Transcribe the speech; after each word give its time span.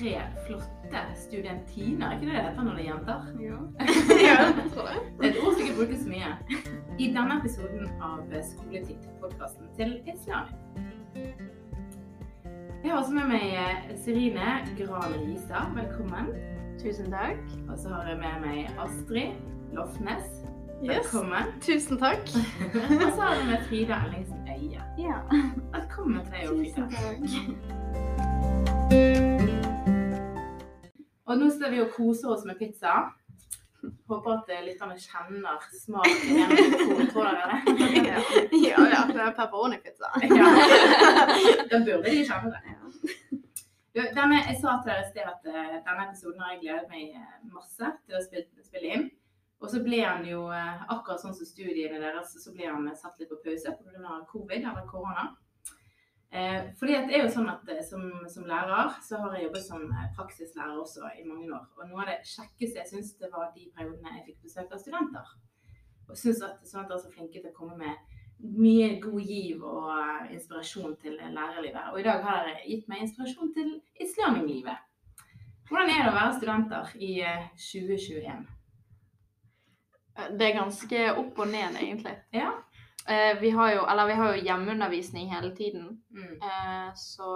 tre 0.00 0.20
flotte 0.46 1.00
studentiner, 1.16 2.06
er 2.06 2.12
ikke 2.12 2.26
det 2.26 2.34
det 2.34 2.42
heter 2.48 2.62
når 2.62 2.74
det 2.74 2.82
er 2.84 2.90
jenter? 2.92 3.18
Ja. 3.48 3.56
Ja, 4.28 4.36
jeg 4.62 4.70
tror 4.74 4.86
det. 4.88 4.98
Det 5.20 5.26
er 5.26 5.30
et 5.30 5.40
ord 5.44 5.52
som 5.54 5.62
ikke 5.64 5.76
brukes 5.76 6.02
mye. 6.08 6.30
I 6.98 7.06
denne 7.16 7.34
episoden 7.40 7.84
av 8.02 8.18
Skoletitt-podkasten 8.52 9.64
til 9.76 9.90
Islam. 10.14 10.46
Jeg 12.84 12.90
har 12.90 12.98
også 12.98 13.12
med 13.12 13.26
meg 13.28 13.44
eh, 13.60 13.96
Serine 14.04 14.48
Gran 14.78 15.12
Risa. 15.20 15.58
Velkommen. 15.76 16.26
Tusen 16.80 17.10
takk. 17.12 17.42
Og 17.68 17.78
så 17.78 17.88
har 17.92 18.08
jeg 18.08 18.18
med 18.22 18.34
meg 18.46 18.58
Astrid 18.80 19.32
Lofnes. 19.76 20.24
Yes. 20.80 20.88
Velkommen. 20.88 21.44
Tusen 21.60 21.98
takk. 22.00 22.24
Og 23.04 23.12
så 23.12 23.20
har 23.20 23.34
jeg 23.34 23.46
med 23.50 23.60
Frida 23.68 23.94
Ellingsen 24.06 24.40
Øie. 24.48 24.80
ja. 24.98 25.18
Velkommen 25.76 26.24
til 26.24 26.32
deg 26.40 26.46
Frida. 26.72 26.88
takk. 28.88 29.39
Og 31.30 31.38
nå 31.38 31.46
står 31.54 31.70
vi 31.70 31.78
og 31.78 31.92
koser 31.94 32.32
oss 32.34 32.42
med 32.48 32.58
pizza. 32.58 32.94
Håper 34.10 34.32
at 34.34 34.48
eh, 34.50 34.64
lytterne 34.66 34.96
kjenner 34.98 35.62
smaken 35.72 36.32
gjennom 36.36 36.56
mikrofonen. 36.58 37.10
Tror 37.12 37.28
dere 37.28 37.44
det? 37.50 37.60
Ja, 38.66 38.82
ja, 38.92 39.04
det 39.08 39.22
er 39.24 39.36
pepperoni-pizza. 39.38 40.10
Ja. 40.40 40.48
Den 41.70 41.86
burde 41.86 42.10
de 42.10 42.24
kjenne 42.26 42.50
det. 42.56 42.74
Denne, 43.94 44.40
jeg 44.48 44.58
sa 44.58 44.74
til 44.80 44.90
dere 44.90 45.04
i 45.04 45.08
sted 45.12 45.30
at 45.30 45.48
eh, 45.52 45.78
denne 45.86 46.08
episoden 46.08 46.42
har 46.42 46.56
jeg 46.56 46.60
gledet 46.64 46.90
meg 46.90 47.14
eh, 47.14 47.38
masse 47.54 47.94
til 47.94 48.18
å 48.18 48.24
spille, 48.26 48.66
spille 48.66 48.92
inn. 48.96 49.08
Og 49.60 49.70
så 49.70 49.84
ble 49.84 50.02
han 50.02 50.24
jo, 50.24 50.46
akkurat 50.50 51.20
sånn 51.20 51.34
som 51.36 51.44
studiene 51.44 51.98
deres, 52.00 52.32
så 52.42 52.52
ble 52.56 52.64
han 52.64 52.86
satt 52.96 53.18
litt 53.20 53.28
på 53.28 53.38
pause 53.44 53.74
pga. 53.76 54.14
covid 54.30 54.64
eller 54.64 54.86
korona. 54.88 55.26
Eh, 56.40 56.70
fordi 56.78 56.96
det 57.08 57.16
er 57.16 57.24
jo 57.24 57.32
sånn 57.34 57.50
at 57.52 57.68
eh, 57.72 57.82
som, 57.84 58.04
som 58.32 58.46
lærer 58.48 58.94
så 59.04 59.18
har 59.20 59.36
jeg 59.36 59.48
jobbet 59.48 59.66
som 59.66 59.82
eh, 59.88 60.06
praksislærer 60.16 60.78
også 60.80 61.10
i 61.20 61.26
mange 61.26 61.50
år. 61.52 61.66
Og 61.76 61.90
noe 61.90 62.04
av 62.04 62.12
det 62.12 62.20
kjekkeste 62.28 62.80
jeg 62.80 62.90
syns 62.92 63.12
det 63.20 63.32
var 63.32 63.50
de 63.56 63.66
periodene 63.76 64.16
jeg 64.18 64.30
fikk 64.30 64.46
besøk 64.48 64.72
av 64.72 64.82
studenter. 64.82 65.34
Og 66.08 66.18
syns 66.18 66.40
at 66.46 66.62
studenter 66.64 66.96
er 66.96 67.02
så 67.04 67.12
flinke 67.12 67.42
til 67.42 67.50
å 67.52 67.56
komme 67.56 67.76
med 67.80 68.16
mye 68.40 69.00
god 69.02 69.20
giv 69.20 69.64
og 69.64 69.90
eh, 69.96 70.30
inspirasjon 70.36 70.96
til 71.02 71.18
lærerlivet. 71.18 71.90
Og 71.92 72.00
i 72.00 72.06
dag 72.06 72.22
har 72.24 72.46
dere 72.46 72.64
gitt 72.64 72.88
meg 72.88 73.04
inspirasjon 73.04 73.52
til 73.56 73.74
islaming-livet. 74.00 74.86
Hvordan 75.68 75.92
er 75.92 76.00
det 76.02 76.10
å 76.10 76.16
være 76.16 76.38
studenter 76.38 76.96
i 76.98 77.12
eh, 77.26 77.50
2021? 77.58 78.48
Det 80.36 80.46
er 80.46 80.56
ganske 80.56 81.04
opp 81.16 81.38
og 81.40 81.48
ned, 81.48 81.76
egentlig. 81.80 82.16
Ja. 82.34 82.50
Eh, 83.10 83.40
Vi 83.40 83.50
har 83.50 83.72
jo, 83.74 83.84
eller 83.90 84.06
vi 84.06 84.12
har 84.18 84.34
jo 84.36 84.42
hjemmeundervisning 84.44 85.28
hele 85.34 85.50
tiden. 85.56 86.02
Mm. 86.14 86.34
Eh, 86.42 86.92
Så 86.94 87.26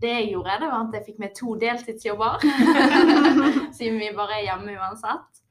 det 0.00 0.08
jeg 0.12 0.32
gjorde, 0.32 0.58
det 0.60 0.68
var 0.72 0.86
at 0.88 0.94
jeg 0.94 1.04
fikk 1.06 1.18
med 1.18 1.34
to 1.38 1.54
deltidsjobber. 1.56 2.38
Siden 3.78 3.98
vi 3.98 4.10
bare 4.16 4.40
er 4.40 4.44
hjemme 4.50 4.74
uansett. 4.78 5.42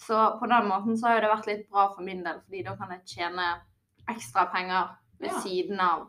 Så 0.00 0.38
på 0.40 0.46
den 0.48 0.68
måten 0.68 0.96
så 0.96 1.08
har 1.10 1.20
det 1.20 1.28
vært 1.30 1.46
litt 1.50 1.66
bra 1.70 1.88
for 1.94 2.02
min 2.06 2.22
del, 2.24 2.38
fordi 2.46 2.62
da 2.64 2.76
kan 2.76 2.94
jeg 2.94 3.02
tjene 3.16 3.48
ekstra 4.08 4.46
penger 4.52 4.94
ved 5.20 5.28
Ja. 5.34 5.40
siden 5.44 5.80
av 5.80 6.06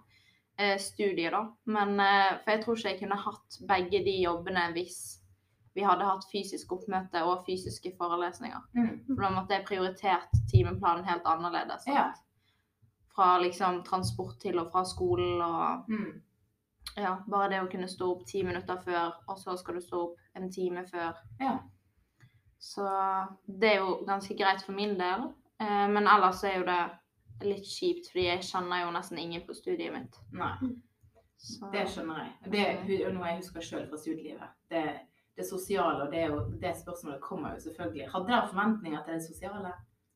eh, 0.57 0.77
studiet, 0.79 1.31
da. 1.33 1.41
Men 1.65 1.99
eh, 1.99 2.37
for 2.43 2.51
jeg 2.53 2.63
tror 2.63 2.77
ikke 2.77 2.89
jeg 2.93 2.99
kunne 3.01 3.17
hatt 3.25 3.57
begge 3.67 3.99
de 4.05 4.13
jobbene 4.23 4.69
hvis 4.75 4.99
vi 5.75 5.83
hadde 5.83 6.05
hatt 6.07 6.23
fysisk 6.31 6.71
oppmøte 6.75 7.23
og 7.23 7.43
fysiske 7.47 7.91
forelesninger. 7.97 8.59
Mm. 8.75 8.89
For 9.07 9.21
da 9.23 9.29
måtte 9.35 9.55
jeg 9.57 9.65
prioritert 9.67 10.31
timeplanen 10.51 11.03
helt 11.07 11.25
annerledes. 11.25 11.83
sant? 11.83 11.95
Ja. 11.97 12.11
Fra 13.15 13.37
liksom 13.43 13.83
transport 13.83 14.37
til 14.39 14.59
og 14.59 14.69
fra 14.71 14.83
skolen 14.87 15.41
og 15.41 15.89
Mm. 15.91 16.21
ja, 16.97 17.17
bare 17.29 17.49
det 17.49 17.59
å 17.61 17.69
kunne 17.71 17.87
stå 17.87 18.07
opp 18.11 18.25
ti 18.25 18.43
minutter 18.43 18.77
før, 18.85 19.11
og 19.27 19.37
så 19.37 19.57
skal 19.59 19.75
du 19.75 19.81
stå 19.81 20.01
opp 20.03 20.15
en 20.35 20.49
time 20.51 20.85
før. 20.87 21.13
Ja. 21.39 21.57
Så 22.59 22.85
det 23.59 23.73
er 23.73 23.77
jo 23.79 24.03
ganske 24.07 24.37
greit 24.37 24.61
for 24.65 24.71
min 24.73 24.97
del. 24.99 25.27
Eh, 25.59 25.87
men 25.89 26.07
ellers 26.07 26.43
er 26.43 26.59
jo 26.59 26.65
det 26.65 26.81
litt 27.47 27.65
kjipt, 27.65 28.11
fordi 28.11 28.25
jeg 28.27 28.43
kjenner 28.45 28.83
jo 28.85 28.91
nesten 28.91 29.17
ingen 29.19 29.41
på 29.47 29.53
studiet 29.57 29.93
mitt. 29.93 30.17
Nei, 30.31 30.55
Så, 31.41 31.71
det 31.73 31.87
skjønner 31.89 32.19
jeg. 32.21 32.51
Det 32.51 32.99
er 33.01 33.13
noe 33.13 33.25
jeg 33.31 33.37
husker 33.41 33.61
sjøl 33.65 33.87
fra 33.89 33.97
studielivet. 33.97 34.49
Det, 34.69 34.83
det 35.37 35.45
sosiale 35.47 36.03
og 36.05 36.11
det, 36.11 36.27
det 36.61 36.75
spørsmålet 36.77 37.21
kommer 37.21 37.55
jo 37.55 37.63
selvfølgelig. 37.63 38.11
Hadde 38.13 38.27
dere 38.29 38.47
forventninger 38.51 39.03
til 39.05 39.13
det 39.13 39.23
sosiale? 39.25 39.71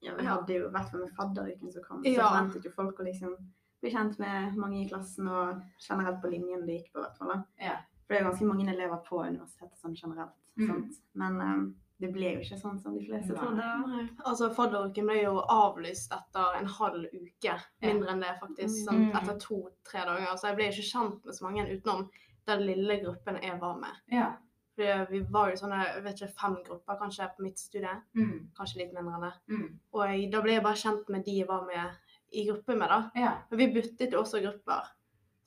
Ja, 0.06 0.16
vi 0.20 0.26
hadde 0.30 0.54
jo 0.60 0.70
vært 0.74 0.94
med 0.94 1.12
fadderuken 1.18 1.72
som 1.74 1.84
kom, 1.84 2.04
så 2.04 2.16
forventet 2.22 2.66
jo 2.68 2.72
folk 2.76 3.00
å 3.00 3.06
liksom 3.08 3.36
bli 3.82 3.92
kjent 3.92 4.20
med 4.20 4.56
mange 4.58 4.82
i 4.84 4.90
klassen 4.90 5.28
og 5.28 5.62
generelt 5.90 6.22
på 6.22 6.30
linjen 6.32 6.66
det 6.66 6.80
gikk 6.80 6.92
på. 6.94 7.00
i 7.00 7.04
hvert 7.06 7.18
fall. 7.18 7.32
da. 7.34 7.40
Ja. 7.62 7.78
For 8.06 8.14
det 8.14 8.20
er 8.22 8.30
ganske 8.30 8.46
mange 8.46 8.70
elever 8.72 9.02
på 9.08 9.24
universitetet 9.26 9.80
sånn 9.82 9.96
generelt. 9.98 10.36
Mm. 10.58 10.84
Men 11.16 11.42
um, 11.42 11.64
det 12.00 12.12
ble 12.14 12.34
jo 12.36 12.42
ikke 12.44 12.58
sånn 12.62 12.80
som 12.82 12.94
de 12.98 13.06
fleste 13.08 13.34
Nei. 13.34 13.40
trodde. 13.40 14.10
Altså, 14.26 14.50
Fadderuken 14.54 15.08
ble 15.10 15.16
jo 15.24 15.40
avlyst 15.50 16.14
etter 16.14 16.60
en 16.60 16.68
halv 16.68 17.06
uke. 17.14 17.56
Mindre 17.82 18.12
enn 18.14 18.22
det, 18.22 18.34
faktisk. 18.42 18.86
Sånn, 18.88 19.08
Mm. 19.10 19.16
etter 19.22 19.40
to-tre 19.40 20.06
dager. 20.06 20.36
Så 20.38 20.48
jeg 20.52 20.56
ble 20.60 20.70
ikke 20.70 20.90
kjent 20.92 21.26
med 21.26 21.34
så 21.36 21.44
mange 21.48 21.66
utenom 21.72 22.10
den 22.48 22.60
lille 22.68 23.00
gruppen 23.04 23.40
jeg 23.42 23.60
var 23.60 23.78
med. 23.80 23.96
Ja. 24.12 24.36
Fordi 24.76 25.06
vi 25.14 25.22
var 25.32 25.52
jo 25.52 25.60
sånne 25.62 25.78
jeg 25.86 26.04
vet 26.04 26.20
ikke, 26.20 26.36
fem 26.42 26.56
grupper 26.66 26.98
kanskje 27.00 27.30
på 27.36 27.46
mitt 27.46 27.62
studie. 27.62 27.94
Mm. 28.18 28.34
Kanskje 28.58 28.82
litt 28.82 28.92
mindre 28.96 29.16
enn 29.16 29.26
det. 29.28 29.34
Mm. 29.54 29.70
Og 29.96 30.04
jeg, 30.10 30.28
da 30.34 30.42
ble 30.44 30.58
jeg 30.58 30.66
bare 30.66 30.82
kjent 30.82 31.14
med 31.16 31.24
de 31.28 31.38
jeg 31.40 31.48
var 31.48 31.64
med 31.70 32.12
i 32.36 32.44
gruppe 32.50 32.76
med, 32.76 32.92
da. 32.92 33.00
Ja. 33.16 33.32
Men 33.50 33.62
vi 33.62 33.72
byttet 33.78 34.14
jo 34.14 34.22
også 34.22 34.42
grupper. 34.44 34.92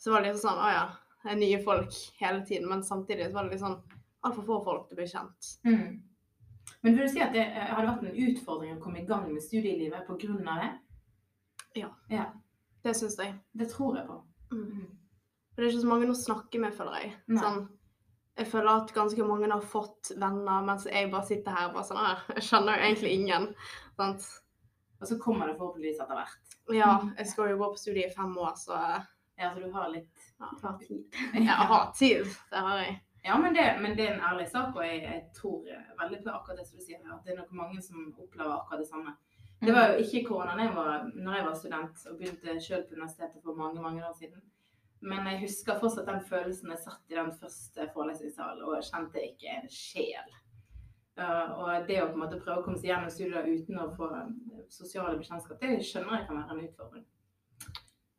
Så 0.01 0.15
var 0.15 0.23
det 0.23 0.33
liksom 0.33 0.49
sånn 0.49 0.63
Å 0.65 0.73
ja, 0.73 0.85
det 1.27 1.39
nye 1.43 1.61
folk 1.65 1.97
hele 2.21 2.45
tiden. 2.49 2.69
Men 2.71 2.85
samtidig 2.87 3.29
så 3.29 3.39
var 3.39 3.49
det 3.49 3.57
litt 3.57 3.65
sånn 3.65 3.81
altfor 4.27 4.47
få 4.47 4.61
folk 4.65 4.89
til 4.89 4.97
å 4.97 5.01
bli 5.03 5.09
kjent. 5.13 5.51
Mm. 5.69 5.89
Men 6.85 6.95
vil 6.95 7.09
du 7.09 7.13
si 7.13 7.23
at 7.25 7.35
det 7.35 7.45
eh, 7.45 7.73
hadde 7.73 7.89
vært 7.91 8.07
en 8.07 8.21
utfordring 8.29 8.77
å 8.77 8.83
komme 8.83 9.03
i 9.03 9.09
gang 9.09 9.27
med 9.33 9.45
studielivet 9.45 10.07
pga. 10.09 10.57
det? 10.63 10.71
Ja. 11.83 11.91
ja. 12.13 12.31
Det 12.85 12.95
syns 12.97 13.19
jeg. 13.21 13.35
Det 13.53 13.69
tror 13.73 13.99
jeg 13.99 14.07
på. 14.09 14.19
Mm. 14.53 14.65
Mm. 14.65 14.89
For 15.53 15.61
det 15.61 15.67
er 15.67 15.75
ikke 15.75 15.85
så 15.85 15.91
mange 15.91 16.09
å 16.13 16.17
snakke 16.17 16.63
med, 16.63 16.75
føler 16.77 17.03
jeg. 17.03 17.15
Sånn, 17.35 17.65
jeg 18.39 18.47
føler 18.47 18.71
at 18.71 18.93
ganske 18.95 19.25
mange 19.27 19.51
har 19.51 19.65
fått 19.65 20.13
venner, 20.17 20.63
mens 20.67 20.87
jeg 20.87 21.11
bare 21.11 21.27
sitter 21.27 21.57
her 21.57 21.71
og 21.71 21.79
bare 21.79 21.89
sånn 21.89 22.03
her. 22.03 22.21
Jeg 22.37 22.47
kjenner 22.49 22.77
jo 22.79 22.87
egentlig 22.87 23.15
ingen. 23.17 23.49
Sant? 23.99 24.29
Og 24.99 25.11
så 25.11 25.19
kommer 25.23 25.51
det 25.51 25.57
forhåpentligvis 25.59 26.01
etter 26.03 26.19
hvert. 26.19 26.57
Ja, 26.75 26.93
jeg 27.17 27.31
skal 27.31 27.53
jo 27.53 27.59
gå 27.63 27.71
på 27.73 27.81
studiet 27.81 28.11
i 28.13 28.15
fem 28.15 28.35
år, 28.39 28.55
så 28.59 28.79
Ja, 29.39 29.53
så 29.55 29.61
du 29.63 29.71
har 29.71 29.91
litt 29.93 30.25
ja. 30.39 30.73
Tid. 30.81 31.05
jeg 31.35 31.69
har 31.71 31.93
tid. 31.99 32.27
Det 32.51 32.63
har 32.67 32.81
jeg. 32.83 32.97
Ja, 33.23 33.37
men 33.39 33.55
det, 33.55 33.67
men 33.83 33.97
det 33.97 34.07
er 34.07 34.15
en 34.15 34.27
ærlig 34.31 34.49
sak, 34.51 34.77
og 34.77 34.83
jeg, 34.87 35.03
jeg 35.03 35.23
tror 35.37 35.67
veldig 36.01 36.21
på 36.25 36.35
akkurat 36.35 36.59
det 36.59 36.67
som 36.69 36.79
du 36.79 36.85
sier 36.85 37.03
her, 37.03 37.17
at 37.17 37.27
det 37.27 37.35
er 37.35 37.41
nok 37.43 37.53
mange 37.59 37.83
som 37.83 38.07
opplever 38.15 38.55
akkurat 38.55 38.83
det 38.83 38.89
samme. 38.91 39.15
Det 39.61 39.75
var 39.75 39.91
jo 39.91 40.05
ikke 40.05 40.23
korona 40.29 40.55
da 40.55 40.69
jeg 40.69 40.75
var, 40.77 41.09
når 41.15 41.35
jeg 41.35 41.47
var 41.49 41.57
student 41.59 42.05
og 42.07 42.19
begynte 42.19 42.61
selv 42.63 42.87
på 42.87 42.95
universitetet 42.95 43.43
for 43.43 43.59
mange 43.59 43.83
mange 43.83 44.05
år 44.07 44.15
siden. 44.19 44.43
Men 45.01 45.29
jeg 45.31 45.43
husker 45.45 45.79
fortsatt 45.79 46.09
den 46.09 46.25
følelsen 46.27 46.73
jeg 46.75 46.83
satt 46.83 47.13
i 47.13 47.19
den 47.19 47.31
første 47.39 47.87
forelesningssalen 47.95 48.65
og 48.67 48.83
kjente 48.83 49.23
ikke 49.23 49.53
en 49.55 49.69
sjel. 49.71 50.37
Og 51.19 51.87
det 51.89 51.99
å 52.03 52.09
på 52.09 52.15
en 52.15 52.23
måte 52.23 52.39
prøve 52.39 52.61
å 52.61 52.65
komme 52.67 52.79
seg 52.79 52.93
gjennom 52.93 53.11
studier 53.11 53.47
uten 53.47 53.81
å 53.83 53.89
få 53.97 54.09
eh, 54.15 54.29
sosiale 54.71 55.17
bekjentskap, 55.19 55.59
det 55.59 55.81
skjønner 55.87 56.21
jeg 56.21 56.29
kan 56.29 56.39
være 56.39 56.55
en 56.55 56.67
utfordring. 56.69 57.07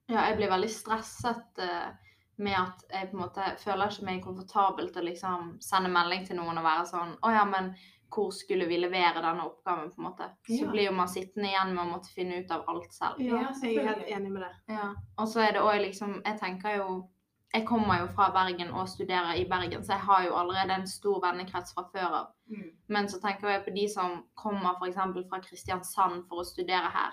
Ja, 0.09 0.25
jeg 0.27 0.39
blir 0.39 0.51
veldig 0.51 0.71
stresset 0.73 1.61
eh, 1.63 2.09
med 2.43 2.57
at 2.59 2.83
jeg 2.91 3.11
på 3.11 3.15
en 3.15 3.23
måte 3.23 3.53
føler 3.61 3.93
ikke 3.93 4.07
meg 4.09 4.25
komfortabel 4.25 4.91
til 4.91 5.03
å 5.03 5.07
liksom 5.07 5.53
sende 5.63 5.91
melding 5.93 6.27
til 6.27 6.39
noen 6.39 6.59
og 6.59 6.67
være 6.67 6.85
sånn 6.89 7.15
Å 7.23 7.31
ja, 7.35 7.45
men 7.47 7.71
hvor 8.09 8.31
skulle 8.33 8.65
vi 8.67 8.77
levere 8.77 9.21
denne 9.21 9.45
oppgaven, 9.45 9.91
på 9.91 9.97
en 10.01 10.03
måte? 10.09 10.29
Så 10.47 10.63
Ja. 10.65 10.71
blir 10.71 10.85
jo 10.85 10.91
man 10.91 11.07
sittende 11.07 11.49
igjen 11.49 11.73
med 11.75 11.85
å 11.85 11.91
måtte 11.91 12.13
finne 12.13 12.39
ut 12.43 12.51
av 12.51 12.63
alt 12.67 12.91
selv. 12.93 13.19
Ja, 13.19 13.51
jeg 13.63 13.77
er 13.77 13.87
helt 13.87 14.07
enig 14.07 14.31
med 14.31 14.41
det. 14.41 14.55
Ja. 14.75 14.93
Og 15.17 15.27
så 15.27 15.39
er 15.47 15.51
det 15.53 15.61
òg 15.61 15.79
liksom 15.85 16.21
Jeg 16.25 16.39
tenker 16.39 16.77
jo 16.77 17.09
Jeg 17.53 17.65
kommer 17.65 17.97
jo 17.99 18.07
fra 18.13 18.29
Bergen 18.31 18.69
og 18.71 18.87
studerer 18.87 19.33
i 19.35 19.43
Bergen, 19.49 19.81
så 19.83 19.93
jeg 19.93 20.01
har 20.01 20.23
jo 20.23 20.35
allerede 20.35 20.69
en 20.75 20.85
stor 20.87 21.19
vennekrets 21.19 21.73
fra 21.73 21.83
før 21.91 22.11
av. 22.13 22.27
Mm. 22.47 22.71
Men 22.89 23.05
så 23.07 23.19
tenker 23.19 23.47
jeg 23.49 23.65
på 23.65 23.73
de 23.73 23.87
som 23.89 24.23
kommer 24.35 24.75
f.eks. 24.79 24.95
fra 25.29 25.39
Kristiansand 25.39 26.27
for 26.27 26.41
å 26.41 26.45
studere 26.45 26.91
her. 26.93 27.11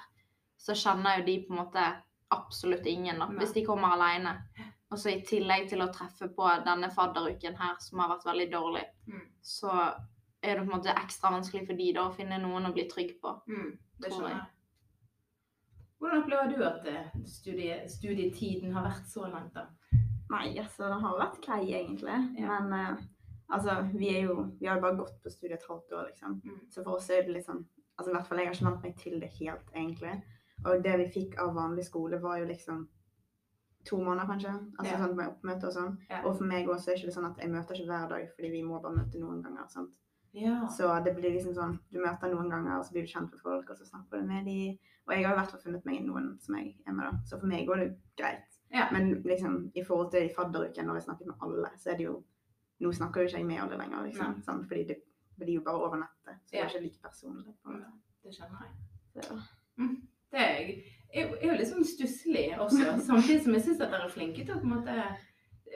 Så 0.58 0.72
kjenner 0.74 1.18
jo 1.18 1.24
de 1.24 1.38
på 1.46 1.52
en 1.54 1.64
måte 1.64 2.02
absolutt 2.30 2.84
ingen, 2.86 3.18
da, 3.18 3.26
Nei. 3.28 3.38
hvis 3.38 3.54
de 3.54 3.64
kommer 3.64 3.88
alene. 3.96 4.36
Og 4.92 4.98
så 4.98 5.08
i 5.16 5.22
tillegg 5.22 5.70
til 5.70 5.78
å 5.80 5.88
treffe 5.90 6.28
på 6.36 6.64
denne 6.66 6.90
fadderuken 6.90 7.56
her, 7.56 7.76
som 7.80 7.98
har 8.00 8.08
vært 8.18 8.24
veldig 8.26 8.50
dårlig, 8.52 8.84
Mm. 9.08 9.22
så 9.42 9.94
er 10.46 10.56
det 10.58 10.66
på 10.66 10.70
en 10.72 10.76
måte 10.78 10.94
ekstra 10.96 11.30
vanskelig 11.34 11.66
for 11.66 11.78
de 11.78 11.92
da 11.96 12.04
å 12.08 12.12
finne 12.14 12.38
noen 12.42 12.68
å 12.68 12.72
bli 12.76 12.84
trygg 12.90 13.16
på. 13.22 13.32
Mm, 13.48 13.72
det 14.00 14.10
Tror 14.10 14.16
skjønner 14.20 14.34
jeg. 14.34 14.38
jeg. 14.44 14.52
Hvordan 15.98 16.22
opplever 16.22 16.50
du 16.52 16.64
at 16.66 16.86
eh, 16.92 17.12
studie, 17.26 17.76
studietiden 17.88 18.72
har 18.76 18.84
vært 18.84 19.06
så 19.08 19.26
langt, 19.32 19.54
da? 19.56 19.66
Nei, 20.30 20.58
altså, 20.58 20.88
det 20.90 20.98
har 21.04 21.18
vært 21.20 21.38
grei, 21.44 21.62
egentlig. 21.78 22.16
Ja. 22.38 22.58
Men 22.60 22.72
uh, 22.74 23.04
altså, 23.54 23.76
vi 23.94 24.08
er 24.16 24.26
jo 24.26 24.34
Vi 24.60 24.66
har 24.66 24.76
jo 24.76 24.82
bare 24.82 24.98
gått 24.98 25.20
på 25.22 25.30
studiet 25.30 25.60
et 25.60 25.68
halvt 25.70 25.92
år, 25.92 26.08
liksom. 26.10 26.40
Mm. 26.44 26.58
Så 26.70 26.82
for 26.82 26.98
oss 26.98 27.08
er 27.10 27.22
det 27.28 27.44
sånn 27.46 27.64
Altså, 27.96 28.10
i 28.10 28.14
hvert 28.16 28.26
fall 28.28 28.38
jeg 28.42 28.48
har 28.50 28.54
ikke 28.58 28.66
vant 28.66 28.82
meg 28.84 28.96
til 29.00 29.20
det 29.22 29.30
helt, 29.38 29.70
egentlig. 29.72 30.10
Og 30.68 30.82
det 30.84 30.96
vi 31.00 31.06
fikk 31.14 31.38
av 31.40 31.54
vanlig 31.56 31.86
skole, 31.86 32.18
var 32.20 32.42
jo 32.42 32.48
liksom 32.50 32.82
to 33.88 33.96
måneder, 34.02 34.26
kanskje. 34.28 34.52
Altså 34.76 34.92
Ja. 34.92 34.98
sånn 35.00 35.14
med 35.16 35.30
oppmøte 35.30 35.66
og 35.70 35.72
sånn. 35.72 35.94
Ja. 36.10 36.18
Og 36.26 36.36
for 36.36 36.44
meg 36.44 36.68
også 36.68 36.90
er 36.92 36.98
ikke 37.00 37.14
sånn 37.14 37.30
at 37.30 37.38
jeg 37.40 37.48
møter 37.54 37.72
ikke 37.78 37.86
hver 37.88 38.08
dag, 38.10 38.26
fordi 38.34 38.50
vi 38.50 38.62
må 38.66 38.82
bare 38.82 38.98
møte 38.98 39.18
noen 39.22 39.40
ganger. 39.46 39.68
sant? 39.72 39.94
Ja. 40.36 40.58
Så 40.68 40.90
det 41.04 41.14
blir 41.16 41.32
liksom 41.32 41.54
sånn, 41.56 41.78
du 41.92 41.98
møter 42.02 42.32
noen 42.32 42.50
ganger, 42.52 42.76
og 42.76 42.84
så 42.84 42.92
blir 42.92 43.06
du 43.06 43.12
kjent 43.12 43.32
med 43.32 43.40
folk, 43.40 43.70
og 43.72 43.78
så 43.78 43.88
snakker 43.88 44.20
du 44.20 44.28
med 44.28 44.44
de. 44.48 44.60
Og 45.06 45.14
jeg 45.14 45.24
har 45.24 45.32
i 45.32 45.38
hvert 45.38 45.52
fall 45.54 45.62
funnet 45.62 45.86
meg 45.88 46.02
noen 46.04 46.32
som 46.42 46.58
jeg 46.58 46.74
er 46.84 46.96
med, 46.96 47.06
da. 47.08 47.24
Så 47.30 47.38
for 47.40 47.48
meg 47.48 47.66
går 47.68 47.82
det 47.82 47.90
greit. 48.20 48.58
Ja. 48.74 48.88
Men 48.92 49.22
liksom, 49.24 49.70
i 49.74 49.84
forhold 49.86 50.10
til 50.12 50.26
i 50.26 50.32
fadderuken, 50.36 50.88
når 50.88 50.98
jeg 50.98 51.06
snakket 51.06 51.30
med 51.30 51.46
alle, 51.46 51.70
så 51.80 51.92
er 51.92 52.00
det 52.00 52.10
jo 52.10 52.16
Nå 52.76 52.90
snakker 52.92 53.22
jo 53.22 53.28
ikke 53.30 53.38
jeg 53.38 53.46
med 53.48 53.60
alle 53.62 53.76
lenger, 53.80 54.02
liksom. 54.04 54.32
Ja. 54.36 54.44
Sånn, 54.44 54.66
Fordi 54.68 54.82
det 54.84 54.96
blir 55.40 55.54
jo 55.54 55.62
bare 55.64 55.80
over 55.86 55.96
nettet. 55.96 56.42
Så 56.44 56.50
det 56.52 56.58
er 56.60 56.66
ikke 56.68 56.82
like 56.82 57.00
personlig. 57.06 57.54
på 57.62 57.70
en 57.72 57.78
måte. 57.78 57.92
Det 58.20 58.34
skjønner 58.36 58.66
jeg. 58.66 58.74
Så, 59.24 59.38
Det 60.34 60.42
er, 60.42 60.68
jeg 61.14 61.30
er 61.38 61.46
jo 61.46 61.56
litt 61.56 61.70
sånn 61.70 61.86
stusslig 61.88 62.44
også, 62.58 62.98
samtidig 63.06 63.38
som 63.46 63.56
jeg 63.56 63.64
syns 63.64 63.80
at 63.80 63.94
dere 63.94 64.08
er 64.08 64.12
flinke 64.12 64.44
til 64.44 64.56
å 64.56 64.60
på 64.60 64.68
en 64.68 64.74
måte 64.74 64.96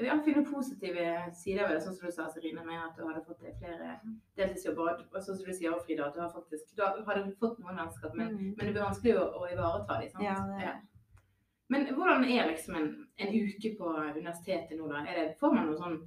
ja, 0.04 0.16
finne 0.24 0.44
positive 0.46 1.04
sider 1.34 1.66
ved 1.68 1.76
det, 1.76 1.82
sånn 1.84 1.94
som 1.96 2.06
du 2.06 2.12
sa, 2.12 2.28
Serine, 2.30 2.64
med 2.66 2.78
at 2.78 2.96
du 2.96 3.02
hadde 3.06 3.24
fått 3.26 3.40
deg 3.42 3.56
flere 3.58 3.96
deltidsjobber. 4.36 5.02
Og 5.14 5.18
sånn 5.22 5.36
som 5.36 5.44
du 5.46 5.52
sier, 5.52 5.74
Frida, 5.86 6.06
at 6.08 6.14
du 6.14 6.20
har 6.20 6.30
faktisk 6.34 6.74
du 6.76 6.82
hadde 6.84 7.34
fått 7.40 7.58
noen 7.60 7.76
vennskap, 7.76 8.14
men, 8.14 8.28
Mm. 8.34 8.54
men 8.56 8.66
det 8.66 8.72
blir 8.72 8.82
vanskelig 8.86 9.16
å, 9.18 9.26
å 9.40 9.50
ivareta 9.52 10.00
dem. 10.00 10.10
sant? 10.10 10.24
Ja, 10.24 10.34
det 10.46 10.62
er 10.62 10.66
Ja. 10.68 10.76
Men 11.70 11.86
hvordan 11.94 12.24
er 12.24 12.48
liksom 12.50 12.74
en, 12.76 13.06
en 13.18 13.28
uke 13.34 13.76
på 13.78 13.86
universitetet 14.16 14.76
nå, 14.78 14.88
da? 14.90 15.04
Er 15.06 15.14
det, 15.14 15.36
får 15.38 15.52
man 15.54 15.66
noe 15.66 15.76
sånn 15.78 16.00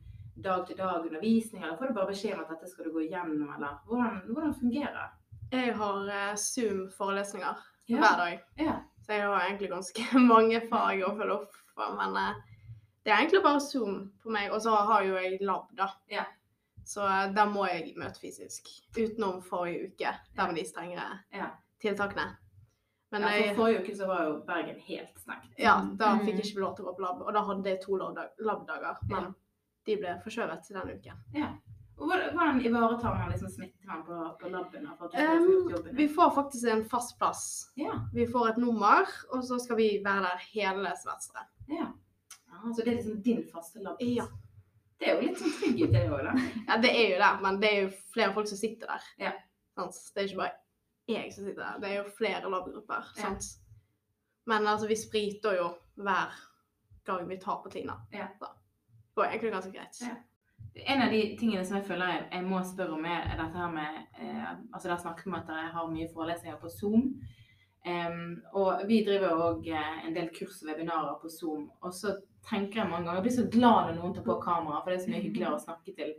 dag-til-dag-undervisning, 0.68 1.64
eller 1.64 1.78
får 1.78 1.88
du 1.88 1.94
bare 1.94 2.08
beskjed 2.10 2.34
om 2.36 2.42
at 2.44 2.50
dette 2.50 2.68
skal 2.72 2.86
du 2.86 2.92
gå 2.96 3.04
igjennom, 3.08 3.54
eller 3.56 3.78
hvordan, 3.88 4.22
hvordan 4.34 4.54
fungerer? 4.60 5.12
Jeg 5.54 5.74
har 5.78 6.08
eh, 6.10 6.34
Zoom-forelesninger 6.36 7.56
Ja. 7.88 7.98
hver 8.00 8.18
dag. 8.18 8.40
Ja. 8.58 8.76
Så 9.06 9.12
jeg 9.14 9.22
har 9.28 9.42
egentlig 9.42 9.70
ganske 9.70 10.02
mange 10.34 10.62
fag 10.70 11.02
å 11.04 11.14
følge 11.18 11.34
opp 11.36 11.56
for. 11.76 11.96
Men 12.00 12.16
eh, 12.18 12.42
det 13.04 13.12
er 13.12 13.18
egentlig 13.18 13.44
bare 13.44 13.60
Zoom 13.60 14.12
på 14.24 14.30
meg. 14.32 14.52
Og 14.52 14.62
så 14.62 14.70
har 14.76 15.04
jo 15.04 15.16
jeg 15.16 15.38
lab, 15.42 15.68
da. 15.78 15.88
Ja. 16.12 16.24
Så 16.86 17.02
eh, 17.08 17.34
der 17.34 17.46
må 17.52 17.66
jeg 17.68 17.94
møte 17.98 18.20
fysisk. 18.20 18.68
Utenom 18.98 19.42
forrige 19.44 19.88
uke, 19.92 20.14
der 20.36 20.48
med 20.48 20.56
de 20.56 20.66
strengere 20.68 21.20
Ja. 21.34 21.50
tiltakene. 21.82 22.38
Men 23.12 23.22
ja, 23.22 23.52
for 23.54 23.56
forrige 23.62 23.84
uke 23.84 23.96
så 23.96 24.08
var 24.08 24.24
jo 24.26 24.40
Bergen 24.48 24.80
helt 24.80 25.20
stengt. 25.20 25.54
ja, 25.60 25.76
da 26.00 26.16
Mm. 26.16 26.26
fikk 26.26 26.36
jeg 26.36 26.46
ikke 26.46 26.60
lov 26.62 26.76
til 26.76 26.86
å 26.86 26.88
gå 26.88 26.96
på 26.98 27.02
lab. 27.02 27.22
Og 27.22 27.34
da 27.34 27.42
hadde 27.44 27.64
jeg 27.70 27.80
to 27.86 27.96
lab- 27.96 28.18
lab-dager. 28.40 28.98
Men 29.10 29.24
Ja. 29.24 29.32
de 29.86 29.96
ble 29.98 30.22
forskjøvet 30.26 30.64
til 30.66 30.76
denne 30.76 30.96
uken. 30.98 31.60
Og 32.00 32.08
Hvordan, 32.10 32.60
ivaretar 32.66 33.14
man 33.20 33.30
liksom 33.32 33.50
smittevern 33.50 34.04
på, 34.04 34.38
på 34.42 34.50
laben? 34.50 34.88
jobben? 35.70 35.96
Vi 35.96 36.08
får 36.08 36.32
faktisk 36.36 36.68
en 36.72 36.86
fast 36.90 37.18
plass. 37.20 37.72
Ja. 37.76 37.94
Vi 38.14 38.26
får 38.26 38.50
et 38.50 38.58
nummer, 38.58 39.06
og 39.32 39.44
så 39.44 39.60
skal 39.60 39.76
vi 39.78 40.02
være 40.04 40.22
der 40.24 40.38
hele 40.54 40.90
semesteret. 40.98 41.46
Så 42.64 42.82
det 42.82 42.88
er 42.88 42.98
liksom 43.00 43.22
din 43.26 43.44
faste 43.52 43.84
labb? 43.84 44.00
Ja. 44.00 44.28
Det 45.00 45.10
er 45.10 45.18
jo 45.18 45.28
litt 45.28 45.40
sånn 45.42 45.56
trygghet, 45.60 45.92
det 45.92 46.04
òg, 46.08 46.22
da. 46.24 46.34
Ja, 46.68 46.78
det 46.80 46.92
er 46.96 47.08
jo 47.12 47.20
det, 47.20 47.32
men 47.44 47.60
det 47.60 47.70
er 47.70 47.80
jo 47.82 47.90
flere 48.14 48.36
folk 48.36 48.48
som 48.48 48.60
sitter 48.60 48.94
der. 48.94 49.08
Ja. 49.20 49.34
Det 49.76 50.22
er 50.22 50.30
ikke 50.30 50.40
bare 50.40 50.54
jeg 51.12 51.34
som 51.34 51.44
sitter 51.44 51.60
der, 51.60 51.80
det 51.84 51.90
er 51.90 51.98
jo 51.98 52.16
flere 52.18 52.52
labgrupper. 52.52 53.10
Ja. 53.20 53.34
Men 54.48 54.68
altså, 54.68 54.88
vi 54.88 54.96
spriter 55.00 55.58
jo 55.58 55.70
hver 56.00 56.36
gang 57.08 57.28
vi 57.30 57.40
tar 57.42 57.60
på 57.64 57.72
Tina. 57.74 57.98
Ja. 58.12 58.30
Så 58.40 58.46
det 58.46 59.16
går 59.16 59.26
egentlig 59.26 59.52
ganske 59.52 59.72
greit. 59.72 60.02
Ja. 60.02 60.16
En 60.76 61.02
av 61.02 61.12
de 61.12 61.22
tingene 61.40 61.66
som 61.66 61.78
jeg 61.78 61.86
føler 61.86 62.10
jeg, 62.10 62.28
jeg 62.32 62.46
må 62.48 62.64
spørre 62.66 62.96
om, 62.96 63.06
er 63.06 63.36
dette 63.38 63.60
her 63.60 63.72
med 63.72 63.98
eh, 64.18 64.52
Altså, 64.74 64.90
der 64.90 64.98
snakker 64.98 65.26
vi 65.26 65.32
om 65.32 65.38
at 65.38 65.48
dere 65.48 65.74
har 65.76 65.92
mye 65.92 66.10
forelesninger 66.14 66.60
på 66.60 66.72
Zoom. 66.80 67.10
Um, 67.84 68.38
og 68.56 68.86
vi 68.88 69.02
driver 69.04 69.36
òg 69.44 69.68
eh, 69.68 70.06
en 70.08 70.16
del 70.16 70.32
kurs 70.34 70.62
og 70.64 70.72
webinarer 70.72 71.20
på 71.22 71.30
Zoom. 71.30 71.68
Og 71.82 71.94
så 71.94 72.16
tenker 72.50 72.82
jeg 72.82 72.90
mange 72.90 73.06
ganger 73.08 73.20
Jeg 73.22 73.26
blir 73.28 73.36
så 73.38 73.50
glad 73.58 73.90
når 73.90 73.98
noen 74.00 74.14
tar 74.16 74.26
på 74.28 74.38
kamera, 74.44 74.82
for 74.82 74.92
det 74.92 75.00
er 75.00 75.04
så 75.06 75.12
mye 75.14 75.26
hyggeligere 75.26 75.58
å 75.58 75.64
snakke 75.66 75.96
til 75.98 76.14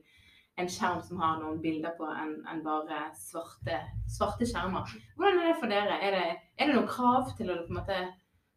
en 0.63 0.69
skjerm 0.71 1.01
som 1.03 1.19
har 1.19 1.41
noen 1.41 1.61
bilder 1.63 1.97
på, 1.99 2.07
enn 2.07 2.35
en 2.51 2.61
bare 2.63 3.01
svarte, 3.19 3.81
svarte 4.17 4.47
skjermer. 4.47 4.93
Hvordan 5.19 5.41
er 5.43 5.49
det 5.51 5.57
for 5.61 5.73
dere? 5.73 5.97
Er 5.99 6.15
det, 6.15 6.27
er 6.59 6.71
det 6.71 6.77
noen 6.77 6.91
krav 6.91 7.33
til 7.39 7.51
å 7.51 7.57
på 7.67 7.75
måte 7.75 7.99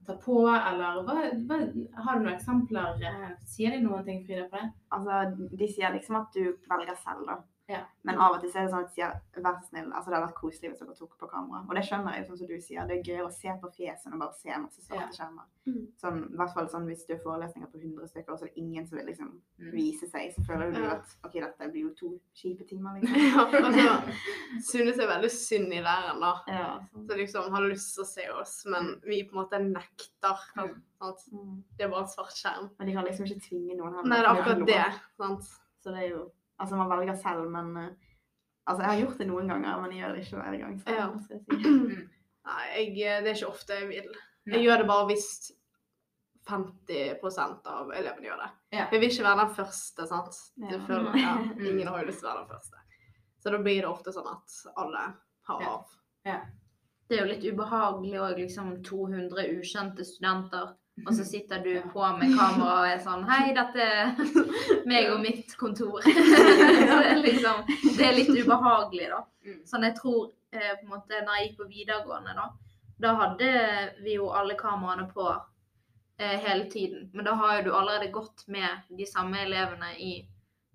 ta 0.07 0.15
på, 0.21 0.37
eller 0.53 1.01
hva, 1.07 1.15
hva, 1.49 1.57
har 2.05 2.19
du 2.19 2.25
noen 2.27 2.35
eksempler? 2.35 3.01
eh, 3.09 3.31
Sier 3.49 3.73
de 3.73 3.81
noen 3.83 4.05
ting, 4.05 4.21
Frida, 4.27 4.45
på 4.51 4.61
det? 4.61 4.69
altså, 4.93 5.47
de 5.57 5.69
sier 5.73 5.95
liksom 5.95 6.19
at 6.21 6.37
du 6.37 6.43
velger 6.69 6.99
selv, 7.01 7.25
da. 7.27 7.39
Ja. 7.67 7.81
Men 8.07 8.15
av 8.17 8.31
og 8.35 8.39
til 8.41 8.49
så 8.49 8.59
er 8.61 8.63
det 8.67 8.71
sånn 8.71 8.83
at 8.85 8.87
de 8.87 8.95
sier 8.95 9.43
vær 9.43 9.57
så 9.59 9.67
snill. 9.67 9.89
Altså, 9.91 10.07
det 10.09 10.15
hadde 10.15 10.27
vært 10.29 10.37
koselig 10.39 10.69
hvis 10.71 10.79
dere 10.79 10.93
tok 10.95 11.17
på 11.19 11.27
kamera. 11.27 11.65
Og 11.67 11.75
det 11.75 11.83
skjønner 11.83 12.13
jeg, 12.15 12.25
sånn 12.29 12.37
som 12.39 12.47
du 12.47 12.53
sier. 12.63 12.85
Det 12.87 12.95
er 12.99 13.03
gøy 13.03 13.25
å 13.25 13.31
se 13.35 13.49
på 13.61 13.71
fjesene 13.75 14.13
og 14.15 14.19
bare 14.23 14.33
se 14.39 14.49
masse 14.57 14.81
svarte 14.85 15.03
Ja. 15.03 15.15
skjermer. 15.17 15.43
Mm. 15.67 15.81
Sånn, 15.99 16.19
I 16.31 16.37
hvert 16.39 16.53
fall 16.53 16.69
sånn 16.71 16.85
hvis 16.87 17.03
du 17.05 17.13
har 17.13 17.19
forelesninger 17.25 17.67
på 17.73 17.81
100 17.83 18.07
stykker, 18.07 18.31
og 18.31 18.39
så 18.39 18.45
er 18.47 18.51
det 18.53 18.57
ingen 18.63 18.87
som 18.87 18.97
vil 18.97 19.07
liksom 19.07 19.41
Mm. 19.59 19.71
vise 19.73 20.07
seg, 20.07 20.31
så 20.33 20.45
føler 20.47 20.71
du 20.73 20.79
Ja. 20.81 20.91
at 20.95 21.15
OK, 21.25 21.33
dette 21.33 21.71
blir 21.71 21.81
jo 21.83 21.93
to 21.93 22.21
kjipe 22.33 22.63
timer, 22.69 22.95
liksom. 23.01 23.19
Ja, 23.19 23.43
altså, 23.51 24.13
synes 24.63 24.97
er 24.99 25.07
veldig 25.11 25.31
synd 25.31 25.73
i 25.73 25.81
læreren, 25.83 26.19
da. 26.23 26.33
Ja, 26.47 26.79
sånn. 26.93 27.05
Så 27.09 27.17
liksom 27.17 27.51
har 27.51 27.61
lyst 27.67 27.95
til 27.95 28.03
å 28.03 28.07
se 28.07 28.29
oss, 28.29 28.65
men 28.65 29.01
vi 29.03 29.23
på 29.27 29.35
en 29.35 29.43
måte 29.43 29.59
nekter. 29.59 30.39
Mm. 30.55 30.81
Sant? 31.01 31.19
Mm. 31.33 31.63
Det 31.77 31.85
er 31.85 31.89
bare 31.89 32.01
en 32.07 32.07
svart 32.15 32.31
skjerm. 32.33 32.69
Men 32.79 32.87
de 32.87 32.93
kan 32.93 33.05
liksom 33.05 33.25
ikke 33.27 33.43
tvinge 33.49 33.77
noen 33.77 33.93
her. 33.93 34.03
Nei, 34.03 34.17
det 34.17 34.25
er 34.25 34.33
akkurat 34.33 34.65
det. 34.67 35.01
Sant? 35.17 35.43
Så 35.83 35.91
det 35.93 36.03
er 36.05 36.09
jo 36.15 36.31
Altså, 36.59 36.75
man 36.75 36.89
velger 36.89 37.15
selv, 37.21 37.49
men 37.53 37.77
eh, 37.77 37.89
Altså, 38.67 38.81
jeg 38.83 38.89
har 38.91 38.99
gjort 39.05 39.17
det 39.21 39.27
noen 39.29 39.47
ganger, 39.47 39.81
men 39.81 39.91
jeg 39.95 40.01
gjør 40.03 40.15
det 40.15 40.23
ikke 40.25 40.37
hver 40.41 40.55
gang. 40.59 40.79
Så, 40.81 40.89
Ja. 40.91 41.19
skal 41.23 41.37
jeg 41.37 41.43
si. 41.45 42.07
Nei, 42.47 42.63
jeg, 42.75 43.23
det 43.23 43.29
er 43.31 43.35
ikke 43.37 43.47
ofte 43.53 43.73
jeg 43.77 43.87
vil. 43.87 44.09
Jeg 44.51 44.63
gjør 44.65 44.77
det 44.81 44.87
bare 44.87 45.05
hvis 45.07 45.27
50% 46.47 47.67
av 47.67 47.91
elevene 47.95 48.27
gjør 48.27 48.41
det. 48.41 48.49
Ja. 48.75 48.85
Jeg 48.91 48.99
vil 49.01 49.09
ikke 49.11 49.23
være 49.27 49.39
den 49.45 49.55
første, 49.55 50.07
sant. 50.07 50.37
Du 50.55 50.67
Ja. 50.75 50.79
føler, 50.87 51.15
ja, 51.19 51.33
ingen 51.69 51.87
har 51.87 51.99
jo 52.01 52.07
lyst 52.07 52.19
til 52.19 52.27
å 52.29 52.33
være 52.33 52.43
den 52.47 52.55
første. 52.55 52.77
Så 53.43 53.51
da 53.51 53.57
blir 53.63 53.81
det 53.81 53.89
ofte 53.89 54.11
sånn 54.15 54.27
at 54.31 54.57
alle 54.77 55.03
har 55.47 55.61
Ja. 55.61 55.69
av. 55.73 55.85
Det 57.09 57.17
er 57.19 57.25
jo 57.25 57.31
litt 57.33 57.43
ubehagelig 57.53 58.19
òg, 58.19 58.35
liksom 58.37 58.83
200 58.83 59.47
ukjente 59.59 60.03
studenter, 60.03 60.75
og 61.05 61.13
så 61.13 61.25
sitter 61.25 61.59
du 61.63 61.81
på 61.93 62.05
med 62.17 62.33
kamera 62.37 62.77
og 62.81 62.87
er 62.89 63.01
sånn 63.03 63.25
Hei, 63.29 63.51
dette 63.55 63.83
er 63.83 64.13
meg 64.89 65.11
og 65.13 65.19
mitt 65.21 65.53
kontor. 65.59 66.01
så 66.05 67.01
det 67.01 67.11
er 67.11 67.21
liksom 67.21 67.67
Det 67.67 68.07
er 68.07 68.15
litt 68.17 68.31
ubehagelig, 68.33 69.09
da. 69.13 69.19
Mm. 69.45 69.59
Sånn 69.69 69.85
jeg 69.85 69.97
tror 69.99 70.31
eh, 70.55 70.73
på 70.79 70.87
en 70.87 70.95
måte 70.95 71.21
Når 71.21 71.37
jeg 71.37 71.49
gikk 71.49 71.59
på 71.59 71.69
videregående, 71.69 72.33
da, 72.37 72.47
da 73.05 73.13
hadde 73.21 73.51
vi 74.05 74.15
jo 74.17 74.31
alle 74.33 74.57
kameraene 74.57 75.05
på 75.11 75.27
eh, 75.29 76.39
hele 76.47 76.65
tiden. 76.71 77.11
Men 77.13 77.29
da 77.29 77.35
har 77.43 77.59
jo 77.59 77.67
du 77.67 77.75
allerede 77.75 78.09
gått 78.15 78.47
med 78.47 78.89
de 78.97 79.05
samme 79.05 79.43
elevene 79.45 79.93
i 80.01 80.15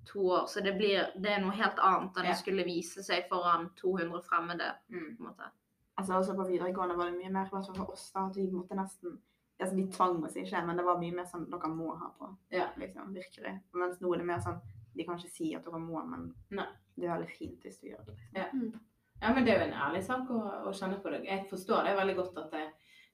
to 0.06 0.28
år, 0.36 0.46
så 0.50 0.62
det 0.62 0.76
blir 0.78 1.10
det 1.14 1.34
er 1.34 1.42
noe 1.42 1.54
helt 1.54 1.78
annet 1.78 2.16
enn 2.18 2.30
å 2.32 2.38
skulle 2.38 2.66
vise 2.66 3.04
seg 3.06 3.28
foran 3.30 3.68
200 3.78 4.22
fremmede. 4.26 4.70
Mm. 4.90 5.16
på 5.16 5.22
en 5.22 5.28
måte. 5.32 5.50
Altså, 5.98 6.16
også 6.16 6.34
på 6.38 6.46
videregående 6.48 6.96
var 6.96 7.10
det 7.10 7.18
mye 7.18 7.30
mer, 7.34 7.46
i 7.46 7.50
for 7.50 7.90
oss, 7.92 8.08
da, 8.14 8.26
at 8.30 8.38
vi 8.38 8.48
måtte 8.50 8.78
nesten 8.78 9.18
Altså, 9.62 9.78
de 9.78 9.88
tvang 9.94 10.22
oss 10.26 10.36
ikke, 10.38 10.62
men 10.66 10.78
det 10.78 10.84
var 10.86 11.00
mye 11.00 11.16
mer 11.16 11.26
sånn 11.30 11.48
dere 11.50 11.72
må 11.72 11.94
ha 11.96 12.12
på. 12.18 12.30
Ja. 12.54 12.68
Liksom, 12.80 13.12
virkelig. 13.16 13.56
Mens 13.78 14.00
nå 14.02 14.14
er 14.14 14.22
det 14.22 14.30
mer 14.30 14.40
sånn 14.44 14.62
De 14.92 15.04
kan 15.08 15.16
ikke 15.16 15.32
si 15.32 15.54
at 15.56 15.64
dere 15.64 15.78
må, 15.80 16.02
men 16.04 16.26
Nei. 16.52 16.66
det 16.98 17.06
er 17.06 17.14
veldig 17.14 17.28
fint 17.32 17.62
hvis 17.64 17.78
du 17.80 17.86
gjør 17.88 18.02
det. 18.10 18.16
Liksom. 18.34 18.66
Ja. 18.68 18.80
Ja, 19.22 19.30
men 19.32 19.46
det 19.46 19.52
er 19.54 19.60
jo 19.60 19.66
en 19.68 19.80
ærlig 19.86 20.02
sak 20.04 20.30
å, 20.34 20.40
å 20.66 20.72
kjenne 20.74 20.98
på 21.00 21.12
det. 21.14 21.22
Jeg 21.28 21.46
forstår 21.48 21.86
det 21.86 21.94
veldig 21.94 22.16
godt 22.18 22.40
at 22.42 22.56
det 22.56 22.64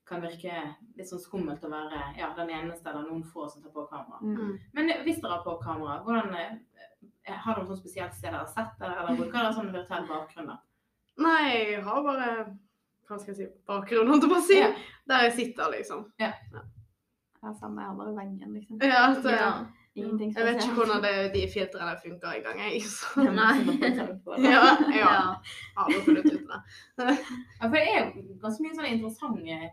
kan 0.09 0.23
virke 0.25 0.55
litt 0.97 1.09
sånn 1.11 1.21
skummelt 1.21 1.65
å 1.67 1.71
være 1.71 1.99
ja, 2.17 2.31
den 2.39 2.53
eneste 2.57 2.89
eller 2.89 3.05
noen 3.11 3.27
få 3.29 3.45
som 3.53 3.61
tar 3.63 3.75
på 3.75 3.85
kamera. 3.91 4.21
Mm. 4.25 4.55
Men 4.77 4.93
hvis 5.05 5.21
dere 5.21 5.37
har 5.37 5.45
på 5.45 5.59
kamera, 5.61 5.99
hvordan 6.07 6.33
eh, 6.39 6.55
har 7.29 7.53
dere 7.53 7.61
noe 7.61 7.69
sånn 7.69 7.83
spesielt 7.83 8.17
sted 8.17 8.31
dere 8.31 8.41
har 8.47 8.55
sett 8.55 8.73
det, 8.81 8.89
eller 8.89 9.21
bruker 9.21 9.37
dere 9.37 9.53
sånn 9.59 9.75
virtuell 9.75 10.09
bakgrunn? 10.09 10.49
da? 10.55 10.57
Nei, 11.19 11.43
jeg 11.75 11.85
har 11.85 12.01
bare 12.07 12.31
hva 13.09 13.19
skal 13.19 13.33
jeg 13.33 13.39
si, 13.41 13.49
bakgrunn, 13.69 14.11
holdt 14.13 14.27
jeg 14.27 14.33
på 14.33 14.39
å 14.39 14.45
si. 14.45 14.61
Ja. 14.61 14.71
Der 15.09 15.27
jeg 15.27 15.35
sitter, 15.39 15.73
liksom. 15.73 16.07
Ja, 16.21 16.33
samme. 17.57 17.81
Jeg 17.83 17.89
har 17.89 17.99
bare 17.99 18.15
veggen, 18.17 18.55
liksom. 18.55 18.81
Ja, 18.83 19.03
altså, 19.09 19.35
Ja. 19.35 19.53
Ingenting 19.99 20.37
Jeg 20.37 20.45
vet 20.47 20.63
ikke 20.63 20.75
hvordan 20.79 21.03
det, 21.03 21.13
de 21.35 21.41
filtrene 21.51 21.95
funker 22.03 22.29
engang, 22.37 22.59
jeg. 22.63 22.83
Så. 22.87 23.25
Nei. 23.25 23.57
Ja, 24.45 24.61
ja. 24.95 25.09
Ja. 25.09 25.25
Har 25.75 25.91
funnet 26.05 26.29
ut 26.29 26.45
det? 26.47 26.61
Ja, 27.03 27.65
for 27.65 27.75
det 27.75 27.85
er 27.95 28.13
ganske 28.43 28.63
mye 28.63 28.77
sånn 28.77 28.91
interessant, 28.93 29.41
eh, 29.43 29.65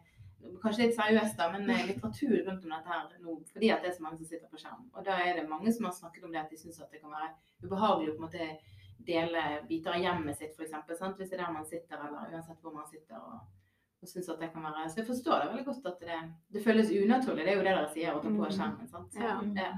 kanskje 0.63 0.87
litt 0.87 0.97
seriøst 0.97 1.37
da, 1.37 1.49
men 1.53 1.69
eh, 1.69 1.83
litteratur 1.91 2.33
rundt 2.47 2.65
om 2.65 2.73
dette 2.73 2.93
her 2.95 3.03
nå, 3.21 3.37
fordi 3.51 3.69
at 3.75 3.85
det 3.85 3.91
er 3.91 3.97
så 3.99 4.05
mange 4.07 4.17
som 4.21 4.31
sitter 4.31 4.49
på 4.49 4.61
skjerm. 4.63 4.87
Og 4.95 5.05
da 5.05 5.19
er 5.21 5.37
det 5.37 5.45
mange 5.51 5.73
som 5.75 5.85
har 5.89 5.93
snakket 5.99 6.25
om 6.25 6.33
det 6.33 6.41
at 6.41 6.49
de 6.53 6.61
syns 6.63 6.81
det 6.81 7.03
kan 7.03 7.13
være 7.13 7.29
ubehagelig 7.65 8.13
å 8.13 8.17
på 8.17 8.23
en 8.23 8.27
måte 8.29 8.49
dele 8.97 9.41
biter 9.69 9.93
av 9.95 10.01
hjemmet 10.01 10.37
sitt, 10.37 10.53
f.eks. 10.57 10.75
Hvis 11.17 11.29
det 11.29 11.39
er 11.39 11.43
der 11.45 11.51
man 11.53 11.65
sitter, 11.65 11.97
eller 12.07 12.31
uansett 12.33 12.61
hvor 12.61 12.73
man 12.73 12.87
sitter. 12.87 13.15
og, 13.17 13.39
og 14.01 14.07
synes 14.07 14.29
at 14.29 14.39
det 14.39 14.51
kan 14.53 14.63
være, 14.63 14.89
Så 14.89 14.97
jeg 15.01 15.07
forstår 15.07 15.39
det 15.41 15.49
veldig 15.49 15.65
godt 15.65 15.85
at 15.91 15.99
det, 15.99 16.21
det 16.53 16.63
føles 16.63 16.91
unaturlig. 16.93 17.45
Det 17.45 17.51
er 17.53 17.57
jo 17.59 17.63
det 17.65 17.75
dere 17.75 17.91
sier, 17.93 18.13
å 18.15 18.21
ta 18.21 18.29
på 18.29 18.35
Mm. 18.45 18.51
skjermen. 18.51 18.87
sant? 18.87 19.15
Ja. 19.15 19.35
Ja. 19.55 19.73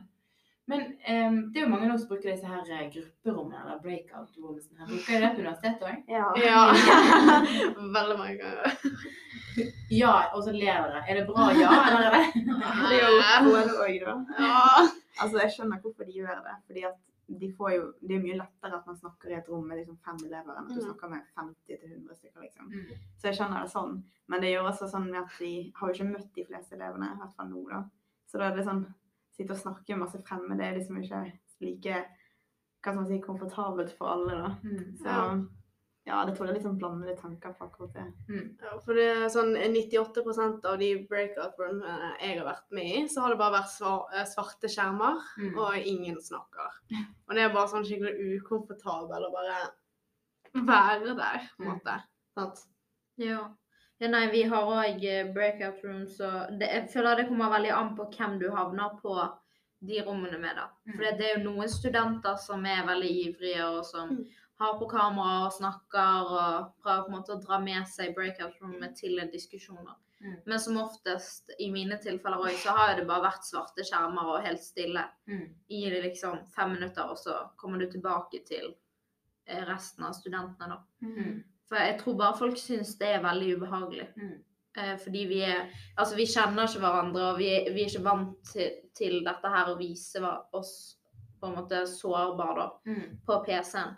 Men 0.67 0.81
um, 0.83 1.36
det 1.53 1.62
er 1.62 1.63
jo 1.63 1.69
mange 1.71 1.88
nå 1.88 1.93
som 1.97 2.09
bruker 2.09 2.33
disse 2.33 2.43
her 2.45 2.59
eh, 2.75 2.89
grupperommene, 2.91 3.62
eller 3.62 3.77
breakout-rommene. 3.79 4.75
her. 4.79 4.86
Bruker 4.89 5.13
dere 5.13 5.21
det 5.21 5.36
på 5.38 5.41
universitetet 5.45 5.88
òg? 5.88 6.01
Ja. 6.12 6.25
Ja. 6.50 6.63
Veldig 7.97 8.17
mange 8.19 8.36
ganger. 8.41 8.75
Ja, 9.89 10.12
og 10.36 10.43
så 10.43 10.51
ler 10.51 10.83
dere. 10.91 11.03
Er 11.07 11.15
det 11.21 11.24
bra 11.29 11.47
ja, 11.55 11.71
eller 11.88 12.09
er 12.09 12.17
det 12.17 12.43
Det 12.91 12.97
er 13.00 13.07
jo 13.07 13.47
både 13.47 13.77
og, 13.79 13.95
da. 14.03 14.15
Ja. 14.43 14.88
Altså, 15.24 15.39
jeg 15.41 15.51
skjønner 15.55 15.79
hvorfor 15.81 16.03
de 16.05 16.17
gjør 16.19 16.43
det. 16.45 16.57
fordi 16.67 16.83
at 16.91 16.97
de 17.27 17.50
får 17.53 17.72
jo, 17.75 17.93
Det 18.01 18.15
er 18.15 18.22
mye 18.24 18.38
lettere 18.39 18.77
at 18.77 18.86
man 18.88 18.96
snakker 18.98 19.29
i 19.29 19.34
et 19.36 19.50
rom 19.50 19.67
med 19.67 19.77
liksom 19.77 19.98
fem 20.05 20.17
elever 20.27 20.55
enn 20.57 20.63
at 20.65 20.69
du 20.69 20.81
Mm. 20.81 20.86
snakker 20.88 21.10
med 21.10 21.24
50-100 21.36 22.15
stykker. 22.15 22.41
liksom. 22.41 22.67
Mm. 22.72 22.86
Så 23.17 23.22
jeg 23.27 23.36
skjønner 23.36 23.62
det 23.62 23.72
sånn. 23.72 24.03
Men 24.27 24.41
det 24.41 24.53
gjør 24.53 24.69
også 24.72 24.88
sånn 24.91 25.10
at 25.17 25.29
de 25.39 25.72
har 25.75 25.88
jo 25.89 25.93
ikke 25.93 26.12
møtt 26.13 26.34
de 26.34 26.46
fleste 26.46 26.74
elevene, 26.75 27.12
i 27.13 27.17
hvert 27.19 27.36
fall 27.36 27.50
nå. 27.50 27.69
da. 27.69 27.84
Så 28.27 28.38
da 28.39 28.51
er 28.51 28.55
det 28.55 28.65
sånn 28.65 28.86
Sitte 29.38 29.51
og 29.51 29.57
snakke 29.60 29.89
med 29.89 30.00
masse 30.00 30.17
fremmede 30.25 30.62
er 30.63 30.74
liksom 30.79 30.98
ikke 30.98 31.31
like 31.62 32.05
hva 32.84 32.93
skal 32.93 32.96
man 32.96 33.07
si, 33.07 33.19
komfortabelt 33.22 33.91
for 33.98 34.07
alle. 34.07 34.31
da. 34.41 34.55
Mm. 34.63 34.98
Så 34.98 35.05
ja, 35.05 35.43
det 36.25 36.35
tror 36.37 36.47
jeg 36.47 36.53
er 36.53 36.57
litt 36.59 36.63
sånn 36.63 37.17
tanker 37.21 37.53
på 37.57 37.65
akkurat 37.67 37.93
det. 37.93 38.05
Mm. 38.29 38.57
Ja, 38.63 38.77
for 38.79 38.93
det 38.95 39.07
er 39.11 39.27
sånn 39.33 39.53
98% 39.57 40.65
av 40.65 40.77
de 40.79 40.89
breakout 41.09 41.57
roomene 41.59 42.13
jeg 42.21 42.37
har 42.39 42.45
vært 42.47 42.71
med 42.71 42.85
i, 42.85 43.01
så 43.11 43.21
har 43.25 43.29
det 43.33 43.37
bare 43.41 43.57
vært 43.61 44.13
eh, 44.15 44.23
svarte 44.25 44.69
skjermer, 44.71 45.19
Mm. 45.37 45.57
og 45.57 45.75
ingen 45.77 46.15
snakker. 46.21 46.71
Og 47.27 47.35
det 47.35 47.43
er 47.43 47.53
bare 47.53 47.67
sånn 47.67 47.83
skikkelig 47.83 48.39
ukomfortabel 48.39 49.27
å 49.27 49.31
bare 49.33 49.59
være 50.53 51.15
der, 51.15 51.49
på 51.57 51.63
en 51.63 51.67
Mm. 51.67 51.73
måte. 51.73 52.03
Sant? 52.37 52.63
Ja. 53.17 53.49
ja. 53.99 54.07
Nei, 54.07 54.27
vi 54.31 54.43
har 54.43 54.63
òg 54.63 55.33
breakout 55.33 55.83
rooms, 55.83 56.19
og 56.21 56.57
det, 56.59 56.69
jeg 56.71 56.89
føler 56.93 57.15
det 57.17 57.27
kommer 57.27 57.49
veldig 57.49 57.71
an 57.73 57.95
på 57.97 58.09
hvem 58.15 58.39
du 58.39 58.49
havner 58.51 58.99
på 59.01 59.17
de 59.85 60.01
rommene 60.01 60.39
med, 60.39 60.55
da. 60.55 60.67
For 60.95 61.03
Mm. 61.03 61.17
det 61.17 61.25
er 61.25 61.37
jo 61.37 61.51
noen 61.51 61.67
studenter 61.69 62.35
som 62.37 62.65
er 62.65 62.83
veldig 62.85 63.11
ivrige, 63.27 63.63
og 63.65 63.85
som 63.85 64.09
Mm. 64.09 64.25
Har 64.59 64.77
på 64.79 64.87
kamera 64.89 65.45
og 65.45 65.53
snakker 65.53 66.31
og 66.33 66.71
prøver 66.81 67.03
på 67.05 67.11
en 67.11 67.15
måte 67.19 67.35
å 67.35 67.41
dra 67.43 67.59
med 67.61 67.87
seg 67.87 68.15
breakout-rommet 68.15 68.95
til 68.97 69.19
en 69.21 69.29
diskusjon. 69.31 69.87
Mm. 70.19 70.37
Men 70.49 70.59
som 70.59 70.77
oftest, 70.81 71.51
i 71.61 71.67
mine 71.71 71.97
tilfeller 72.01 72.41
òg, 72.41 72.55
så 72.57 72.73
har 72.73 72.95
det 72.97 73.05
bare 73.07 73.27
vært 73.27 73.45
svarte 73.45 73.85
skjermer 73.85 74.31
og 74.33 74.41
helt 74.47 74.63
stille 74.65 75.03
Mm. 75.27 75.43
i 75.69 75.89
det 75.89 76.01
liksom 76.03 76.39
fem 76.55 76.71
minutter, 76.73 77.05
og 77.09 77.17
så 77.17 77.35
kommer 77.55 77.77
du 77.79 77.85
tilbake 77.91 78.43
til 78.45 78.73
eh, 79.45 79.63
resten 79.65 80.03
av 80.03 80.13
studentene, 80.13 80.67
da. 80.73 80.79
Mm. 81.01 81.43
For 81.69 81.75
jeg 81.77 81.99
tror 82.01 82.17
bare 82.17 82.37
folk 82.39 82.57
syns 82.57 82.97
det 82.97 83.07
er 83.13 83.21
veldig 83.23 83.57
ubehagelig. 83.57 84.07
Mm. 84.17 84.43
Eh, 84.77 84.97
fordi 84.97 85.25
vi 85.27 85.39
er 85.43 85.69
Altså, 85.97 86.15
vi 86.15 86.25
kjenner 86.25 86.63
ikke 86.67 86.79
hverandre, 86.79 87.21
og 87.31 87.37
vi 87.37 87.47
er, 87.53 87.71
vi 87.73 87.83
er 87.83 87.89
ikke 87.89 88.03
vant 88.03 88.43
til, 88.51 88.71
til 88.95 89.23
dette 89.23 89.49
her 89.53 89.67
å 89.71 89.77
vise 89.77 90.19
oss 90.53 90.97
på 91.39 91.47
en 91.47 91.55
måte 91.55 91.83
sårbare, 91.87 92.55
da, 92.57 92.69
Mm. 92.91 93.19
på 93.25 93.43
PC-en. 93.45 93.95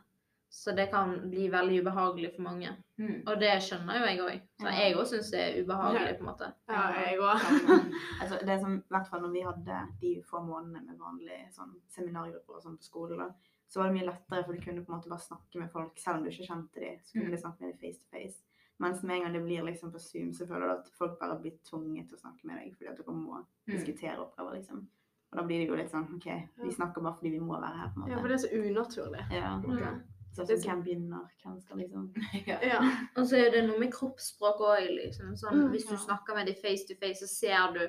Så 0.52 0.72
det 0.76 0.88
kan 0.92 1.30
bli 1.30 1.48
veldig 1.50 1.82
ubehagelig 1.84 2.32
for 2.36 2.42
mange. 2.42 2.72
Mm. 2.98 3.20
Og 3.28 3.40
det 3.40 3.52
skjønner 3.62 4.00
jo 4.00 4.06
jeg 4.10 4.20
òg. 4.20 4.42
Så 4.60 4.66
Ja. 4.66 4.72
jeg 4.80 4.96
òg 4.98 5.06
syns 5.08 5.30
det 5.32 5.40
er 5.40 5.64
ubehagelig, 5.64 6.18
på 6.18 6.24
en 6.26 6.30
måte. 6.32 6.54
Ja, 6.68 6.82
jeg 7.06 7.20
òg. 7.20 7.40
Altså, 8.22 8.40
det 8.46 8.60
som, 8.62 8.78
i 8.80 8.90
hvert 8.90 9.08
fall 9.08 9.22
når 9.22 9.32
vi 9.32 9.42
hadde 9.46 9.78
de 10.02 10.24
få 10.26 10.42
månedene 10.44 10.88
med 10.88 10.98
vanlige 11.00 11.52
sånn, 11.54 11.76
seminargrupper 11.88 12.56
og 12.58 12.64
sånn 12.64 12.78
på 12.78 12.84
skole, 12.84 13.18
da, 13.18 13.30
så 13.70 13.80
var 13.80 13.88
det 13.90 13.94
mye 14.00 14.08
lettere, 14.10 14.44
for 14.46 14.54
du 14.54 14.60
kunne 14.66 14.84
på 14.86 14.92
en 14.92 14.98
måte 15.00 15.10
bare 15.10 15.22
snakke 15.28 15.60
med 15.62 15.72
folk, 15.72 15.98
selv 16.02 16.18
om 16.18 16.24
du 16.24 16.30
ikke 16.32 16.48
kjente 16.50 16.80
dem, 16.82 16.98
så 17.06 17.14
kunne 17.14 17.30
Mm. 17.30 17.32
du 17.32 17.38
snakke 17.38 17.62
med 17.62 17.70
dem 17.70 17.80
face 17.80 18.00
to 18.02 18.08
face. 18.12 18.42
Mens 18.80 19.04
med 19.04 19.16
en 19.16 19.22
gang 19.24 19.34
det 19.34 19.44
blir 19.46 19.64
liksom 19.64 19.92
på 19.92 20.00
Zoom, 20.00 20.34
så 20.34 20.48
føler 20.48 20.66
du 20.66 20.72
at 20.80 20.90
folk 20.98 21.20
bare 21.20 21.40
blir 21.40 21.52
tvunget 21.70 22.08
til 22.10 22.18
å 22.18 22.22
snakke 22.22 22.44
med 22.46 22.58
deg, 22.58 22.76
fordi 22.78 22.90
at 22.90 22.98
dere 22.98 23.14
må 23.14 23.38
Mm. 23.38 23.46
diskutere 23.78 24.18
oppgaver, 24.18 24.54
liksom. 24.58 24.88
Og 25.32 25.38
da 25.38 25.44
blir 25.44 25.60
det 25.60 25.68
jo 25.68 25.76
litt 25.76 25.92
sånn, 25.92 26.10
ok, 26.16 26.50
vi 26.64 26.72
snakker 26.74 27.02
bare 27.04 27.14
fordi 27.14 27.30
vi 27.32 27.40
må 27.40 27.60
være 27.62 27.78
her, 27.78 27.88
på 27.90 27.98
en 27.98 28.02
måte. 28.02 28.12
Ja, 28.12 28.20
for 28.22 28.28
det 28.28 28.34
er 28.34 28.48
så 28.48 28.56
unaturlig. 28.56 29.32
Ja. 29.32 29.58
Mm. 29.62 30.02
Så 30.36 30.46
Det 30.46 30.60
sånn, 30.62 30.70
hvem 30.70 30.84
begynner, 30.86 31.26
hvem 31.44 31.56
skal 31.62 31.78
liksom... 31.82 32.04
Ja. 32.48 32.60
Ja. 32.64 32.80
Og 33.18 33.26
så 33.28 33.40
er 33.40 33.50
det 33.52 33.64
noe 33.68 33.80
med 33.82 33.92
kroppsspråk 33.94 34.60
òg, 34.62 34.86
liksom. 34.96 35.34
Sånn, 35.38 35.58
Mm, 35.66 35.72
hvis 35.74 35.88
du 35.90 35.96
ja. 35.96 36.02
snakker 36.06 36.36
med 36.38 36.46
dem 36.48 36.56
face 36.62 36.86
to 36.88 36.96
face, 37.02 37.20
så 37.26 37.28
ser 37.28 37.74
du 37.74 37.82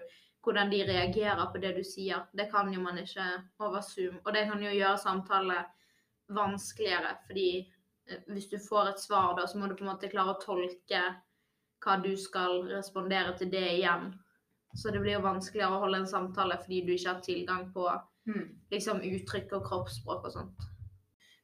hvordan 0.43 0.71
de 0.73 0.79
reagerer 0.89 1.51
på 1.53 1.61
det 1.61 1.75
du 1.77 1.83
sier. 1.85 2.23
Det 2.33 2.49
kan 2.51 2.73
jo 2.73 2.81
man 2.81 2.97
ikke 2.99 3.27
over 3.61 3.83
Zoom. 3.85 4.17
Og 4.25 4.33
det 4.33 4.47
kan 4.49 4.63
jo 4.65 4.71
gjøre 4.73 4.99
samtale 4.99 5.59
vanskeligere, 6.33 7.17
fordi 7.27 7.49
eh, 8.09 8.23
hvis 8.33 8.49
du 8.51 8.59
får 8.69 8.89
et 8.95 9.01
svar 9.03 9.35
da, 9.37 9.47
så 9.47 9.59
må 9.61 9.69
du 9.69 9.77
på 9.77 9.85
en 9.85 9.93
måte 9.93 10.09
klare 10.11 10.35
å 10.35 10.41
tolke 10.43 11.03
hva 11.85 11.97
du 12.03 12.13
skal 12.21 12.65
respondere 12.69 13.37
til 13.39 13.51
det 13.53 13.67
igjen. 13.79 14.15
Så 14.77 14.93
det 14.95 15.01
blir 15.03 15.17
jo 15.19 15.25
vanskeligere 15.25 15.77
å 15.77 15.81
holde 15.83 16.03
en 16.05 16.07
samtale 16.11 16.57
fordi 16.63 16.83
du 16.87 16.93
ikke 16.95 17.15
har 17.15 17.21
tilgang 17.27 17.69
på 17.75 17.89
Mm. 18.29 18.51
liksom 18.71 18.99
uttrykk 19.01 19.53
og 19.57 19.63
kroppsspråk 19.65 20.27
og 20.29 20.33
sånt. 20.33 20.67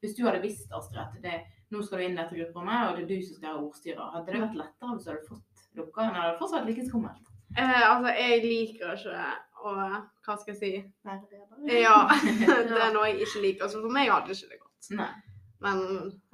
Hvis 0.05 0.17
du 0.17 0.25
hadde 0.27 0.43
visst, 0.43 0.73
Astrid, 0.77 1.01
at 1.03 1.15
det, 1.23 1.37
nå 1.73 1.83
skal 1.83 2.01
du 2.01 2.07
inn 2.07 2.17
i 2.17 2.21
dette 2.21 2.37
grupperommet, 2.37 2.89
og 2.89 2.97
det 2.99 3.05
er 3.05 3.09
du 3.11 3.27
som 3.27 3.39
skal 3.39 3.49
være 3.49 3.63
ordstyrer, 3.65 4.11
hadde 4.15 4.33
det 4.33 4.43
vært 4.45 4.59
lettere 4.61 4.93
hvis 4.93 5.07
du 5.07 5.11
hadde 5.13 5.31
fått 5.31 5.65
lukka? 5.81 6.05
eller 6.05 6.21
hadde 6.21 6.33
det 6.33 6.41
fortsatt 6.43 6.69
like 6.69 6.87
skummelt? 6.89 7.33
Eh, 7.57 7.83
altså, 7.91 8.13
jeg 8.13 8.43
liker 8.45 8.97
ikke 8.97 9.27
å 9.67 9.75
Hva 10.27 10.35
skal 10.37 10.53
jeg 10.53 10.59
si? 10.61 10.73
Leder. 11.07 11.81
Ja, 11.81 11.97
det 12.69 12.83
er 12.83 12.93
noe 12.95 13.09
jeg 13.09 13.25
ikke 13.25 13.43
liker. 13.45 13.67
Altså, 13.67 13.81
for 13.83 13.95
meg 13.95 14.13
hadde 14.13 14.37
ikke 14.37 14.53
det 14.53 14.61
gått. 14.61 14.91
Nei. 14.99 15.13
Men 15.65 15.79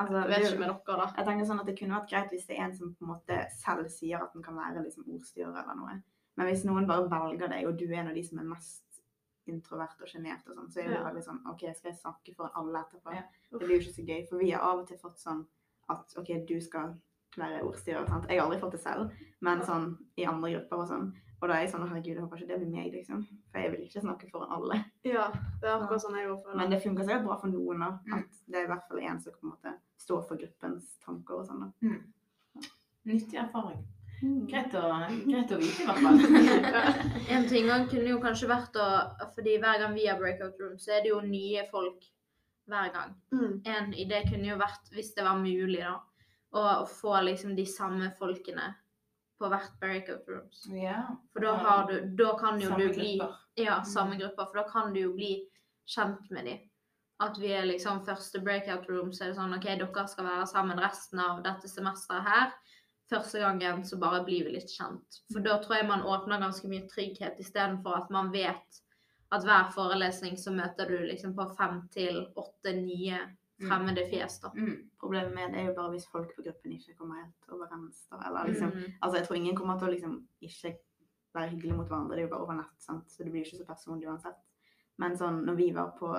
Altså, 0.03 0.17
jeg 0.19 0.29
vet 0.33 0.47
ikke 0.49 0.63
med 0.65 0.71
dere, 0.73 0.97
da. 0.99 1.07
Jeg 1.17 1.27
tenker 1.29 1.47
sånn 1.49 1.61
at 1.63 1.69
Det 1.71 1.77
kunne 1.79 1.99
vært 2.01 2.11
greit 2.11 2.33
hvis 2.35 2.49
det 2.49 2.57
er 2.57 2.65
en 2.67 2.75
som 2.77 2.91
på 2.97 3.07
en 3.07 3.13
måte 3.13 3.39
selv 3.61 3.87
sier 3.93 4.25
at 4.25 4.35
den 4.35 4.45
kan 4.45 4.59
være 4.59 4.83
liksom 4.83 5.07
ordstyrer 5.07 5.55
eller 5.63 5.79
noe. 5.79 6.01
Men 6.37 6.49
hvis 6.49 6.65
noen 6.67 6.89
bare 6.89 7.07
velger 7.13 7.53
deg, 7.53 7.69
og 7.69 7.79
du 7.79 7.87
er 7.87 8.01
en 8.03 8.11
av 8.11 8.19
de 8.19 8.25
som 8.27 8.41
er 8.43 8.49
mest 8.49 8.83
introvert 9.51 10.03
og 10.03 10.09
sjenert, 10.09 10.47
og 10.49 10.59
sånn, 10.59 10.71
så 10.71 10.83
er 10.83 10.93
det 10.93 11.01
veldig 11.05 11.25
sånn 11.25 11.41
OK, 11.51 11.65
skal 11.75 11.91
jeg 11.91 11.99
snakke 12.01 12.35
for 12.37 12.53
alle 12.59 12.85
etterpå? 12.85 13.17
Det 13.51 13.63
blir 13.63 13.77
jo 13.77 13.83
ikke 13.83 13.97
så 13.97 14.07
gøy. 14.07 14.21
For 14.29 14.43
vi 14.43 14.53
har 14.53 14.67
av 14.67 14.83
og 14.83 14.87
til 14.89 15.01
fått 15.01 15.19
sånn 15.23 15.43
at 15.93 16.15
OK, 16.21 16.31
du 16.49 16.61
skal 16.63 16.95
være 17.37 17.63
ordstyrer. 17.65 18.07
sant? 18.07 18.29
Jeg 18.29 18.39
har 18.39 18.47
aldri 18.47 18.61
fått 18.61 18.77
det 18.77 18.83
selv, 18.83 19.13
men 19.41 19.63
sånn 19.67 19.93
i 20.21 20.27
andre 20.29 20.53
grupper 20.55 20.85
og 20.85 20.91
sånn. 20.91 21.13
Og 21.43 21.49
da 21.51 21.57
er 21.57 21.65
jeg 21.65 21.73
sånn 21.73 21.89
herregud, 21.89 22.13
jeg 22.15 22.23
håper 22.23 22.39
ikke 22.39 22.51
det 22.53 22.59
blir 22.61 22.71
meg, 22.71 22.93
liksom. 22.95 23.23
For 23.51 23.59
jeg 23.65 23.73
vil 23.73 23.87
ikke 23.89 24.03
snakke 24.05 24.29
foran 24.31 24.53
alle. 24.55 24.77
Ja, 25.03 25.25
det 25.59 25.67
er 25.67 25.73
akkurat 25.75 26.05
sånn 26.05 26.19
jeg 26.21 26.29
òg 26.31 26.45
føler. 26.45 26.59
Men 26.61 26.71
det 26.71 26.79
funker 26.85 27.09
sikkert 27.09 27.25
bra 27.27 27.39
for 27.41 27.51
noen, 27.51 27.83
da. 27.83 27.89
Mm. 28.07 28.13
At 28.21 28.45
det 28.47 28.61
er 28.61 28.69
i 28.69 28.71
hvert 28.71 28.87
fall 28.87 29.01
en 29.03 29.19
som 29.25 29.35
på 29.35 29.43
en 29.43 29.51
måte 29.51 29.73
står 30.05 30.23
for 30.29 30.39
gruppens 30.39 30.93
tanker 31.03 31.41
og 31.41 31.49
sånn, 31.49 31.65
da. 31.67 32.69
Nyttig 33.11 33.41
erfaring. 33.43 33.83
Mm. 34.23 34.43
Greit 34.47 34.75
å, 34.79 34.83
greit 35.27 35.53
å 35.53 35.59
vite, 35.59 35.83
i 35.83 35.87
hvert 35.89 36.03
fall. 36.05 36.21
En 37.35 37.47
ting 37.51 37.71
også 37.71 37.91
kunne 37.91 38.13
jo 38.13 38.21
kanskje 38.23 38.51
vært 38.51 38.77
å 38.79 38.87
Fordi 39.35 39.57
hver 39.59 39.81
gang 39.83 39.97
vi 39.97 40.07
har 40.07 40.21
breakout 40.21 40.61
room, 40.63 40.77
så 40.79 40.97
er 40.97 41.03
det 41.03 41.11
jo 41.11 41.19
nye 41.27 41.65
folk 41.71 42.07
hver 42.71 42.93
gang. 42.95 43.17
Mm. 43.35 43.57
En 43.67 43.91
idé 43.99 44.23
kunne 44.29 44.53
jo 44.53 44.61
vært, 44.61 44.93
hvis 44.95 45.11
det 45.17 45.27
var 45.27 45.41
mulig, 45.43 45.83
da, 45.83 45.97
å 46.55 46.63
å 46.83 46.87
få 46.87 47.17
liksom 47.27 47.57
de 47.59 47.67
samme 47.67 48.13
folkene 48.21 48.71
på 49.43 49.51
hvert 49.51 49.79
breakout 49.83 50.29
rooms. 50.31 50.67
Yeah. 50.71 51.17
For 51.33 51.43
da 51.43 51.55
har 51.59 51.89
du 51.91 51.97
Da 52.19 52.37
kan 52.39 52.61
jo 52.63 52.71
Samme 52.71 52.85
du 52.87 52.95
bli 52.95 53.17
grupper. 53.19 53.41
Ja, 53.59 53.81
samme 53.83 54.19
grupper. 54.21 54.47
For 54.51 54.63
da 54.63 54.69
kan 54.71 54.93
du 54.95 55.01
jo 55.01 55.17
bli 55.17 55.33
kjent 55.89 56.31
med 56.31 56.47
dem. 56.47 56.61
At 57.23 57.39
vi 57.39 57.53
er 57.55 57.67
liksom 57.67 58.05
første 58.07 58.41
breakout 58.43 58.89
room, 58.91 59.13
så 59.13 59.25
er 59.25 59.33
det 59.33 59.39
sånn 59.39 59.55
OK, 59.55 59.67
dere 59.67 60.07
skal 60.11 60.27
være 60.27 60.47
sammen 60.51 60.81
resten 60.83 61.21
av 61.23 61.43
dette 61.45 61.71
semesteret 61.71 62.27
her. 62.27 62.55
Første 63.13 63.43
gangen 63.43 63.83
så 63.85 63.99
bare 64.01 64.23
blir 64.25 64.47
vi 64.47 64.55
litt 64.57 64.71
kjent. 64.73 65.21
For 65.33 65.45
da 65.45 65.59
tror 65.61 65.77
jeg 65.79 65.89
man 65.91 66.07
åpner 66.09 66.41
ganske 66.41 66.69
mye 66.71 66.87
trygghet, 66.89 67.37
istedenfor 67.45 67.99
at 67.99 68.11
man 68.15 68.31
vet 68.33 68.81
at 69.33 69.45
hver 69.45 69.69
forelesning 69.73 70.37
så 70.41 70.53
møter 70.53 70.89
du 70.89 70.97
liksom 71.09 71.35
på 71.37 71.45
fem 71.57 71.83
til 71.93 72.23
åtte 72.41 72.73
nye 72.77 73.21
fremmede 73.63 74.03
fjes, 74.11 74.41
da. 74.43 74.51
Mm. 74.57 74.89
Problemet 75.01 75.35
med 75.37 75.53
det 75.55 75.61
er 75.61 75.69
jo 75.71 75.75
bare 75.77 75.93
hvis 75.95 76.09
folk 76.11 76.33
på 76.37 76.43
gruppen 76.43 76.73
ikke 76.75 76.97
kommer 76.99 77.21
helt 77.21 77.53
overens. 77.55 78.01
Da. 78.11 78.19
Eller 78.29 78.49
liksom, 78.51 78.73
Mm. 78.75 78.89
altså 79.01 79.19
jeg 79.19 79.27
tror 79.29 79.37
ingen 79.37 79.57
kommer 79.57 79.79
til 79.79 79.89
å 79.89 79.93
liksom 79.93 80.17
ikke 80.41 80.73
være 81.35 81.51
hyggelig 81.53 81.77
mot 81.77 81.89
hverandre. 81.89 82.17
Det 82.17 82.23
er 82.25 82.27
jo 82.29 82.33
bare 82.35 82.43
over 82.43 82.59
nett, 82.59 82.75
sant? 82.83 83.11
så 83.11 83.25
det 83.25 83.33
blir 83.33 83.45
ikke 83.45 83.61
så 83.61 83.69
personlig 83.69 84.09
uansett. 84.09 84.41
Men 84.99 85.17
sånn, 85.17 85.45
når 85.47 85.55
vi 85.57 85.71
var 85.73 85.93
på 85.99 86.11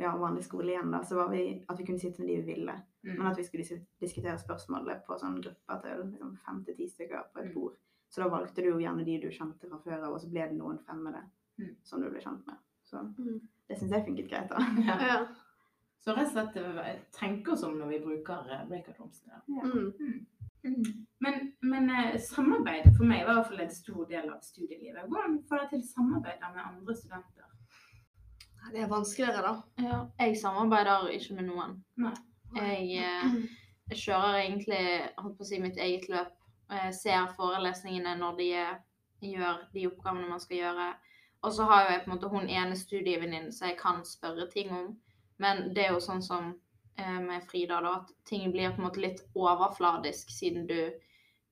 ja, 0.00 0.16
vanlig 0.16 0.44
skole 0.44 0.72
igjen, 0.72 0.90
da, 0.90 1.02
så 1.04 1.14
var 1.20 1.28
vi 1.30 1.64
at 1.68 1.78
vi 1.78 1.84
kunne 1.86 2.00
sitte 2.02 2.22
med 2.22 2.28
de 2.28 2.40
vi 2.40 2.54
ville. 2.54 2.74
Men 3.04 3.16
Mm. 3.20 3.26
at 3.30 3.36
vi 3.36 3.44
skulle 3.44 3.64
diskutere 4.00 4.38
spørsmålet 4.38 5.04
på 5.06 5.18
sånn 5.20 5.40
grupper 5.42 5.82
til 5.82 6.04
liksom 6.10 6.36
fem 6.46 6.64
til 6.64 6.74
ti 6.76 6.86
stykker 6.88 7.24
på 7.34 7.40
et 7.40 7.46
Mm. 7.50 7.54
bord. 7.54 7.76
Så 8.08 8.22
da 8.22 8.28
valgte 8.28 8.62
du 8.62 8.68
jo 8.70 8.78
gjerne 8.78 9.04
de 9.04 9.18
du 9.20 9.28
kjente 9.30 9.68
fra 9.68 9.78
før 9.78 10.04
av, 10.06 10.12
og 10.14 10.20
så 10.20 10.30
ble 10.30 10.48
det 10.48 10.56
noen 10.56 10.78
fremmede 10.78 11.22
Mm. 11.58 11.76
som 11.82 12.00
du 12.00 12.08
ble 12.10 12.20
kjent 12.20 12.46
med. 12.46 12.56
Så 12.84 12.98
Mm. 13.18 13.40
det 13.68 13.78
syns 13.78 13.90
jeg 13.90 14.06
funket 14.06 14.28
greit, 14.30 14.48
da. 14.48 14.56
Ja. 14.88 14.98
Ja. 15.06 15.26
Så 16.00 16.14
rett 16.16 16.26
og 16.26 16.32
slett 16.32 16.56
eh, 16.56 16.98
tenke 17.12 17.48
oss 17.52 17.62
om 17.62 17.78
når 17.78 17.88
vi 17.88 17.98
bruker 18.00 18.66
breakout 18.68 18.98
rooms. 19.00 19.22
Ja. 19.26 19.40
Mm. 19.62 20.26
Men, 21.20 21.52
men 21.62 21.90
eh, 21.90 22.16
samarbeid 22.18 22.96
for 22.96 23.04
meg 23.04 23.24
var 23.26 23.32
i 23.32 23.36
hvert 23.36 23.46
fall 23.48 23.60
en 23.60 23.70
stor 23.70 24.06
del 24.08 24.30
av 24.30 24.40
studielivet. 24.40 25.08
Hvordan 25.08 25.42
får 25.48 25.58
dere 25.58 25.68
til 25.70 25.82
samarbeid 25.82 26.40
med 26.40 26.64
andre 26.64 26.94
studenter? 26.94 27.44
Det 28.72 28.80
er 28.80 28.88
vanskeligere, 28.88 29.42
da. 29.42 29.62
Ja, 29.78 29.98
jeg 30.18 30.36
samarbeider 30.40 31.10
ikke 31.12 31.34
med 31.36 31.44
noen. 31.50 31.82
Nei. 32.00 32.14
Jeg, 32.54 32.98
eh, 32.98 33.36
jeg 33.90 33.98
kjører 33.98 34.40
egentlig 34.42 34.82
holdt 35.18 35.36
på 35.38 35.44
å 35.44 35.48
si, 35.48 35.58
mitt 35.60 35.76
eget 35.76 36.08
løp. 36.08 36.32
Jeg 36.70 36.94
ser 36.94 37.26
forelesningene 37.36 38.16
når 38.18 38.36
de 38.38 38.50
eh, 38.54 38.76
gjør 39.20 39.64
de 39.74 39.86
oppgavene 39.88 40.28
man 40.28 40.40
skal 40.40 40.56
gjøre. 40.56 40.88
Og 41.44 41.52
så 41.52 41.64
har 41.68 41.82
jo 41.84 41.90
jeg 41.92 42.04
på 42.04 42.10
en 42.10 42.14
måte 42.16 42.28
hun 42.32 42.48
ene 42.48 42.76
studievenninnen 42.76 43.52
som 43.52 43.68
jeg 43.68 43.78
kan 43.78 44.04
spørre 44.04 44.46
ting 44.50 44.70
om. 44.72 44.96
Men 45.38 45.74
det 45.74 45.84
er 45.86 45.92
jo 45.92 46.00
sånn 46.00 46.22
som 46.24 46.54
eh, 46.96 47.18
med 47.20 47.42
Frida, 47.50 47.80
da, 47.84 47.96
at 48.00 48.12
ting 48.24 48.50
blir 48.52 48.70
på 48.72 48.80
en 48.80 48.86
måte 48.88 49.02
litt 49.02 49.20
overfladisk 49.34 50.30
siden 50.30 50.66
du 50.70 50.78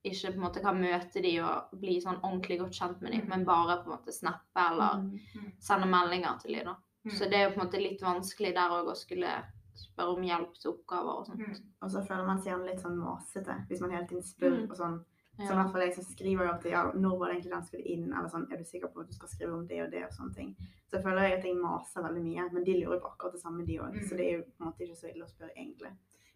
ikke 0.04 0.32
på 0.32 0.38
en 0.38 0.42
måte 0.46 0.62
kan 0.64 0.80
møte 0.80 1.20
de 1.22 1.36
og 1.44 1.76
bli 1.78 2.00
sånn 2.02 2.18
ordentlig 2.24 2.56
godt 2.58 2.74
kjent 2.74 3.02
med 3.02 3.12
de, 3.12 3.18
Mm. 3.22 3.28
men 3.28 3.44
bare 3.46 3.76
på 3.84 3.90
en 3.90 3.96
måte 3.98 4.12
snappe 4.12 4.64
eller 4.70 4.96
Mm. 4.98 5.52
sende 5.60 5.86
meldinger 5.86 6.38
til 6.40 6.54
de 6.56 6.64
da. 6.64 6.74
Mm. 7.04 7.10
Så 7.16 7.28
det 7.30 7.34
er 7.38 7.44
jo 7.44 7.54
på 7.54 7.60
en 7.60 7.66
måte 7.66 7.82
litt 7.82 8.00
vanskelig 8.02 8.54
der 8.54 8.70
òg 8.70 8.88
å 8.90 8.96
skulle 8.96 9.44
spørre 9.78 10.16
om 10.16 10.22
hjelp 10.26 10.54
til 10.60 10.70
oppgaver 10.72 11.18
og 11.18 11.26
sånt. 11.26 11.40
Mm. 11.48 11.72
Og 11.82 11.90
så 11.90 12.02
føler 12.06 12.26
man 12.26 12.38
seg 12.42 12.52
gjerne 12.52 12.68
litt 12.70 12.80
sånn 12.84 12.98
masete 13.00 13.56
hvis 13.68 13.80
man 13.80 13.90
hele 13.96 14.06
tiden 14.06 14.22
spør 14.22 14.58
Mm. 14.60 14.70
og 14.70 14.76
sånn. 14.76 15.00
Så 15.40 15.48
i 15.48 15.56
hvert 15.56 15.72
fall 15.72 15.80
jeg 15.80 15.94
som 15.94 16.04
skriver 16.04 16.44
jo 16.44 16.50
alltid 16.52 16.70
ja, 16.70 16.82
når 16.92 17.18
var 17.18 17.28
det 17.28 17.34
egentlig 17.36 17.52
den 17.54 17.64
skulle 17.64 17.88
inn, 17.88 18.12
eller 18.12 18.28
sånn, 18.28 18.44
er 18.52 18.58
du 18.60 18.64
sikker 18.68 18.88
på 18.92 19.00
at 19.00 19.08
du 19.08 19.14
skal 19.16 19.28
skrive 19.28 19.54
om 19.56 19.66
det 19.66 19.78
og 19.82 19.90
det 19.90 20.02
og 20.04 20.12
sånne 20.12 20.34
ting. 20.36 20.50
Så 20.86 20.98
jeg 20.98 21.04
føler 21.06 21.22
jeg 21.22 21.38
at 21.38 21.44
jeg 21.48 21.56
maser 21.56 22.04
veldig 22.04 22.22
mye, 22.22 22.44
men 22.52 22.64
de 22.64 22.74
lurer 22.76 22.94
jo 22.98 23.00
på 23.00 23.12
akkurat 23.14 23.32
det 23.32 23.40
samme 23.40 23.64
de 23.66 23.78
òg. 23.80 23.94
Mm. 23.96 24.04
Så 24.08 24.16
det 24.18 24.26
er 24.26 24.36
jo 24.36 24.42
på 24.44 24.60
en 24.60 24.66
måte 24.68 24.84
ikke 24.84 24.98
så 25.00 25.08
ille 25.08 25.24
å 25.24 25.30
spørre 25.32 25.56
egentlig. 25.56 25.92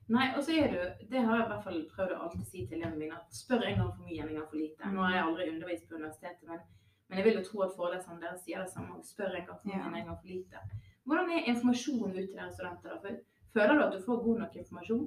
Nei, 0.09 0.27
og 0.37 0.43
så 0.47 0.57
er 0.57 0.73
det 0.73 1.09
det 1.11 1.23
har 1.27 1.37
jeg 1.37 1.45
i 1.45 1.51
hvert 1.53 1.65
fall 1.67 1.79
prøvd 1.93 2.13
å 2.17 2.23
alltid 2.25 2.47
si 2.47 2.65
til 2.67 2.79
elevene 2.81 2.99
mine, 2.99 3.15
at 3.21 3.35
spør 3.37 3.63
en 3.69 3.79
gang 3.83 3.93
for 3.93 4.03
mye 4.09 4.23
en 4.23 4.35
gang 4.35 4.49
for 4.49 4.57
lite. 4.57 4.91
Nå 4.97 5.03
har 5.03 5.13
jeg 5.13 5.25
aldri 5.29 5.49
undervist 5.53 5.89
på 5.89 5.95
universitetet, 6.01 6.45
men, 6.49 6.61
men 7.09 7.19
jeg 7.19 7.25
vil 7.27 7.39
jo 7.41 7.45
tro 7.51 7.63
at 7.67 7.77
foreleserne 7.77 8.21
deres 8.23 8.45
sier 8.45 8.65
det 8.65 8.71
samme, 8.73 8.97
òg. 8.97 9.05
spør 9.05 9.35
en 9.37 9.47
gang 9.47 9.59
for 9.61 9.69
mye 9.69 10.01
en 10.01 10.07
gang 10.07 10.17
for 10.23 10.27
lite. 10.27 10.63
Hvordan 11.07 11.31
er 11.31 11.47
informasjonen 11.53 12.17
ut 12.17 12.27
til 12.29 12.35
dere 12.37 12.53
studenter 12.53 12.99
da? 13.03 13.15
Føler 13.55 13.79
du 13.79 13.85
at 13.87 13.93
du 13.95 14.03
får 14.05 14.25
god 14.25 14.39
nok 14.43 14.57
informasjon? 14.57 15.07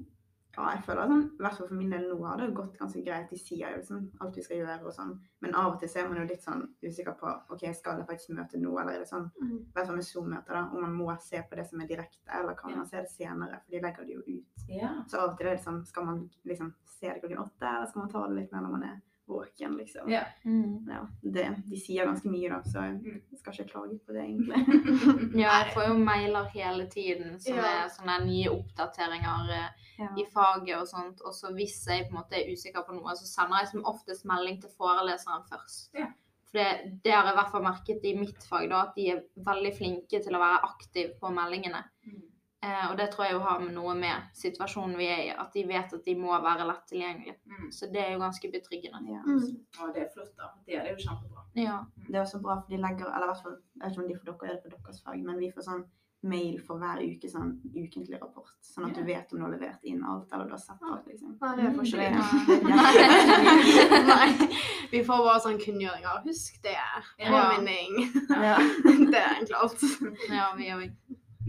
Ja, 0.58 0.72
jeg 0.74 0.82
føler 0.84 1.06
sånn, 1.08 1.22
i 1.38 1.44
hvert 1.44 1.54
fall 1.60 1.68
for 1.70 1.78
min 1.78 1.92
del 1.94 2.08
nå 2.10 2.16
har 2.26 2.40
det 2.42 2.48
gått 2.58 2.78
ganske 2.80 3.04
greit. 3.06 3.30
Sier 3.38 3.70
jo 3.70 3.78
liksom 3.78 4.00
alt 4.20 4.36
vi 4.36 4.42
skal 4.44 4.58
gjøre 4.58 4.88
og 4.90 4.96
sånn. 4.96 5.12
Men 5.46 5.54
av 5.56 5.76
og 5.76 5.80
til 5.80 5.92
så 5.92 6.00
er 6.02 6.08
man 6.10 6.18
jo 6.18 6.24
litt 6.26 6.42
sånn 6.44 6.64
usikker 6.84 7.14
på 7.20 7.30
ok, 7.54 7.68
skal 7.78 8.00
jeg 8.02 8.08
faktisk 8.10 8.34
møte 8.36 8.58
nå, 8.60 8.72
eller 8.82 8.96
er 8.98 9.04
det 9.04 9.08
sånn 9.12 9.28
Mm. 9.40 9.60
Hvert 9.76 9.86
fall 9.88 9.96
med 10.00 10.08
Zoom-møter, 10.10 10.54
da, 10.58 10.64
om 10.74 10.82
man 10.82 10.96
må 10.98 11.16
se 11.22 11.44
på 11.50 11.56
det 11.56 11.68
som 11.70 11.80
er 11.82 11.88
direkte, 11.88 12.26
eller 12.40 12.56
kan 12.56 12.72
Ja. 12.72 12.78
man 12.78 12.88
se 12.88 12.98
det 12.98 13.10
senere, 13.14 13.62
for 13.62 13.72
de 13.72 13.80
legger 13.80 14.06
det 14.06 14.16
jo 14.16 14.22
ut. 14.26 14.66
Ja. 14.68 15.04
Så 15.08 15.18
av 15.20 15.30
og 15.30 15.38
til 15.38 15.48
er 15.48 15.56
det 15.56 15.64
sånn, 15.64 15.86
skal 15.86 16.06
man 16.06 16.30
liksom 16.46 16.74
se 16.86 17.08
det 17.14 17.22
klokken 17.22 17.38
åtte, 17.46 17.62
eller 17.76 17.86
skal 17.86 18.02
man 18.02 18.10
ta 18.10 18.28
det 18.28 18.36
litt 18.36 18.52
mer 18.52 18.62
når 18.62 18.72
man 18.72 18.84
er 18.84 19.02
våken, 19.30 19.76
liksom. 19.78 20.10
Ja. 20.12 20.24
Mm. 20.46 20.88
Ja, 20.90 21.00
det, 21.22 21.46
de 21.70 21.78
sier 21.80 22.06
ganske 22.10 22.30
mye 22.32 22.50
da, 22.50 22.60
så 22.66 22.82
Mm. 22.90 23.22
jeg 23.32 23.40
skal 23.40 23.54
ikke 23.54 23.72
klage 23.72 24.00
på 24.06 24.14
det 24.14 24.24
egentlig. 24.30 25.40
Ja, 25.40 25.52
jeg 25.64 25.74
får 25.76 25.88
jo 25.88 25.98
mailer 26.04 26.50
hele 26.54 26.88
tiden 26.90 27.40
som 27.40 27.56
Ja. 27.56 27.66
er 27.86 27.90
sånne 27.94 28.18
nye 28.26 28.50
oppdateringer 28.50 29.50
eh, 29.58 29.70
Ja. 30.00 30.08
i 30.18 30.26
faget 30.34 30.78
og 30.80 30.88
sånt. 30.88 31.22
Og 31.26 31.34
så 31.36 31.52
hvis 31.54 31.86
jeg 31.88 32.08
på 32.08 32.16
en 32.16 32.22
måte 32.22 32.38
er 32.40 32.52
usikker 32.54 32.86
på 32.88 32.94
noe, 32.96 33.16
så 33.20 33.26
sender 33.28 33.60
jeg 33.60 33.68
som 33.74 33.86
oftest 33.86 34.26
melding 34.26 34.62
til 34.62 34.70
foreleseren 34.78 35.44
først. 35.50 35.90
Ja. 35.94 36.08
For 36.50 36.58
det, 36.58 37.02
det 37.04 37.12
har 37.14 37.26
jeg 37.28 37.34
i 37.34 37.38
hvert 37.38 37.52
fall 37.52 37.62
merket 37.64 38.06
i 38.10 38.16
mitt 38.18 38.44
fag, 38.50 38.70
da, 38.72 38.82
at 38.88 38.96
de 38.96 39.10
er 39.12 39.20
veldig 39.38 39.74
flinke 39.78 40.24
til 40.24 40.34
å 40.34 40.40
være 40.42 40.64
aktive 40.66 41.14
på 41.22 41.30
meldingene. 41.36 41.84
Mm. 42.08 42.22
Eh, 42.62 42.86
og 42.92 42.98
det 43.00 43.06
tror 43.14 43.24
jeg 43.26 43.34
jo 43.38 43.40
har 43.40 43.60
med 43.64 43.72
noe 43.74 43.94
med 43.96 44.26
situasjonen 44.36 44.98
vi 45.00 45.06
er 45.08 45.22
i, 45.24 45.30
at 45.32 45.54
de 45.56 45.62
vet 45.70 45.94
at 45.96 46.04
de 46.04 46.16
må 46.20 46.34
være 46.44 46.66
lett 46.68 46.82
tilgjengelige. 46.92 47.38
Mm. 47.48 47.70
Så 47.72 47.88
det 47.94 48.02
er 48.04 48.12
jo 48.14 48.20
ganske 48.20 48.52
betryggende. 48.52 49.00
Ja. 49.14 49.22
Mm. 49.24 49.46
Og 49.86 49.94
det 49.96 50.02
er 50.04 50.10
flott, 50.14 50.34
da. 50.36 50.50
Det 50.68 50.76
er 50.76 50.84
det 50.84 50.92
jo 50.98 51.06
kjempebra. 51.06 51.46
Ja. 51.56 51.78
Det 52.10 52.16
er 52.18 52.26
også 52.26 52.42
bra, 52.44 52.60
for 52.60 52.68
de 52.74 52.82
legger, 52.84 53.08
eller 53.14 53.30
i 53.30 53.32
hvert 53.32 53.46
fall, 53.46 53.56
jeg 53.80 53.86
vet 53.86 53.96
ikke 53.96 54.04
om 54.04 54.10
de 54.12 54.18
for 54.20 54.28
dere 54.44 54.52
er 54.52 54.60
det 54.60 54.64
på 54.66 54.76
deres 54.76 55.02
fag, 55.08 55.24
men 55.24 55.40
vi 55.40 55.52
får 55.56 55.70
sånn 55.70 55.86
mail 56.28 56.58
for 56.68 56.76
hver 56.82 57.00
uke, 57.00 57.30
sånn 57.32 57.54
ukentlig 57.72 58.18
rapport, 58.20 58.52
sånn 58.68 58.90
at 58.90 58.98
du 58.98 59.06
vet 59.08 59.30
om 59.32 59.40
du 59.40 59.46
har 59.46 59.54
levert 59.54 59.86
inn 59.88 60.02
alt, 60.04 60.28
eller 60.36 60.50
du 60.50 60.52
har 60.52 60.60
sett 60.60 60.84
alt, 60.84 61.06
liksom. 61.08 61.38
Nei, 61.40 61.54
det 61.56 61.64
er 61.64 61.72
for 61.78 61.84
ikke 61.88 62.00
det- 62.04 62.12
vi. 62.60 64.04
Nei, 64.10 64.50
vi 64.92 65.04
får 65.08 65.24
bare 65.30 65.40
sånn 65.46 65.60
kunngjøringer. 65.64 66.20
Husk 66.28 66.60
det. 66.66 66.76
Ja. 66.76 67.30
Påminning. 67.32 68.04
Ja. 68.30 68.58
Det 69.14 69.16
er 69.16 69.32
egentlig 69.38 69.56
alt. 69.64 69.88
ja, 70.30 70.50
vi 70.60 70.68
òg. 70.76 70.90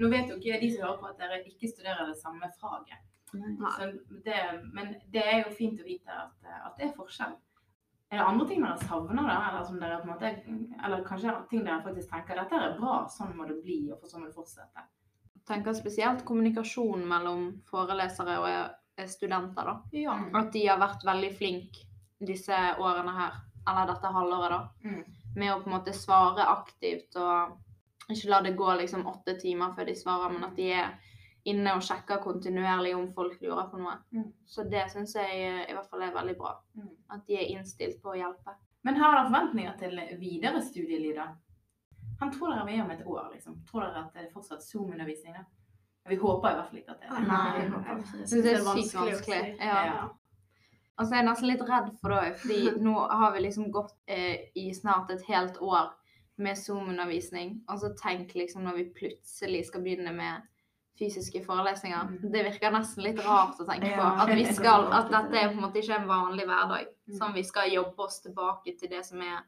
Nå 0.00 0.08
vet 0.12 0.30
jo 0.32 0.38
ikke 0.38 0.60
de 0.62 0.72
som 0.72 0.86
hører 0.86 0.98
på 1.00 1.10
at 1.10 1.20
dere 1.20 1.40
ikke 1.44 1.70
studerer 1.70 2.08
det 2.08 2.18
samme 2.20 2.50
faget. 2.60 3.06
Det, 4.24 4.38
men 4.74 4.94
det 5.14 5.22
er 5.22 5.44
jo 5.44 5.54
fint 5.54 5.78
å 5.78 5.86
vite 5.86 6.10
at, 6.10 6.32
at 6.50 6.78
det 6.80 6.88
er 6.88 6.96
forskjell. 6.96 7.36
Er 8.10 8.18
det 8.18 8.26
andre 8.26 8.46
ting 8.48 8.64
dere 8.64 8.88
savner, 8.88 9.20
da? 9.20 9.36
Eller, 9.50 9.66
som 9.68 9.76
dere 9.78 10.00
måte, 10.08 10.32
eller 10.82 11.04
kanskje 11.06 11.36
ting 11.52 11.62
dere 11.62 11.84
faktisk 11.84 12.10
tenker 12.10 12.40
dette 12.40 12.58
er 12.58 12.74
bra, 12.80 13.04
sånn 13.12 13.36
må 13.38 13.46
det 13.46 13.60
bli, 13.62 13.84
og 13.94 14.02
sånn 14.10 14.24
må 14.24 14.32
det 14.32 14.38
fortsette? 14.38 14.88
tenker 15.50 15.74
spesielt 15.74 16.24
kommunikasjon 16.26 17.02
mellom 17.08 17.46
forelesere 17.70 18.36
og 18.40 18.50
eh, 18.50 19.08
studenter, 19.10 19.66
da. 19.66 19.76
Ja. 19.96 20.16
At 20.40 20.52
de 20.54 20.66
har 20.68 20.80
vært 20.80 21.06
veldig 21.06 21.30
flinke 21.38 21.86
disse 22.20 22.56
årene 22.78 23.14
her, 23.16 23.40
eller 23.64 23.88
dette 23.90 24.12
halvåret, 24.14 24.54
da. 24.54 24.90
Mm. 24.90 25.18
Med 25.36 25.52
å 25.54 25.58
på 25.62 25.70
en 25.70 25.76
måte 25.78 25.94
svare 25.96 26.46
aktivt 26.52 27.16
og 27.20 27.56
ikke 28.14 28.30
la 28.32 28.40
det 28.44 28.56
gå 28.58 28.74
liksom 28.80 29.06
åtte 29.10 29.36
timer 29.40 29.74
før 29.76 29.88
de 29.88 29.94
svarer, 29.98 30.32
men 30.34 30.46
at 30.48 30.56
de 30.58 30.70
er 30.76 30.90
inne 31.50 31.72
og 31.76 31.84
sjekker 31.84 32.20
kontinuerlig 32.24 32.94
om 32.96 33.06
folk 33.16 33.38
lurer 33.42 33.68
på 33.70 33.80
noe. 33.80 33.94
Mm. 34.12 34.26
Så 34.46 34.66
det 34.68 34.86
syns 34.92 35.14
jeg 35.16 35.38
i 35.64 35.76
hvert 35.76 35.88
fall 35.88 36.04
er 36.04 36.16
veldig 36.16 36.36
bra. 36.38 36.56
Mm. 36.76 36.90
At 37.16 37.24
de 37.28 37.38
er 37.38 37.52
innstilt 37.54 38.00
på 38.02 38.12
å 38.12 38.18
hjelpe. 38.18 38.56
Men 38.84 38.96
har 39.00 39.14
dere 39.14 39.28
forventninger 39.28 39.78
til 39.80 40.02
videre 40.20 40.60
studieliv, 40.64 41.16
da? 41.16 41.30
Han 42.20 42.32
tror 42.32 42.52
dere 42.52 42.64
er 42.64 42.68
med 42.68 42.82
om 42.84 42.92
et 42.92 43.06
år, 43.06 43.30
liksom. 43.34 43.56
Tror 43.68 43.86
dere 43.86 44.04
at 44.04 44.16
det 44.16 44.26
er 44.26 44.32
fortsatt 44.34 44.64
Zoom-undervisning, 44.64 45.36
da? 45.36 45.46
Vi 46.08 46.16
håper 46.16 46.50
i 46.50 46.56
hvert 46.56 46.70
fall 46.70 46.80
ikke 46.80 46.94
at 46.94 47.02
det 47.02 47.10
er. 47.10 47.26
Nei, 47.28 47.44
jeg 47.58 47.70
håper 47.74 48.00
ikke 48.00 48.16
det. 48.16 48.30
Jeg 48.30 48.44
det 48.44 48.52
er 48.52 48.64
sykt 48.66 48.96
vanskelig. 48.96 49.42
Ja. 49.60 49.80
Ja. 49.90 50.08
Og 51.00 51.06
så 51.06 51.14
er 51.14 51.22
jeg 51.22 51.28
nesten 51.30 51.48
litt 51.48 51.62
redd 51.64 51.88
for 52.00 52.12
det 52.12 52.20
òg, 52.20 52.38
fordi 52.42 52.60
nå 52.86 52.94
har 53.22 53.34
vi 53.34 53.44
liksom 53.46 53.70
gått 53.72 53.96
eh, 54.10 54.50
i 54.58 54.66
snart 54.76 55.12
et 55.14 55.24
helt 55.28 55.60
år 55.64 55.92
med 56.42 56.58
Zoom-undervisning. 56.58 57.58
Og 57.70 57.82
så 57.82 57.92
tenk 57.98 58.34
liksom 58.34 58.64
når 58.66 58.78
vi 58.80 58.86
plutselig 58.96 59.66
skal 59.68 59.84
begynne 59.84 60.14
med 60.16 60.46
fysiske 61.00 61.44
forelesninger. 61.44 62.08
Mm. 62.10 62.32
Det 62.32 62.44
virker 62.44 62.74
nesten 62.74 63.04
litt 63.06 63.20
rart 63.24 63.60
å 63.60 63.66
tenke 63.68 63.92
på. 63.96 64.06
At, 64.24 64.32
vi 64.36 64.44
skal, 64.52 64.88
at 64.92 65.08
dette 65.14 65.38
er 65.38 65.52
på 65.52 65.58
en 65.58 65.64
måte 65.64 65.80
ikke 65.80 65.96
en 65.96 66.08
vanlig 66.10 66.46
hverdag. 66.48 66.90
Mm. 67.08 67.18
Sånn 67.18 67.36
vi 67.36 67.44
skal 67.48 67.72
jobbe 67.72 68.06
oss 68.06 68.20
tilbake 68.24 68.76
til 68.80 68.92
det 68.92 69.04
som 69.08 69.22
er 69.24 69.44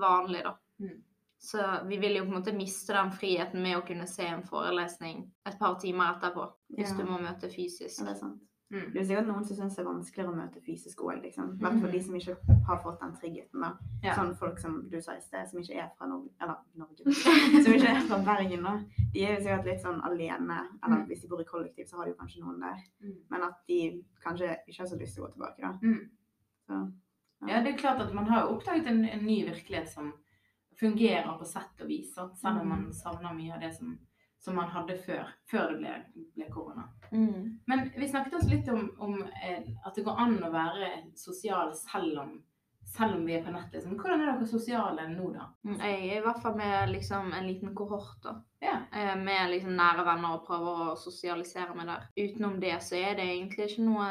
vanlig, 0.00 0.42
da. 0.46 0.56
Mm. 0.82 1.02
Så 1.44 1.60
vi 1.86 1.98
vil 2.00 2.16
jo 2.16 2.24
på 2.24 2.32
en 2.32 2.38
måte 2.38 2.56
miste 2.56 2.94
den 2.96 3.12
friheten 3.12 3.62
med 3.62 3.76
å 3.76 3.84
kunne 3.86 4.06
se 4.08 4.24
en 4.26 4.42
forelesning 4.48 5.26
et 5.44 5.58
par 5.60 5.76
timer 5.82 6.14
etterpå. 6.14 6.48
Hvis 6.78 6.94
du 6.96 7.04
må 7.04 7.20
møte 7.20 7.50
fysisk. 7.52 8.00
Ja, 8.00 8.08
det 8.08 8.14
er 8.14 8.20
sant. 8.22 8.42
Mm. 8.72 8.92
Det 8.92 9.00
er 9.00 9.04
sikkert 9.04 9.26
noen 9.28 9.44
som 9.44 9.56
syns 9.56 9.74
det 9.76 9.82
er 9.82 9.86
vanskeligere 9.86 10.32
å 10.32 10.36
møte 10.36 10.60
fysisk 10.64 11.02
OL. 11.04 11.20
liksom. 11.22 11.50
I 11.54 11.62
hvert 11.62 11.80
fall 11.82 11.92
de 11.92 12.00
som 12.02 12.14
ikke 12.16 12.36
har 12.66 12.78
fått 12.82 13.00
den 13.00 13.12
tryggheten. 13.20 13.66
Ja. 14.02 14.14
Sånn 14.16 14.32
folk 14.40 14.58
som 14.58 14.78
du 14.90 14.96
sa 15.04 15.14
i 15.14 15.20
sted, 15.20 15.46
som 15.50 15.60
ikke 15.60 15.76
er 15.82 15.90
fra 15.98 16.06
Norge, 16.10 16.30
eller 16.40 16.56
Norge, 16.74 17.04
som 17.64 17.72
ikke 17.76 17.92
er 17.92 18.00
fra 18.08 18.18
Bergen, 18.24 18.62
da. 18.64 18.72
De 19.12 19.22
er 19.24 19.36
jo 19.36 19.44
sikkert 19.44 19.68
litt 19.68 19.82
sånn 19.84 20.00
alene, 20.08 20.58
eller 20.82 20.96
Mm. 20.96 21.06
hvis 21.06 21.22
de 21.22 21.28
bor 21.28 21.40
i 21.40 21.44
kollektiv, 21.44 21.86
så 21.86 21.96
har 22.00 22.04
de 22.08 22.14
jo 22.14 22.18
kanskje 22.22 22.42
noen 22.42 22.60
der. 22.60 22.80
Mm. 23.04 23.14
Men 23.30 23.42
at 23.42 23.60
de 23.68 23.80
kanskje 24.24 24.56
ikke 24.66 24.80
har 24.82 24.88
så 24.88 24.98
lyst 24.98 25.14
til 25.14 25.22
å 25.22 25.26
gå 25.28 25.32
tilbake, 25.36 25.60
da. 25.60 25.78
Mm. 25.82 26.10
Så, 26.66 26.82
Ja, 27.46 27.60
det 27.62 27.74
er 27.74 27.78
klart 27.78 28.00
at 28.00 28.14
man 28.14 28.26
har 28.26 28.48
oppdaget 28.48 28.86
en, 28.86 29.04
en 29.04 29.26
ny 29.26 29.44
virkelighet 29.44 29.88
som 29.92 30.12
fungerer 30.80 31.36
på 31.38 31.44
sett 31.46 31.82
og 31.84 31.88
vis, 31.88 32.14
sant? 32.14 32.38
selv 32.40 32.62
om 32.62 32.68
man 32.68 32.86
savner 32.92 33.34
mye 33.36 33.52
av 33.54 33.60
det 33.60 33.74
som, 33.76 33.98
som 34.44 34.56
man 34.60 34.68
hadde 34.68 34.96
før, 35.00 35.28
før 35.48 35.70
det 35.72 35.78
ble, 35.80 36.24
ble 36.36 36.48
korona. 36.52 36.82
Mm. 37.14 37.60
Men 37.70 37.84
vi 37.96 38.08
snakket 38.10 38.34
også 38.36 38.50
litt 38.50 38.66
om, 38.68 38.90
om 39.00 39.14
eh, 39.22 39.62
at 39.86 39.94
det 39.96 40.04
går 40.04 40.18
an 40.20 40.34
å 40.44 40.50
være 40.52 40.90
sosial 41.16 41.72
selv 41.78 42.18
om, 42.20 42.34
selv 42.84 43.16
om 43.16 43.24
vi 43.24 43.38
er 43.38 43.44
på 43.46 43.54
nett. 43.54 43.72
Liksom. 43.72 43.94
Hvordan 43.96 44.20
er 44.26 44.32
dere 44.34 44.48
sosiale 44.50 45.06
nå, 45.14 45.30
da? 45.32 45.46
Mm, 45.64 45.78
Jeg 45.80 45.96
er 46.10 46.18
i 46.18 46.24
hvert 46.26 46.42
fall 46.44 46.58
med 46.60 46.92
liksom 46.92 47.32
en 47.32 47.48
liten 47.48 47.72
kohort, 47.78 48.18
da. 48.26 48.36
Ja. 48.60 48.76
Eh, 48.92 49.14
Med 49.16 49.50
liksom 49.54 49.72
nære 49.80 50.04
venner 50.10 50.36
og 50.36 50.44
prøver 50.46 50.84
å 50.90 50.96
sosialisere 51.00 51.72
meg 51.78 51.88
der. 51.88 52.04
Utenom 52.20 52.60
det 52.60 52.76
så 52.84 53.00
er 53.00 53.16
det 53.16 53.24
egentlig 53.30 53.70
ikke 53.70 53.88
noe 53.88 54.10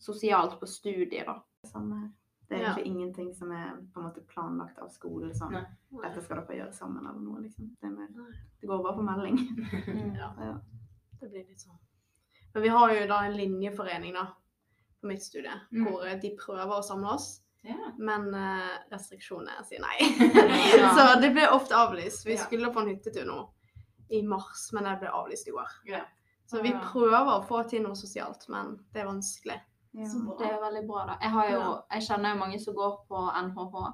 sosialt 0.00 0.56
på 0.60 0.66
studiet, 0.68 1.26
da. 1.28 1.38
samme 1.68 2.00
her. 2.00 2.10
Det 2.48 2.58
er 2.58 2.62
Ja. 2.62 2.74
ikke 2.74 2.84
ingenting 2.86 3.34
som 3.34 3.52
er 3.52 3.70
på 3.94 4.00
en 4.00 4.06
måte 4.10 4.20
planlagt 4.28 4.78
av 4.78 4.88
skolen, 4.92 5.32
sånn. 5.34 5.52
Nei. 5.52 5.64
Dette 6.02 6.22
skal 6.22 6.42
dere 6.42 6.56
gjøre 6.58 6.74
sammen, 6.74 7.06
eller 7.06 7.20
noe, 7.20 7.40
liksom. 7.40 7.70
Det, 7.80 7.88
er 7.88 7.94
mer, 7.94 8.08
det 8.60 8.68
går 8.68 8.82
bare 8.84 8.96
på 8.98 9.02
melding. 9.06 9.38
Mm. 9.86 10.16
Ja. 10.16 10.32
Ja. 10.38 10.58
Det 11.20 11.30
blir 11.30 11.46
litt 11.48 11.58
sånn. 11.60 11.78
Men 12.54 12.62
vi 12.62 12.68
har 12.68 12.92
jo 12.94 13.06
da 13.06 13.22
en 13.24 13.36
linjeforening 13.36 14.12
da, 14.14 14.26
på 15.00 15.08
mitt 15.08 15.22
studie, 15.22 15.56
Mm. 15.72 15.86
hvor 15.86 16.04
eh, 16.06 16.18
de 16.20 16.36
prøver 16.36 16.78
å 16.78 16.82
samle 16.84 17.14
oss, 17.14 17.40
Yeah. 17.64 17.92
men 17.96 18.26
uh, 18.34 18.76
restriksjonene 18.92 19.64
sier 19.64 19.80
nei. 19.80 19.96
Så 20.96 21.20
det 21.22 21.30
ble 21.32 21.48
ofte 21.48 21.72
avlyst. 21.74 22.26
Vi 22.26 22.36
skulle 22.36 22.68
på 22.70 22.80
en 22.82 22.88
hyttetur 22.92 23.24
nå 23.24 23.38
i 24.10 24.20
mars, 24.22 24.66
men 24.74 24.84
det 24.84 24.98
ble 25.00 25.08
avlyst 25.08 25.48
i 25.48 25.52
år. 25.56 25.70
Yeah. 25.88 26.04
Så 26.46 26.60
vi 26.62 26.74
Ah. 26.74 26.82
prøver 26.92 27.24
å 27.40 27.46
få 27.48 27.62
til 27.70 27.82
noe 27.82 27.94
sosialt, 27.96 28.44
men 28.50 28.76
det 28.92 29.00
er 29.00 29.06
vanskelig. 29.08 29.58
Ja. 29.94 30.06
Så. 30.10 30.22
Det 30.38 30.46
er 30.48 30.56
jo 30.56 30.62
veldig 30.64 30.86
bra, 30.88 31.04
da. 31.06 31.18
Jeg, 31.22 31.30
har 31.36 31.50
jo, 31.52 31.60
jeg 31.94 32.02
kjenner 32.08 32.34
jo 32.34 32.38
mange 32.40 32.58
som 32.62 32.74
går 32.74 32.96
på 33.08 33.26
NHH. 33.48 33.84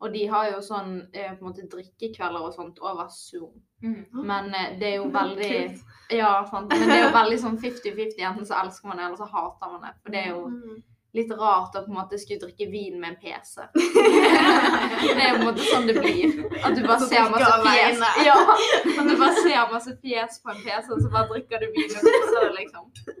Og 0.00 0.12
de 0.14 0.20
har 0.32 0.46
jo 0.48 0.60
sånn 0.64 0.92
eh, 1.12 1.32
på 1.36 1.42
en 1.42 1.48
måte 1.50 1.66
drikkekvelder 1.68 2.44
og 2.46 2.54
sånt 2.56 2.78
over 2.80 3.10
Zoom. 3.12 3.50
Mm. 3.84 4.06
Men 4.24 4.46
eh, 4.56 4.70
det 4.80 4.94
er 4.94 4.96
jo 5.02 5.10
veldig 5.12 5.50
Ja, 6.16 6.30
sant. 6.48 6.70
Men 6.72 6.86
det 6.88 6.94
er 6.96 7.02
jo 7.04 7.10
veldig 7.18 7.40
sånn 7.42 7.58
50-50. 7.60 8.22
Enten 8.30 8.46
så 8.48 8.56
elsker 8.62 8.88
man 8.88 8.96
det, 9.02 9.10
eller 9.10 9.20
så 9.20 9.28
hater 9.28 9.74
man 9.74 9.84
det. 9.84 9.92
For 10.04 10.14
det 10.16 10.22
er 10.24 10.32
jo 10.32 10.46
Mm. 10.48 10.78
litt 11.18 11.30
rart 11.34 11.74
å 11.74 11.80
på 11.84 11.90
en 11.90 11.96
måte 11.98 12.18
skulle 12.22 12.40
drikke 12.46 12.70
vin 12.70 13.00
med 13.02 13.10
en 13.10 13.16
PC. 13.20 13.60
Det 15.00 15.22
er 15.24 15.34
på 15.34 15.40
en 15.40 15.46
måte 15.48 15.64
sånn 15.66 15.86
det 15.88 15.96
blir. 15.98 16.36
At 16.64 16.76
du 16.76 16.82
bare 16.86 17.06
ser 17.10 17.28
masse 17.32 17.56
fjes. 17.66 18.02
Ja, 18.24 18.36
at 18.54 19.08
du 19.08 19.14
bare 19.18 19.34
ser 19.42 19.72
masse 19.72 19.94
fjes 20.02 20.38
på 20.44 20.52
en 20.54 20.60
PC, 20.64 20.86
og 20.94 21.00
så 21.02 21.10
bare 21.12 21.28
drikker 21.32 21.64
du 21.64 21.66
vin 21.74 21.96
og 21.96 22.06
koser 22.06 22.54
deg. 22.56 22.69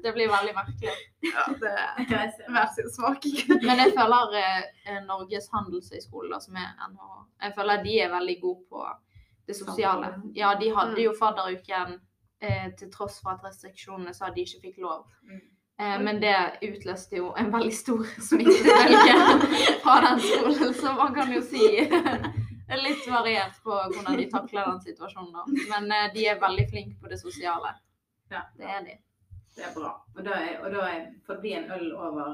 Det 0.02 0.12
blir 0.16 0.30
veldig 0.32 0.54
merkelig. 0.56 0.96
Ja, 1.28 1.44
det 1.60 1.70
er 1.70 2.34
hver 2.48 2.72
sin 2.74 2.90
smak. 2.94 3.26
Men 3.62 3.82
jeg 3.84 3.94
føler 3.98 4.36
eh, 4.40 4.98
Norges 5.06 5.48
handelshøyskole, 5.52 6.40
som 6.40 6.56
er 6.56 6.72
NHH, 6.88 7.22
jeg 7.44 7.56
føler 7.56 7.84
de 7.84 8.00
er 8.00 8.12
veldig 8.14 8.36
gode 8.42 8.64
på 8.70 8.86
det 9.46 9.56
sosiale. 9.58 10.14
Ja, 10.34 10.54
de 10.60 10.72
hadde 10.76 11.02
jo 11.02 11.14
fadderuken 11.18 11.96
eh, 12.42 12.68
til 12.78 12.92
tross 12.92 13.20
for 13.22 13.34
at 13.36 13.44
restriksjonene 13.44 14.14
sa 14.16 14.30
de 14.34 14.44
ikke 14.46 14.62
fikk 14.68 14.84
lov. 14.84 15.06
Mm. 15.28 15.40
Eh, 15.80 16.00
men 16.04 16.20
det 16.20 16.36
utløste 16.62 17.16
jo 17.16 17.32
en 17.40 17.52
veldig 17.52 17.74
stor 17.74 18.04
smittebølge 18.28 19.16
fra 19.84 20.00
den 20.06 20.24
skolen, 20.26 20.74
så 20.74 20.92
man 20.98 21.14
kan 21.16 21.32
jo 21.32 21.42
si 21.42 21.66
litt 22.84 23.06
variert 23.10 23.56
på 23.64 23.74
hvordan 23.74 24.18
de 24.20 24.26
takler 24.30 24.68
den 24.68 24.82
situasjonen. 24.84 25.32
da. 25.32 25.46
Men 25.72 25.92
eh, 25.96 26.10
de 26.14 26.26
er 26.32 26.42
veldig 26.42 26.66
flinke 26.70 27.00
på 27.00 27.12
det 27.12 27.20
sosiale. 27.22 27.74
Ja. 28.30 28.44
Det 28.58 28.68
er 28.68 28.84
de. 28.86 28.98
Det 29.56 29.64
er 29.66 29.74
bra. 29.74 29.90
Og 30.16 30.24
da, 30.24 30.30
er, 30.30 30.60
og 30.64 30.72
da 30.74 30.80
er, 30.88 31.00
får 31.26 31.34
det 31.38 31.42
bli 31.44 31.52
en 31.58 31.70
øl 31.76 31.86
over, 31.96 32.26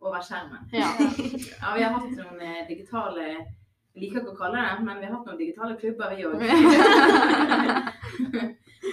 over 0.00 0.20
skjermen. 0.24 0.62
Ja. 0.72 0.88
Ja, 1.62 1.68
vi 1.74 1.82
har 1.84 1.92
hatt 1.96 2.12
noen 2.18 2.40
eh, 2.44 2.66
digitale 2.68 3.24
Jeg 3.28 4.02
liker 4.02 4.18
ikke 4.20 4.34
å 4.36 4.38
kalle 4.38 4.58
det 4.62 4.84
men 4.86 5.00
vi 5.00 5.06
har 5.08 5.14
hatt 5.16 5.26
noen 5.26 5.40
digitale 5.40 5.74
klubber, 5.80 6.08
vi 6.14 6.26
òg. 6.28 6.38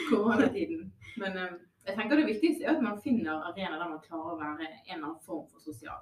Koronatiden. 0.09 0.83
Men 1.21 1.31
eh, 1.37 1.53
jeg 1.85 1.93
tenker 1.99 2.15
det 2.19 2.31
viktigste 2.31 2.61
er 2.65 2.73
at 2.73 2.83
man 2.83 3.01
finner 3.03 3.35
arenaer 3.51 3.77
der 3.77 3.91
man 3.91 4.05
klarer 4.07 4.33
å 4.33 4.41
være 4.41 4.65
en 4.65 4.95
eller 4.95 5.07
annen 5.11 5.25
form 5.27 5.45
for 5.51 5.59
sosial. 5.61 6.01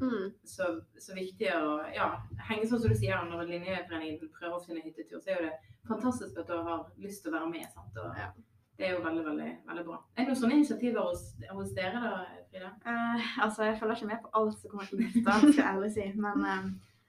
Mm. 0.00 0.32
Så, 0.44 0.64
så 0.98 1.14
viktig 1.16 1.48
å 1.56 1.78
ja, 1.94 2.10
henge 2.48 2.66
sånn 2.68 2.82
som 2.82 2.92
du 2.92 2.98
sier, 2.98 3.22
når 3.28 3.46
Linjeforeningen 3.48 4.28
prøver 4.34 4.58
å 4.58 4.64
finne 4.64 4.82
hyttetur, 4.84 5.20
så 5.22 5.30
er 5.32 5.36
jo 5.40 5.46
det 5.48 5.54
fantastisk 5.88 6.36
at 6.42 6.50
du 6.50 6.56
har 6.68 6.84
lyst 7.00 7.24
til 7.24 7.32
å 7.32 7.36
være 7.38 7.52
med. 7.54 7.66
Sant? 7.72 7.96
Og 8.02 8.20
Ja. 8.20 8.28
Det 8.78 8.86
er 8.88 8.92
jo 8.96 9.02
veldig, 9.04 9.24
veldig, 9.24 9.50
veldig 9.68 9.84
bra. 9.86 9.96
Er 10.16 10.24
det 10.24 10.26
noen 10.32 10.38
sånne 10.40 10.56
initiativer 10.58 11.00
hos, 11.06 11.20
hos 11.52 11.70
dere 11.76 12.00
da, 12.02 12.14
Frida? 12.50 12.70
Eh, 12.86 13.28
altså, 13.44 13.62
jeg 13.68 13.78
følger 13.78 13.94
ikke 14.00 14.06
med 14.10 14.22
på 14.24 14.30
alt 14.40 14.58
som 14.58 14.70
kommer 14.70 14.86
til 14.90 15.24
da, 15.24 15.36
skal 15.38 15.52
jeg 15.60 15.68
ærlig 15.74 15.90
si. 15.94 16.06
Men 16.16 16.44
eh, 16.44 16.64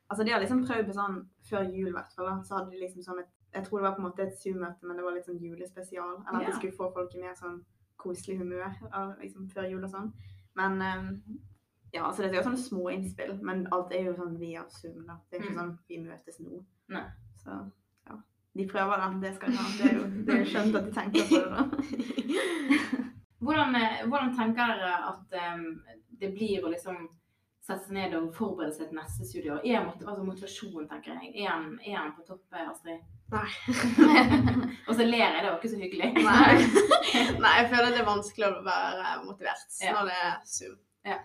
altså, 0.09 0.23
de 0.23 0.31
har 0.35 0.39
liksom 0.43 0.61
prøvd 0.67 0.85
på 0.91 0.93
sånn 0.99 1.17
før 1.49 1.63
jul, 1.73 1.87
i 1.89 1.95
hvert 1.95 2.13
fall. 2.15 2.29
Så 2.45 2.55
hadde 2.59 2.71
de 2.75 2.83
liksom 2.83 3.01
sånn 3.07 3.23
et 3.23 3.31
Jeg 3.55 3.63
tror 3.63 3.79
det 3.79 3.85
var 3.87 3.93
på 3.95 4.01
en 4.03 4.07
måte 4.09 4.23
et 4.27 4.33
Zoom-møte, 4.35 4.83
men 4.83 4.97
det 4.97 5.03
var 5.05 5.13
litt 5.15 5.25
sånn 5.29 5.39
julespesial. 5.39 6.15
Eller 6.27 6.39
at 6.41 6.43
Ja. 6.43 6.47
de 6.51 6.55
skulle 6.57 6.75
få 6.75 6.89
folk 6.93 7.13
i 7.15 7.21
mer 7.21 7.33
sånn 7.39 7.61
koselig 7.97 8.37
humør 8.41 8.73
liksom, 9.21 9.45
før 9.49 9.69
jul 9.71 9.83
og 9.83 9.89
sånn. 9.93 10.09
Men 10.59 10.81
eh, 10.81 11.05
ja, 11.93 12.03
altså 12.05 12.21
det 12.25 12.33
er 12.33 12.41
jo 12.41 12.49
sånne 12.49 12.59
små 12.59 12.89
innspill, 12.91 13.31
men 13.41 13.65
alt 13.71 13.93
er 13.95 14.03
jo 14.09 14.13
sånn 14.17 14.35
via 14.37 14.65
Zoom. 14.69 15.05
da. 15.07 15.15
Det 15.31 15.39
er 15.39 15.43
ikke 15.45 15.53
Mm. 15.55 15.59
sånn 15.61 15.77
vi 15.87 15.97
møtes 16.03 16.39
nå. 16.43 16.65
Nei. 16.89 17.05
Så 17.39 17.55
ja. 18.09 18.17
De 18.55 18.65
prøver 18.71 19.01
da, 19.01 19.09
det 19.19 19.33
skal 19.35 19.51
de 19.51 19.57
ha. 19.59 19.65
Det 19.79 19.89
er 19.89 19.97
jo, 19.99 20.05
det 20.25 20.33
er 20.35 20.39
jo 20.43 20.51
skjønt 20.53 20.77
at 20.79 20.85
de 20.87 20.93
tenker 20.95 21.27
på 21.29 21.41
det, 21.41 21.49
da. 21.51 23.03
Hvordan, 23.45 23.75
eh, 23.77 24.05
hvordan 24.09 24.31
tenker 24.37 24.71
dere 24.71 24.93
at 25.11 25.35
um, 25.53 25.65
det 26.21 26.31
blir 26.33 26.63
å 26.65 26.71
liksom 26.71 26.95
sette 27.65 27.83
seg 27.87 27.93
ned 27.97 28.15
og 28.17 28.31
forberede 28.33 28.73
seg 28.73 28.89
til 28.89 28.97
neste 28.97 29.27
studieår? 29.27 29.59
Er 29.67 29.83
altså 29.83 30.23
motivasjon, 30.25 30.87
tenker 30.89 31.13
jeg. 31.13 31.33
Er 31.43 31.51
han, 31.51 31.67
er 31.83 31.99
han 31.99 32.15
på 32.15 32.25
topp, 32.25 32.41
eh, 32.55 32.65
Astrid? 32.71 33.03
Nei. 33.33 33.49
og 34.87 34.91
så 34.95 35.05
ler 35.05 35.21
jeg, 35.21 35.43
det 35.43 35.49
var 35.51 35.59
ikke 35.59 35.73
så 35.75 35.81
hyggelig. 35.83 36.09
Nei. 36.25 36.57
Nei, 37.43 37.53
jeg 37.59 37.69
føler 37.73 37.91
det 37.91 38.01
er 38.01 38.09
vanskelig 38.09 38.49
å 38.49 38.65
være 38.65 39.13
motivert 39.27 39.79
Ja. 39.83 39.93
når 39.99 40.09
det 40.11 40.17
er 40.23 40.35
Zoom. 40.55 40.75
Ja. 41.05 41.19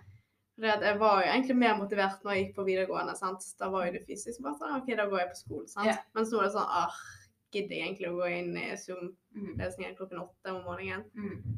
Jeg 0.60 0.98
var 1.00 1.22
jo 1.22 1.30
egentlig 1.32 1.56
mer 1.56 1.76
motivert 1.78 2.22
når 2.24 2.34
jeg 2.36 2.44
gikk 2.46 2.54
på 2.56 2.64
videregående. 2.66 3.16
sant? 3.16 3.44
Da 3.58 3.68
var 3.70 3.86
jo 3.86 3.92
det 3.92 4.02
fysisk 4.06 4.42
bare 4.42 4.58
sånn, 4.58 4.76
ok, 4.82 4.90
da 4.96 5.06
går 5.08 5.18
jeg 5.22 5.28
på 5.32 5.38
skolen. 5.40 5.68
sant? 5.68 5.86
Yeah. 5.86 5.98
Men 6.14 6.24
nå 6.24 6.38
er 6.40 6.42
det 6.48 6.52
sånn, 6.56 6.68
ah, 6.68 6.98
gidder 7.52 7.74
jeg 7.76 7.86
egentlig 7.86 8.10
å 8.10 8.16
gå 8.18 8.28
inn 8.30 8.56
i 8.56 8.66
Mm. 8.70 8.80
Zoom-løsningen 8.84 9.96
klokken 9.96 10.20
åtte 10.22 10.52
om 10.54 10.62
morgenen? 10.64 11.04
Mm. 11.16 11.56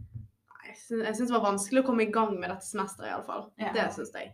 Jeg 0.69 0.77
syns, 1.17 1.29
det 1.29 1.35
var 1.35 1.41
vanskelig 1.53 1.83
å 1.83 1.87
komme 1.87 2.03
i 2.07 2.11
gang 2.13 2.39
med 2.39 2.49
dette 2.51 2.65
semesteret 2.65 3.11
iallfall. 3.11 3.51
Yeah. 3.59 3.73
Det 3.75 3.93
syns 3.93 4.13
jeg. 4.15 4.33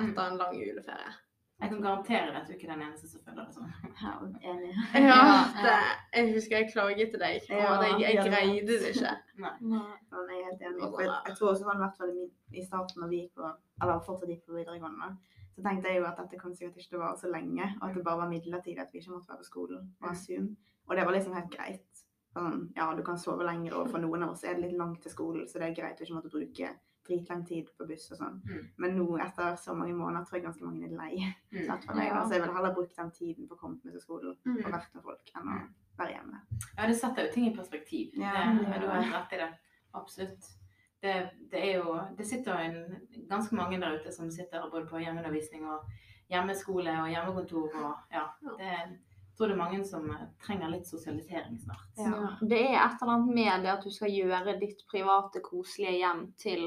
Etter 0.00 0.22
en 0.32 0.38
lang 0.38 0.54
juleferie. 0.58 1.14
Jeg 1.58 1.70
kan 1.70 1.80
garantere 1.82 2.34
at 2.38 2.46
du 2.46 2.52
ikke 2.54 2.68
er 2.68 2.72
den 2.76 2.82
eneste 2.86 3.08
som 3.10 3.22
føler 3.26 3.46
det 3.46 3.54
sånn. 3.56 3.70
Ja, 4.02 4.12
enig. 4.50 4.68
Ja, 4.94 5.00
Ja, 5.10 5.22
det, 5.64 5.72
jeg 6.14 6.34
husker 6.36 6.60
jeg 6.60 6.68
klaget 6.72 7.10
til 7.14 7.22
deg, 7.22 7.48
og 7.50 7.82
jeg, 7.82 7.96
jeg 8.04 8.28
greide 8.28 8.68
det 8.68 8.92
ikke. 8.92 9.14
Nei. 9.42 9.54
Nei. 9.72 9.80
jeg 10.12 10.36
er 10.36 10.44
helt 10.44 10.62
enig. 10.68 10.84
For 10.84 11.02
jeg, 11.02 11.34
tror 11.40 11.50
også 11.50 11.64
sånn, 11.64 11.80
i 11.80 11.82
hvert 11.82 11.98
fall 11.98 12.14
i 12.54 12.64
starten 12.68 13.02
når 13.02 13.10
vi 13.10 13.24
gikk 13.24 13.40
på, 13.40 13.50
eller 13.82 14.06
fortsatt 14.06 14.30
gikk 14.30 14.46
på 14.46 14.54
videregående, 14.54 15.10
så 15.56 15.66
tenkte 15.66 15.90
jeg 15.90 15.98
jo 15.98 16.06
at 16.06 16.22
dette 16.22 16.38
kom 16.38 16.54
sikkert 16.54 16.78
ikke 16.78 16.92
til 16.92 17.00
å 17.00 17.04
vare 17.08 17.18
så 17.18 17.30
lenge, 17.34 17.72
og 17.80 17.86
at 17.88 17.96
det 17.98 18.06
bare 18.06 18.22
var 18.22 18.30
midlertidig 18.30 18.84
at 18.84 18.94
vi 18.94 19.02
ikke 19.02 19.16
måtte 19.16 19.32
være 19.32 19.42
på 19.42 19.50
skolen 19.50 19.88
og 19.98 20.20
Zoom. 20.22 20.52
Og 20.86 20.94
det 20.96 21.06
var 21.08 21.16
liksom 21.16 21.34
helt 21.34 21.50
greit. 21.50 22.04
Sånn, 22.36 22.68
ja, 22.76 22.86
du 22.94 23.02
kan 23.02 23.18
sove 23.18 23.42
lenger, 23.48 23.74
og 23.80 23.90
for 23.90 23.98
noen 23.98 24.28
av 24.28 24.36
oss 24.36 24.46
er 24.46 24.54
det 24.54 24.68
litt 24.68 24.78
langt 24.78 25.02
til 25.02 25.10
skolen, 25.10 25.48
så 25.50 25.58
det 25.58 25.72
er 25.72 25.80
greit 25.80 25.98
å 25.98 26.06
ikke 26.06 26.20
måtte 26.20 26.30
bruke 26.30 26.70
dritlang 27.08 27.42
tid 27.48 27.70
på 27.78 27.86
buss 27.88 28.10
og 28.12 28.20
sånn. 28.20 28.38
Mm. 28.44 28.68
Men 28.84 28.96
nå, 28.98 29.06
etter 29.24 29.56
så 29.60 29.74
mange 29.74 29.96
måneder, 29.96 30.24
tror 30.28 30.38
jeg 30.38 30.44
ganske 30.46 30.64
mange 30.68 30.86
er 30.86 30.94
lei. 30.96 31.24
Mm. 31.52 31.66
fall 31.86 32.00
jeg. 32.02 32.12
Ja. 32.12 32.22
Så 32.24 32.36
jeg 32.36 32.44
vil 32.44 32.54
heller 32.58 32.74
bruke 32.76 32.96
den 33.00 33.10
tiden 33.16 33.48
på 33.48 33.56
å 33.56 33.60
komme 33.64 33.80
meg 33.84 33.96
til 33.96 34.04
skolen 34.04 34.30
og 34.34 34.46
Mm. 34.48 34.62
vært 34.72 34.94
med 34.94 35.02
folk, 35.02 35.32
enn 35.34 35.48
å 35.54 35.58
være 35.98 36.14
hjemme. 36.14 36.40
Ja, 36.76 36.86
det 36.86 36.96
setter 37.00 37.26
jo 37.26 37.32
ting 37.32 37.48
i 37.48 37.56
perspektiv. 37.56 38.12
Ja, 38.14 38.32
det, 38.54 38.68
ja. 38.68 38.78
Du 38.78 38.86
har 38.86 39.02
rett 39.16 39.32
i 39.32 39.42
det. 39.42 39.50
Absolutt. 39.94 40.52
Det, 41.00 41.30
det 41.50 41.60
er 41.62 41.76
jo 41.78 41.92
Det 42.16 42.26
sitter 42.26 42.58
en, 42.58 43.08
ganske 43.28 43.54
mange 43.54 43.78
der 43.80 44.00
ute 44.00 44.12
som 44.12 44.30
sitter 44.30 44.68
både 44.70 44.86
på 44.90 44.98
hjemmeundervisning 44.98 45.62
og 45.70 45.84
hjemmeskole 46.28 46.90
og 47.02 47.08
hjemmekontor 47.12 47.76
og 47.78 47.94
ja. 48.12 48.24
Det, 48.58 48.66
jeg 48.66 49.38
tror 49.38 49.46
det 49.46 49.54
er 49.54 49.60
mange 49.62 49.84
som 49.86 50.10
eh, 50.10 50.24
trenger 50.42 50.72
litt 50.72 50.88
sosialisering 50.90 51.60
snart. 51.62 51.86
Ja. 51.96 52.32
Det 52.42 52.58
er 52.58 52.74
et 52.80 52.98
eller 53.02 53.12
annet 53.14 53.34
med 53.36 53.62
det 53.62 53.70
at 53.76 53.84
du 53.86 53.90
skal 53.94 54.10
gjøre 54.10 54.56
ditt 54.58 54.82
private, 54.90 55.38
koselige 55.46 55.92
hjem 56.00 56.24
til 56.42 56.64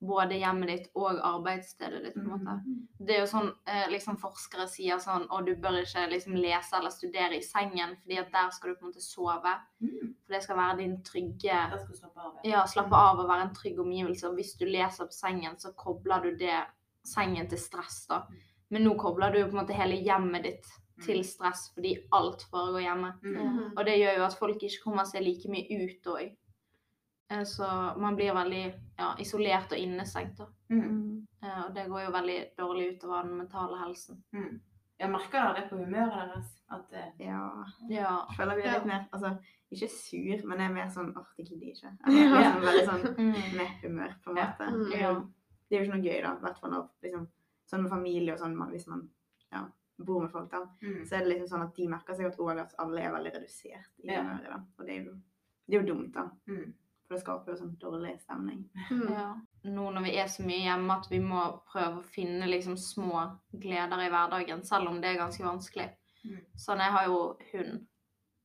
både 0.00 0.38
hjemmet 0.38 0.68
ditt 0.68 0.88
og 0.98 1.20
arbeidsstedet 1.22 2.02
ditt. 2.04 2.14
på 2.14 2.20
en 2.20 2.32
måte. 2.32 2.54
Det 2.98 3.16
er 3.16 3.22
jo 3.22 3.30
sånn 3.30 3.50
eh, 3.68 3.86
liksom 3.92 4.18
forskere 4.20 4.66
sier 4.68 5.00
sånn 5.02 5.26
og 5.30 5.46
du 5.46 5.54
bør 5.60 5.80
ikke 5.80 6.06
liksom 6.12 6.36
lese 6.38 6.78
eller 6.78 6.92
studere 6.92 7.38
i 7.38 7.44
sengen, 7.44 7.96
fordi 8.02 8.20
at 8.20 8.32
der 8.34 8.52
skal 8.54 8.72
du 8.72 8.78
på 8.78 8.86
en 8.86 8.92
måte 8.92 9.04
sove. 9.04 9.54
Mm. 9.84 10.14
For 10.24 10.36
det 10.36 10.42
skal 10.44 10.60
være 10.60 10.78
din 10.82 10.96
trygge 11.06 11.58
slappe 11.84 12.20
av. 12.20 12.38
Ja, 12.48 12.64
slappe 12.70 13.00
av 13.00 13.22
og 13.22 13.28
være 13.30 13.48
en 13.48 13.56
trygg 13.56 13.80
omgivelse. 13.84 14.28
Og 14.28 14.40
hvis 14.40 14.54
du 14.60 14.66
leser 14.68 15.10
på 15.10 15.16
sengen, 15.16 15.58
så 15.60 15.74
kobler 15.76 16.24
du 16.24 16.38
det 16.44 16.62
sengen 17.04 17.48
til 17.50 17.60
stress, 17.60 18.04
da. 18.08 18.24
Men 18.72 18.86
nå 18.86 18.94
kobler 18.98 19.32
du 19.32 19.42
jo 19.42 19.50
på 19.50 19.58
en 19.58 19.62
måte 19.62 19.76
hele 19.76 20.00
hjemmet 20.00 20.48
ditt 20.48 20.70
til 21.04 21.24
stress 21.26 21.68
fordi 21.74 21.96
alt 22.14 22.46
foregår 22.50 22.84
hjemme. 22.86 23.10
Mm. 23.22 23.60
Og 23.74 23.82
det 23.86 23.98
gjør 23.98 24.18
jo 24.20 24.24
at 24.28 24.38
folk 24.38 24.62
ikke 24.62 24.84
kommer 24.86 25.08
seg 25.08 25.24
like 25.26 25.50
mye 25.52 25.82
ut 25.82 26.10
òg. 26.14 26.32
Så 27.44 27.66
man 27.98 28.16
blir 28.16 28.34
veldig 28.34 28.74
ja, 28.98 29.14
isolert 29.18 29.72
og 29.72 29.78
innestengt. 29.78 30.40
Mm. 30.70 31.26
Eh, 31.42 31.62
Og 31.66 31.74
det 31.74 31.88
går 31.88 32.04
jo 32.04 32.10
veldig 32.12 32.38
dårlig 32.58 32.96
utover 32.96 33.22
den 33.22 33.36
mentale 33.38 33.78
helsen. 33.80 34.22
Mm. 34.32 34.60
Jeg 35.00 35.10
merker 35.10 35.32
dere 35.40 35.54
det 35.56 35.70
på 35.70 35.76
humøret 35.76 36.12
deres? 36.14 36.50
At 36.70 36.90
det 36.90 37.04
Ja. 37.24 37.64
Ja. 37.88 38.26
Jeg 38.28 38.36
føler 38.36 38.56
vi 38.56 38.62
er 38.62 38.72
litt 38.78 38.86
mer 38.86 39.08
Altså, 39.12 39.38
ikke 39.72 39.88
sur, 39.90 40.46
men 40.48 40.58
jeg 40.58 40.70
er 40.70 40.74
mer 40.74 40.88
sånn 40.88 41.16
åh, 41.16 41.26
det 41.36 41.46
gidder 41.48 41.66
jeg 41.66 41.74
ikke. 41.74 41.96
Eller, 42.06 42.28
Ja. 42.30 42.36
liksom, 42.38 42.62
veldig 42.62 42.86
sånn 42.86 43.16
Mm. 43.18 43.56
med 43.56 43.66
humør, 43.82 44.14
på 44.24 44.30
en 44.30 44.36
Ja. 44.36 44.46
måte. 44.46 44.68
Mm. 44.70 44.90
Det, 44.90 45.00
er 45.00 45.08
jo, 45.12 45.32
det 45.70 45.76
er 45.76 45.80
jo 45.80 45.84
ikke 45.90 45.96
noe 45.96 46.06
gøy, 46.06 46.22
da. 46.22 46.34
I 46.36 46.40
hvert 46.44 46.58
fall 46.60 46.70
når 46.70 46.88
liksom, 47.02 47.26
sånn 47.70 47.82
med 47.82 47.90
familie 47.90 48.32
og 48.32 48.38
sånn, 48.38 48.56
hvis 48.70 48.86
man 48.86 49.08
ja, 49.52 49.64
bor 49.98 50.20
med 50.20 50.30
folk, 50.30 50.50
da. 50.50 50.60
mm. 50.82 51.04
Så 51.06 51.16
er 51.16 51.18
det 51.24 51.28
liksom 51.34 51.48
sånn 51.48 51.62
at 51.66 51.74
de 51.74 51.88
merker 51.88 52.14
seg 52.14 52.26
at, 52.26 52.58
at 52.58 52.74
alle 52.78 53.00
er 53.00 53.12
veldig 53.12 53.32
redusert 53.34 53.90
i 54.04 54.12
Ja. 54.12 54.22
humøret. 54.22 54.48
da. 54.48 54.60
Og 54.78 54.86
det 54.86 54.96
er, 54.98 55.04
jo, 55.04 55.12
det 55.68 55.74
er 55.76 55.82
jo 55.82 55.94
dumt, 55.94 56.12
da. 56.12 56.28
Mm. 57.04 57.08
For 57.08 57.14
det 57.14 57.20
skaper 57.20 57.52
jo 57.52 57.58
sånn 57.58 57.74
dårlig 57.80 58.14
stemning. 58.22 58.62
Mm. 58.90 59.08
Ja. 59.12 59.26
Nå 59.68 59.90
når 59.92 60.06
vi 60.06 60.14
er 60.16 60.28
så 60.32 60.44
mye 60.46 60.64
hjemme 60.64 60.94
at 60.96 61.10
vi 61.10 61.20
må 61.20 61.42
prøve 61.68 62.00
å 62.00 62.06
finne 62.14 62.48
liksom 62.48 62.78
små 62.80 63.26
gleder 63.52 64.06
i 64.06 64.10
hverdagen, 64.12 64.64
selv 64.64 64.88
om 64.88 65.00
det 65.02 65.12
er 65.12 65.20
ganske 65.20 65.44
vanskelig. 65.44 65.90
Mm. 66.24 66.38
Sånn, 66.56 66.80
jeg 66.80 66.94
har 66.96 67.10
jo 67.10 67.18
hund 67.52 67.84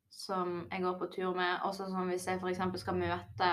som 0.09 0.67
jeg 0.71 0.83
går 0.83 0.99
på 0.99 1.07
tur 1.15 1.35
med. 1.37 1.61
Også 1.63 1.87
sånn 1.87 2.11
hvis 2.11 2.27
jeg 2.27 2.41
f.eks. 2.41 2.81
skal 2.81 2.99
møte 2.99 3.51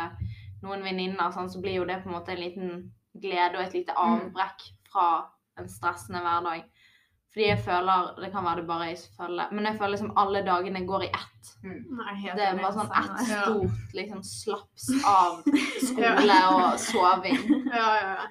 noen 0.65 0.83
venninner, 0.83 1.31
sånn, 1.31 1.51
så 1.53 1.63
blir 1.63 1.79
jo 1.79 1.87
det 1.87 2.01
på 2.03 2.11
en 2.11 2.17
måte 2.17 2.35
en 2.35 2.43
liten 2.43 2.77
glede 3.17 3.59
og 3.59 3.63
et 3.63 3.77
lite 3.77 3.95
avbrekk 3.97 4.67
fra 4.91 5.09
en 5.61 5.71
stressende 5.71 6.23
hverdag. 6.25 6.67
Fordi 7.37 7.47
jeg 7.51 7.59
føler 7.67 8.15
Det 8.23 8.31
kan 8.33 8.45
være 8.47 8.61
det 8.63 8.67
bare 8.71 8.85
jeg 8.89 8.99
som 8.99 9.17
føler 9.19 9.51
Men 9.53 9.67
jeg 9.69 9.77
føler 9.77 9.93
liksom 9.93 10.13
alle 10.17 10.41
dagene 10.47 10.81
går 10.89 11.03
i 11.05 11.09
ett. 11.13 11.51
Mm. 11.67 11.99
Det 12.39 12.45
er 12.47 12.57
bare 12.63 12.73
sånn 12.73 12.95
ett 12.97 13.19
stort 13.29 13.95
liksom 13.99 14.23
slaps 14.25 14.87
av 15.19 15.43
skole 15.85 16.39
og 16.55 16.79
soving. 16.81 17.43
Ja, 17.69 17.87
ja, 18.01 18.11
ja. 18.17 18.27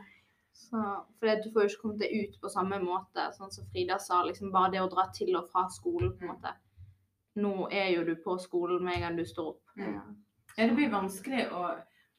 Så, 0.66 0.82
fordi 1.22 1.36
du 1.44 1.52
får 1.54 1.62
jo 1.68 1.70
ikke 1.70 1.82
kommet 1.84 2.02
deg 2.02 2.16
ut 2.24 2.40
på 2.42 2.50
samme 2.50 2.80
måte. 2.82 3.28
Sånn 3.38 3.52
som 3.54 3.68
Frida 3.72 4.00
sa, 4.02 4.24
liksom 4.26 4.50
bare 4.52 4.72
det 4.74 4.82
å 4.82 4.90
dra 4.92 5.06
til 5.14 5.36
og 5.38 5.46
fra 5.54 5.68
skolen, 5.70 6.16
på 6.18 6.26
en 6.26 6.32
måte. 6.34 6.56
Nå 7.38 7.68
er 7.72 7.92
jo 7.94 8.06
du 8.08 8.16
på 8.24 8.38
skolen 8.42 8.82
med 8.84 8.98
en 8.98 9.04
gang 9.06 9.20
du 9.20 9.26
står 9.28 9.52
opp. 9.54 9.62
Mm. 9.78 9.92
Ja. 9.94 10.02
Ja, 10.58 10.66
det 10.72 10.76
blir 10.80 10.90
vanskelig 10.92 11.46
å, 11.54 11.62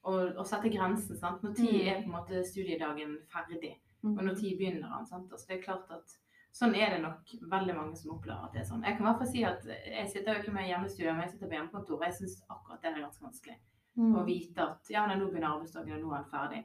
å, 0.07 0.15
å 0.39 0.45
sette 0.47 0.71
grensen. 0.71 1.19
sant? 1.19 1.43
Når 1.43 1.57
tid 1.59 1.75
Mm. 1.75 1.89
er 1.91 1.99
på 2.03 2.07
en 2.07 2.15
måte 2.15 2.45
studiedagen 2.47 3.19
ferdig? 3.33 3.75
Og 4.07 4.23
når 4.23 4.37
tid 4.39 4.59
begynner 4.61 4.89
han. 4.95 5.07
sant? 5.09 5.33
Altså, 5.33 5.47
det 5.49 5.59
er 5.59 5.63
klart 5.65 5.91
at 5.91 6.17
Sånn 6.57 6.73
er 6.79 6.95
det 6.95 7.03
nok 7.03 7.33
veldig 7.53 7.75
mange 7.77 7.99
som 8.01 8.15
opplever 8.15 8.47
at 8.47 8.55
det 8.55 8.63
er 8.63 8.69
sånn. 8.71 8.85
Jeg 8.87 8.97
kan 8.97 9.05
i 9.05 9.09
hvert 9.11 9.19
fall 9.21 9.29
si 9.29 9.43
at 9.45 9.67
jeg 9.69 10.07
sitter 10.09 10.33
jo 10.33 10.43
ikke 10.43 10.55
med 10.55 10.71
hjemmestue, 10.71 11.11
men 11.11 11.27
jeg 11.27 11.35
sitter 11.35 11.51
på 11.51 11.57
hjemmekontor. 11.59 12.05
Jeg 12.07 12.17
syns 12.17 12.39
akkurat 12.49 12.81
det 12.81 12.93
er 12.93 13.03
ganske 13.03 13.27
vanskelig. 13.27 13.57
Mm. 13.97 14.15
Å 14.17 14.23
vite 14.25 14.65
at 14.65 14.89
ja, 14.93 15.03
nå 15.11 15.29
begynner 15.29 15.51
arbeidsdagen, 15.51 15.99
og 15.99 16.07
nå 16.07 16.15
er 16.15 16.25
den 16.25 16.33
ferdig. 16.33 16.63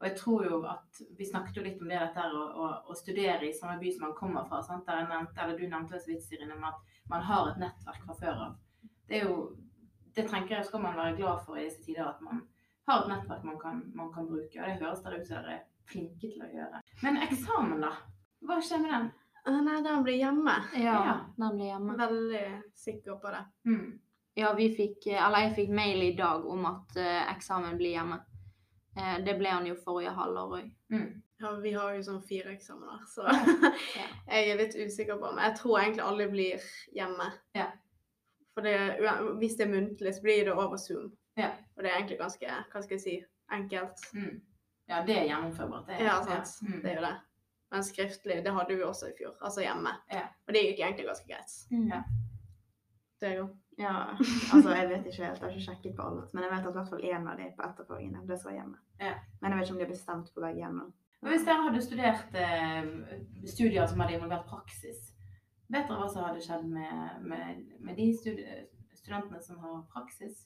Og 0.00 0.06
jeg 0.08 0.16
tror 0.16 0.44
jo 0.48 0.58
at 0.64 1.00
Vi 1.18 1.26
snakket 1.28 1.56
jo 1.56 1.64
litt 1.64 1.80
om 1.84 1.90
det 1.92 1.98
dette 2.00 2.22
her 2.24 2.36
å, 2.36 2.68
å, 2.88 2.96
studere 2.96 3.48
i 3.48 3.56
samme 3.56 3.76
by 3.80 3.90
som 3.92 4.06
man 4.06 4.14
kommer 4.16 4.46
fra. 4.48 4.60
sant? 4.64 4.86
Der 4.88 5.02
jeg 5.02 5.08
nevnte, 5.10 5.40
eller 5.44 5.58
Du 5.58 5.64
nevnte 5.66 6.00
så 6.00 6.12
vidt, 6.12 6.24
Sirine, 6.24 6.56
om 6.56 6.68
at 6.68 6.94
man 7.12 7.24
har 7.28 7.50
et 7.50 7.60
nettverk 7.60 8.06
fra 8.06 8.16
før 8.20 8.44
av. 8.46 8.54
Det 9.08 9.18
er 9.18 9.28
jo, 9.28 9.38
det 10.16 10.26
tenker 10.28 10.56
jeg 10.58 10.68
skal 10.68 10.84
man 10.84 11.00
være 11.00 11.16
glad 11.18 11.44
for 11.46 11.60
i 11.60 11.66
disse 11.66 11.84
tider, 11.84 12.08
at 12.08 12.20
man 12.24 12.44
har 12.88 13.02
et 13.02 13.10
nettverk 13.12 13.44
man 13.48 13.58
kan, 13.60 13.82
man 13.96 14.12
kan 14.12 14.28
bruke. 14.28 14.60
Og 14.60 14.68
det 14.68 14.78
høres 14.84 15.02
der 15.04 15.16
ut 15.16 15.26
som 15.26 15.36
dere 15.36 15.56
er 15.58 15.66
flinke 15.90 16.28
til 16.28 16.44
å 16.44 16.52
gjøre. 16.58 16.84
Men 17.04 17.20
eksamen, 17.24 17.84
da? 17.88 17.92
Hva 18.46 18.60
skjer 18.64 18.84
med 18.84 18.94
den? 18.96 19.10
Nei, 19.50 19.80
den 19.82 20.02
blir 20.06 20.16
hjemme. 20.20 20.54
Ja, 20.74 20.94
Ja. 21.06 21.16
den 21.36 21.56
blir 21.56 21.66
hjemme. 21.72 21.96
Veldig 21.98 22.62
sikker 22.74 23.18
på 23.22 23.30
det. 23.34 23.44
Mm. 23.66 23.98
Ja, 24.34 24.52
vi 24.54 24.68
fikk, 24.76 25.06
eh, 25.10 25.26
eller 25.26 25.38
jeg 25.48 25.54
fikk 25.56 25.70
mail 25.74 26.02
i 26.02 26.12
dag 26.16 26.46
om 26.46 26.64
at 26.66 26.96
uh, 26.96 27.32
eksamen 27.34 27.76
blir 27.76 27.96
hjemme. 27.96 28.20
Uh, 28.96 29.18
det 29.24 29.34
ble 29.38 29.48
han 29.50 29.66
jo 29.66 29.74
forrige 29.84 30.12
halvår 30.16 30.54
òg. 30.60 30.70
Mm. 30.94 31.22
Ja, 31.40 31.50
vi 31.62 31.72
har 31.72 31.94
jo 31.96 32.02
sånn 32.04 32.22
fire 32.28 32.52
eksamener, 32.54 33.00
så 33.08 33.22
Ja. 33.98 34.06
jeg 34.28 34.50
er 34.50 34.58
litt 34.60 34.74
usikker 34.76 35.16
på. 35.20 35.32
Men 35.34 35.44
jeg 35.48 35.56
tror 35.58 35.78
egentlig 35.80 36.04
alle 36.04 36.28
blir 36.30 36.60
hjemme. 36.96 37.30
Ja. 37.56 37.70
For 38.54 38.62
det, 38.66 38.76
hvis 39.40 39.56
det 39.56 39.66
er 39.66 39.72
muntlig, 39.74 40.14
så 40.14 40.22
blir 40.22 40.44
det 40.44 40.52
over 40.54 40.76
Zoom. 40.76 41.10
Ja. 41.38 41.50
Og 41.76 41.82
det 41.82 41.90
er 41.90 41.96
egentlig 42.00 42.18
ganske, 42.20 42.46
hva 42.72 42.82
skal 42.82 42.96
jeg 42.98 43.00
si, 43.04 43.16
enkelt. 43.56 44.02
Mm. 44.14 44.40
Ja, 44.90 45.02
det 45.06 45.16
er 45.16 45.28
gjennomførbart. 45.30 45.86
Det 45.86 45.94
er, 46.00 46.04
Ja, 46.04 46.16
sant. 46.26 46.56
Mm. 46.68 46.80
Det 46.82 46.90
er 46.90 46.96
jo 47.00 47.04
det. 47.06 47.16
Men 47.70 47.84
skriftlig, 47.86 48.40
det 48.44 48.52
hadde 48.54 48.76
vi 48.76 48.82
også 48.82 49.10
i 49.10 49.16
fjor. 49.18 49.36
Altså 49.40 49.62
hjemme. 49.62 49.92
Ja. 50.10 50.26
Og 50.46 50.54
det 50.54 50.64
gikk 50.64 50.80
egentlig 50.82 51.06
ganske 51.06 51.28
greit. 51.28 51.52
Ja. 51.90 52.00
Det 53.20 53.28
er 53.28 53.36
jo. 53.36 53.48
Ja, 53.80 53.92
altså 54.52 54.74
jeg 54.74 54.88
vet 54.90 55.06
ikke 55.06 55.24
helt, 55.24 55.38
jeg 55.38 55.44
har 55.44 55.52
ikke 55.54 55.64
sjekket 55.64 55.94
på 55.96 56.04
alt, 56.04 56.34
men 56.34 56.44
jeg 56.44 56.52
vet 56.52 56.66
at 56.66 56.74
i 56.74 56.76
hvert 56.76 56.90
fall 56.90 57.04
en 57.08 57.28
av 57.30 57.38
de 57.38 57.46
på 57.56 57.64
etterfølgende, 57.64 58.24
det 58.28 58.36
skal 58.40 58.58
hjemme. 58.58 58.76
Ja. 59.00 59.14
Men 59.40 59.52
jeg 59.52 59.58
vet 59.58 59.66
ikke 59.66 59.74
om 59.74 59.78
de 59.78 59.86
har 59.86 59.92
bestemt 59.94 60.34
på 60.34 60.42
vei 60.44 60.50
hjemme. 60.58 60.84
Men 61.20 61.32
hvis 61.32 61.46
dere 61.46 61.64
hadde 61.64 61.80
studert 61.84 62.36
eh, 62.42 62.90
studier 63.54 63.88
som 63.88 64.02
hadde 64.02 64.18
involvert 64.18 64.44
praksis, 64.50 65.00
vet 65.72 65.88
dere 65.88 65.96
hva 66.00 66.10
som 66.12 66.26
hadde 66.26 66.44
skjedd 66.44 66.68
med, 66.68 67.24
med, 67.32 67.64
med 67.80 68.00
de 68.00 68.10
studentene 68.18 69.40
som 69.44 69.60
har 69.64 69.82
praksis? 69.94 70.44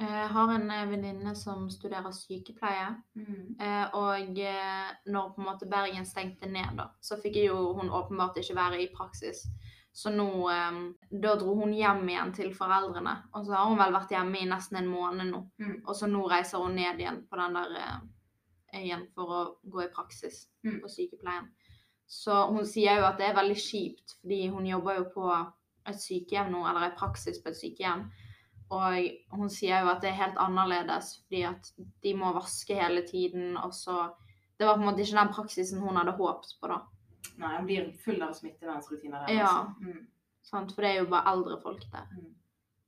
Jeg 0.00 0.28
har 0.32 0.50
en 0.54 0.70
eh, 0.70 0.86
venninne 0.88 1.34
som 1.36 1.66
studerer 1.70 2.10
sykepleie. 2.16 2.88
Mm. 3.14 3.56
Eh, 3.60 3.84
og 3.98 4.38
eh, 4.40 4.88
når 5.06 5.34
på 5.34 5.42
en 5.42 5.46
måte 5.50 5.68
Bergen 5.70 6.06
stengte 6.08 6.48
ned, 6.48 6.72
da, 6.78 6.88
så 7.00 7.18
fikk 7.20 7.36
jo 7.44 7.72
hun 7.78 7.90
åpenbart 7.92 8.40
ikke 8.40 8.56
være 8.56 8.80
i 8.82 8.88
praksis. 8.96 9.44
Så 9.92 10.08
nå 10.10 10.48
eh, 10.50 10.78
Da 11.22 11.34
dro 11.36 11.54
hun 11.60 11.74
hjem 11.76 12.08
igjen 12.08 12.32
til 12.32 12.54
foreldrene. 12.56 13.18
Og 13.36 13.44
så 13.46 13.52
har 13.58 13.68
hun 13.68 13.78
vel 13.78 13.92
vært 13.92 14.14
hjemme 14.16 14.40
i 14.40 14.48
nesten 14.48 14.80
en 14.80 14.88
måned 14.90 15.28
nå. 15.30 15.44
Mm. 15.60 15.76
Og 15.86 15.94
så 15.96 16.08
nå 16.10 16.24
reiser 16.32 16.64
hun 16.64 16.74
ned 16.80 16.98
igjen 17.04 17.22
på 17.28 17.38
den 17.38 17.60
der 17.60 17.76
igjen 18.80 19.06
for 19.14 19.28
å 19.28 19.42
gå 19.68 19.84
i 19.84 19.92
praksis 19.92 20.46
Mm. 20.64 20.76
på 20.80 20.88
sykepleien. 20.88 21.48
Så 22.06 22.32
hun 22.52 22.64
sier 22.66 23.00
jo 23.00 23.04
at 23.08 23.16
det 23.18 23.26
er 23.26 23.34
veldig 23.34 23.56
kjipt, 23.58 24.12
fordi 24.20 24.48
hun 24.48 24.66
jobber 24.66 25.00
jo 25.00 25.04
på 25.14 25.24
et 25.90 25.98
sykehjem 25.98 26.52
nå, 26.52 26.60
eller 26.70 26.86
i 26.86 26.96
praksis 26.96 27.40
på 27.42 27.50
et 27.50 27.58
sykehjem. 27.58 28.04
Og 28.72 29.36
hun 29.36 29.50
sier 29.52 29.82
jo 29.84 29.90
at 29.92 30.00
det 30.00 30.10
er 30.10 30.18
helt 30.22 30.38
annerledes, 30.40 31.10
fordi 31.26 31.42
at 31.44 31.70
de 32.02 32.14
må 32.16 32.32
vaske 32.32 32.74
hele 32.78 33.02
tiden, 33.08 33.56
og 33.60 33.74
så 33.76 34.10
Det 34.58 34.66
var 34.68 34.76
på 34.76 34.82
en 34.82 34.86
måte 34.86 35.02
ikke 35.02 35.16
den 35.18 35.32
praksisen 35.34 35.80
hun 35.82 35.96
hadde 35.96 36.12
håpet 36.14 36.52
på, 36.60 36.68
da. 36.70 36.76
Nei, 37.38 37.56
hun 37.56 37.66
blir 37.66 37.88
full 38.04 38.20
av 38.22 38.32
smittevernsrutiner 38.36 39.24
der. 39.26 39.34
Ja. 39.34 39.48
Altså. 39.48 39.74
Mm. 39.80 40.06
Sant? 40.42 40.74
For 40.76 40.82
det 40.82 40.90
er 40.92 41.00
jo 41.00 41.08
bare 41.10 41.32
eldre 41.32 41.56
folk 41.62 41.82
der. 41.90 42.06
Mm. 42.12 42.28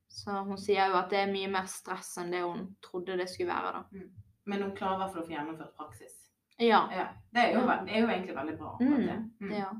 Så 0.07 0.31
hun 0.47 0.57
sier 0.61 0.87
jo 0.93 0.95
at 1.01 1.09
det 1.11 1.19
er 1.19 1.33
mye 1.33 1.49
mer 1.51 1.65
stress 1.67 2.13
enn 2.21 2.31
det 2.31 2.43
hun 2.45 2.69
trodde 2.85 3.17
det 3.19 3.27
skulle 3.29 3.51
være, 3.51 3.73
da. 3.73 4.05
Men 4.45 4.61
hun 4.63 4.71
klarer 4.77 4.95
i 4.95 5.01
hvert 5.03 5.13
fall 5.13 5.23
å 5.23 5.27
få 5.27 5.33
gjennomført 5.35 5.75
praksis. 5.75 6.15
Ja. 6.59 6.85
Ja. 6.95 7.07
Det 7.33 7.43
er 7.43 7.53
jo, 7.57 7.65
det 7.67 7.91
er 7.97 7.99
jo 8.05 8.07
egentlig 8.13 8.35
veldig 8.37 8.57
bra. 8.61 8.71
akkurat 8.77 9.05
det. 9.09 9.17
Mm, 9.17 9.31
Mm. 9.41 9.49
det, 9.49 9.57
ja. 9.59 9.71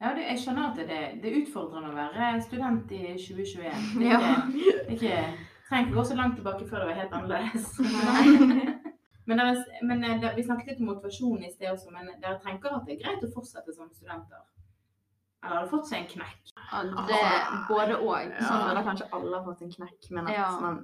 Ja, 0.00 0.12
det, 0.14 0.24
jeg 0.28 0.38
skjønner 0.44 0.68
at 0.70 0.76
det, 0.78 0.98
det, 1.22 1.30
er 1.32 1.40
utfordrende 1.42 1.88
å 1.90 1.96
være 1.96 2.26
student 2.44 2.92
i 2.94 3.00
2021. 3.18 3.88
Det 3.98 4.06
er 4.06 4.12
Ja. 4.12 4.34
ikke, 4.46 4.74
ikke, 4.94 5.16
trenger 5.68 5.88
ikke 5.88 5.96
gå 5.98 6.04
så 6.10 6.18
langt 6.20 6.36
tilbake 6.38 6.68
før 6.68 6.84
det 6.84 6.90
var 6.90 7.00
helt 7.00 7.16
annerledes. 7.18 7.66
men 9.28 9.42
dere, 9.42 9.64
men 9.82 10.04
der, 10.22 10.36
vi 10.36 10.44
snakket 10.46 10.70
litt 10.70 10.84
om 10.84 10.92
motivasjon 10.92 11.42
i 11.42 11.50
sted 11.50 11.72
også, 11.72 11.90
men 11.96 12.12
dere 12.22 12.38
tenker 12.44 12.76
at 12.78 12.86
det 12.86 12.94
er 12.96 13.02
greit 13.02 13.26
å 13.26 13.32
fortsette 13.34 13.74
som 13.74 13.90
studenter? 13.90 14.44
Eller 15.42 15.56
har 15.56 15.66
det 15.66 15.72
fått 15.74 15.90
seg 15.90 16.00
en 16.04 16.08
knekk? 16.14 16.54
Ja, 16.54 16.78
det 17.10 17.18
både 17.68 17.98
og. 17.98 18.14
Jeg 18.22 18.38
Sånn, 18.42 18.64
føler 18.68 18.86
kanskje 18.86 19.10
alle 19.18 19.36
har 19.36 19.44
fått 19.50 19.60
en 19.66 19.74
knekk, 19.76 20.08
men 20.10 20.26
at 20.30 20.34
Ja. 20.38 20.48
man 20.62 20.80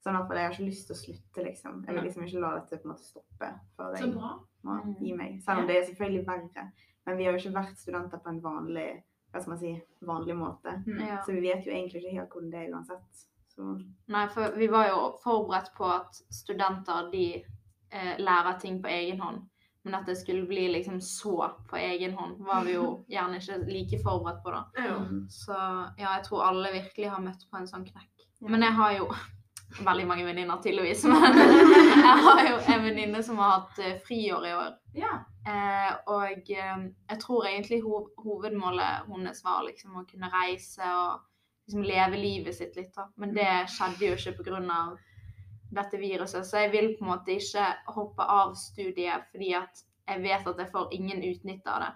Sånn 0.00 0.16
at 0.16 0.30
jeg 0.32 0.40
har 0.46 0.54
ikke 0.54 0.64
lyst 0.64 0.86
til 0.88 0.94
å 0.96 0.98
slutte, 0.98 1.42
liksom. 1.44 1.84
Jeg 1.84 1.94
vil 1.94 2.04
liksom 2.06 2.22
ikke 2.24 2.40
la 2.40 2.54
dette 2.56 2.78
på 2.80 2.88
en 2.88 2.92
måte 2.94 3.04
stoppe 3.04 3.48
før 3.76 3.90
Så 3.98 4.06
jeg 4.06 4.14
må 4.14 4.30
Mm. 4.64 4.94
gi 5.00 5.12
meg. 5.12 5.42
Selv 5.44 5.58
om 5.60 5.66
det 5.66 5.76
er 5.76 5.84
selvfølgelig 5.90 6.26
verre. 6.26 6.64
Men 7.06 7.16
vi 7.16 7.26
har 7.26 7.34
jo 7.34 7.40
ikke 7.42 7.56
vært 7.56 7.78
studenter 7.80 8.20
på 8.22 8.32
en 8.32 8.42
vanlig 8.44 8.90
hva 9.30 9.40
skal 9.40 9.52
man 9.54 9.60
si, 9.60 9.74
vanlig 10.06 10.34
måte. 10.36 10.72
Mm. 10.86 11.02
ja. 11.06 11.20
Så 11.22 11.32
vi 11.32 11.44
vet 11.44 11.66
jo 11.66 11.72
egentlig 11.72 12.02
ikke 12.02 12.16
helt 12.16 12.32
hvordan 12.34 12.50
det 12.50 12.62
er 12.64 12.74
uansett. 12.74 13.22
Så 13.54 13.68
Nei, 14.10 14.24
for 14.34 14.56
vi 14.58 14.66
var 14.70 14.88
jo 14.90 14.98
forberedt 15.22 15.72
på 15.76 15.86
at 15.90 16.20
studenter 16.34 17.10
de 17.12 17.24
eh, 17.38 18.14
lærer 18.18 18.58
ting 18.62 18.80
på 18.82 18.90
egen 18.90 19.20
hånd. 19.20 19.46
Men 19.82 19.96
at 19.96 20.06
det 20.06 20.18
skulle 20.20 20.44
bli 20.46 20.66
liksom 20.68 21.00
så 21.00 21.50
på 21.70 21.76
egen 21.76 22.12
hånd, 22.18 22.42
var 22.44 22.64
vi 22.66 22.74
jo 22.74 22.86
gjerne 23.14 23.40
ikke 23.40 23.60
like 23.70 24.00
forberedt 24.04 24.42
på 24.44 24.54
da. 24.54 24.64
Mm. 24.76 25.26
Så 25.30 25.56
ja, 25.98 26.16
jeg 26.16 26.24
tror 26.26 26.48
alle 26.50 26.74
virkelig 26.74 27.12
har 27.14 27.22
møtt 27.24 27.46
på 27.50 27.60
en 27.60 27.70
sånn 27.70 27.86
knekk. 27.86 28.26
Ja. 28.40 28.48
Men 28.48 28.66
jeg 28.66 28.76
har 28.82 28.96
jo 28.98 29.10
veldig 29.90 30.06
mange 30.10 30.26
venninner 30.26 30.62
tydeligvis, 30.62 31.04
men 31.10 31.38
jeg 31.38 32.16
har 32.26 32.46
jo 32.48 32.62
en 32.66 32.86
venninne 32.88 33.22
som 33.22 33.38
har 33.38 33.60
hatt 33.60 33.84
eh, 33.84 34.00
friår 34.06 34.48
i 34.50 34.56
år. 34.58 34.74
Ja. 34.98 35.20
Eh, 35.46 35.92
og 36.06 36.50
eh, 36.52 36.82
jeg 37.10 37.20
tror 37.22 37.46
egentlig 37.48 37.80
hov 37.82 38.10
hovedmålet 38.20 39.06
hennes 39.08 39.44
var 39.44 39.62
liksom 39.64 39.96
å 39.96 40.04
kunne 40.10 40.28
reise 40.32 40.82
og 40.84 41.22
liksom 41.66 41.82
leve 41.86 42.16
livet 42.20 42.54
sitt 42.54 42.76
litt. 42.76 42.92
da. 42.96 43.06
Men 43.16 43.32
det 43.34 43.48
skjedde 43.72 44.10
jo 44.10 44.16
ikke 44.18 44.42
pga. 44.44 44.96
dette 45.72 45.98
viruset. 46.02 46.44
Så 46.46 46.58
jeg 46.64 46.72
vil 46.72 46.96
på 46.98 47.04
en 47.04 47.10
måte 47.12 47.30
ikke 47.38 47.64
hoppe 47.94 48.22
av 48.26 48.54
studiet 48.58 49.28
fordi 49.30 49.52
at 49.54 49.84
jeg 50.08 50.22
vet 50.22 50.46
at 50.46 50.58
jeg 50.58 50.70
får 50.72 50.88
ingen 50.92 51.22
utnytte 51.22 51.70
av 51.70 51.80
det. 51.84 51.92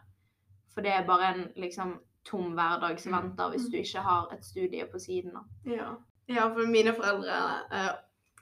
For 0.74 0.80
det 0.82 0.92
er 0.92 1.06
bare 1.06 1.32
en 1.34 1.52
liksom 1.56 1.96
tom 2.24 2.54
hverdag 2.54 3.00
som 3.00 3.12
Mm. 3.12 3.22
venter 3.22 3.50
hvis 3.50 3.68
du 3.70 3.76
ikke 3.76 4.00
har 4.02 4.32
et 4.32 4.44
studie 4.44 4.86
på 4.86 4.98
siden. 4.98 5.32
da. 5.34 5.42
Ja. 5.66 5.96
ja, 6.28 6.48
for 6.54 6.66
mine 6.66 6.94
foreldre 6.94 7.34
eh, 7.72 7.90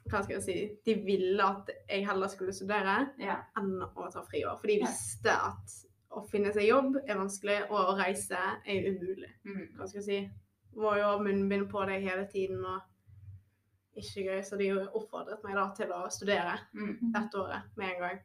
hva 0.09 0.21
skal 0.23 0.35
jeg 0.37 0.43
si, 0.45 0.55
de 0.85 0.95
ville 1.05 1.45
at 1.45 1.69
jeg 1.89 2.05
heller 2.07 2.31
skulle 2.31 2.53
studere 2.55 2.95
ja. 3.21 3.39
enn 3.59 3.75
å 3.83 4.07
ta 4.11 4.23
friår. 4.27 4.57
For 4.59 4.71
de 4.71 4.79
visste 4.83 5.33
at 5.33 5.75
å 6.13 6.23
finne 6.29 6.51
seg 6.53 6.67
jobb 6.67 6.97
er 7.03 7.17
vanskelig, 7.17 7.59
og 7.71 7.93
å 7.93 7.97
reise 7.97 8.37
er 8.37 8.89
umulig. 8.91 9.31
Mm. 9.47 9.63
Hva 9.77 9.87
skal 9.87 10.01
jeg 10.01 10.07
si? 10.09 10.19
Må 10.77 10.95
jo 10.97 11.07
ha 11.07 11.21
munnbind 11.21 11.69
på 11.71 11.85
deg 11.89 12.05
hele 12.05 12.27
tiden 12.29 12.61
og 12.65 12.81
ikke 13.97 14.27
gøy. 14.27 14.43
Så 14.45 14.57
de 14.59 14.69
oppfordret 14.83 15.41
meg 15.45 15.57
da 15.57 15.65
til 15.77 15.91
å 15.93 16.03
studere 16.13 16.59
Mm. 16.73 17.11
dette 17.13 17.41
året 17.41 17.73
med 17.77 17.93
en 17.93 17.99
gang. 18.01 18.21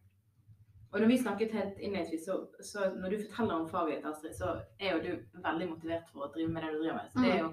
Og 0.93 1.01
når 1.01 1.11
vi 1.11 1.19
snakket 1.21 1.53
helt 1.53 1.79
innledningsvis, 1.79 2.25
så, 2.25 2.47
så 2.65 2.87
når 2.97 3.11
du 3.11 3.17
forteller 3.27 3.55
om 3.55 3.69
faget 3.69 3.97
ditt, 3.99 4.07
Astrid, 4.09 4.33
så 4.37 4.55
er 4.81 4.95
jo 4.97 5.03
du 5.05 5.41
veldig 5.45 5.67
motivert 5.75 6.09
for 6.13 6.25
å 6.25 6.31
drive 6.33 6.53
med 6.53 6.65
det 6.65 6.71
du 6.73 6.79
driver 6.79 6.97
med. 6.97 7.11
Så 7.13 7.25
det 7.25 7.33
er 7.35 7.43
jo 7.43 7.51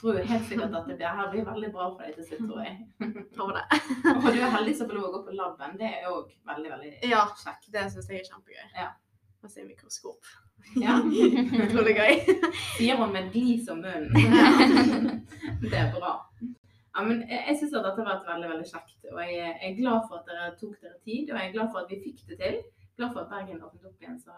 tror 0.00 0.18
jo 0.18 0.24
helt 0.30 0.46
sikkert 0.48 0.74
at 0.74 0.86
det 0.88 0.96
blir- 0.98 1.16
her 1.18 1.30
blir 1.32 1.44
veldig 1.46 1.70
bra 1.72 1.88
for 1.94 2.02
deg 2.04 2.14
til 2.16 2.24
slutt, 2.28 2.46
tror 2.50 2.62
jeg. 2.64 2.74
Tror 3.34 3.52
det. 3.56 3.64
Og 4.14 4.26
du 4.34 4.40
er 4.40 4.50
heldig 4.56 4.74
som 4.78 4.88
får 4.90 4.98
lov 4.98 5.06
å 5.08 5.12
gå 5.16 5.20
på 5.28 5.36
laben. 5.38 5.76
Det 5.80 5.90
er 5.90 6.08
òg 6.10 6.32
veldig, 6.50 6.70
veldig 6.74 6.92
Ja, 7.10 7.24
kjekt. 7.44 7.70
det 7.74 7.86
syns 7.92 8.08
jeg 8.10 8.20
er 8.22 8.28
kjempegøy. 8.32 8.66
Ja. 8.78 8.88
Og 9.44 9.50
se 9.52 9.64
mikroskop. 9.66 10.28
Ja. 10.80 10.96
Utrolig 11.66 11.94
gøy. 11.98 12.14
Sier 12.78 12.96
hun 12.96 13.12
med 13.12 13.30
glis 13.34 13.68
om 13.68 13.82
munnen. 13.84 14.12
det 15.62 15.74
er 15.78 15.90
bra. 15.92 16.14
Ja, 16.94 17.02
men 17.02 17.24
jeg, 17.28 17.40
jeg 17.48 17.56
syns 17.58 17.72
dette 17.74 17.90
har 17.96 18.06
vært 18.06 18.28
veldig 18.28 18.48
veldig 18.54 18.68
kjekt. 18.70 18.96
Og 19.12 19.18
jeg 19.20 19.34
jeg 19.40 19.54
er 19.70 19.76
glad 19.80 20.06
for 20.08 20.20
at 20.22 20.28
dere 20.30 20.52
tok 20.60 20.76
dere 20.80 20.98
tid, 21.04 21.30
og 21.32 21.38
jeg 21.40 21.48
er 21.50 21.54
glad 21.56 21.72
for 21.74 21.82
at 21.82 21.90
vi 21.90 21.98
fikk 22.04 22.22
det 22.30 22.38
til. 22.40 22.60
Glad 22.96 23.10
for 23.12 23.24
at 23.24 23.32
Bergen 23.34 23.62
åpnet 23.66 23.88
opp 23.90 24.00
igjen. 24.04 24.20
Så, 24.22 24.30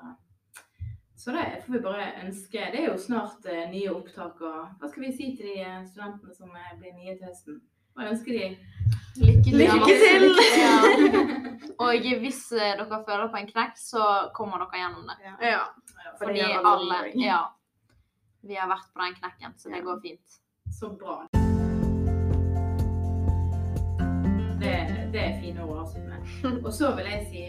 så 1.16 1.32
det 1.32 1.62
får 1.66 1.72
vi 1.72 1.78
bare 1.80 2.06
ønske. 2.24 2.60
Det 2.72 2.80
er 2.82 2.90
jo 2.90 2.98
snart 3.00 3.46
eh, 3.48 3.64
nye 3.70 3.88
opptak, 3.94 4.40
og 4.44 4.76
hva 4.80 4.90
skal 4.90 5.06
vi 5.06 5.12
si 5.16 5.30
til 5.38 5.48
de 5.48 5.62
eh, 5.64 5.78
studentene 5.88 6.34
som 6.36 6.52
eh, 6.52 6.74
blir 6.76 6.92
nye 6.92 7.16
til 7.16 7.30
høsten? 7.30 7.62
Hva 7.96 8.10
ønsker 8.10 8.36
de? 8.36 8.48
Lykke 9.22 9.44
til! 9.48 9.56
Lykke 9.62 9.94
til! 10.02 10.26
Ja. 10.60 10.76
Og 11.86 12.06
hvis 12.20 12.42
eh, 12.52 12.76
dere 12.76 13.00
føler 13.08 13.30
på 13.32 13.40
en 13.40 13.48
knekk, 13.48 13.80
så 13.80 14.04
kommer 14.36 14.60
dere 14.64 14.82
gjennom 14.82 15.08
det. 15.08 15.16
Ja. 15.24 15.34
Ja. 15.40 15.64
For 16.18 16.26
Fordi 16.26 16.38
det 16.40 16.50
gjør 16.52 16.68
alle. 16.74 17.00
Ja. 17.20 17.40
Vi 18.46 18.60
har 18.60 18.68
vært 18.70 18.92
på 18.92 19.04
den 19.04 19.16
knekken, 19.16 19.56
så 19.56 19.72
det 19.72 19.82
går 19.88 20.00
fint. 20.04 20.38
Så 20.72 20.92
bra. 21.00 21.18
Det 24.60 24.76
Det, 24.92 25.08
det 25.12 25.24
er 25.24 25.40
fine 25.40 25.64
ord 25.64 25.78
å 25.78 25.82
avslutte 25.86 26.08
med. 26.12 26.62
Og 26.66 26.72
så 26.72 26.92
vil 26.96 27.08
jeg 27.12 27.26
si 27.32 27.48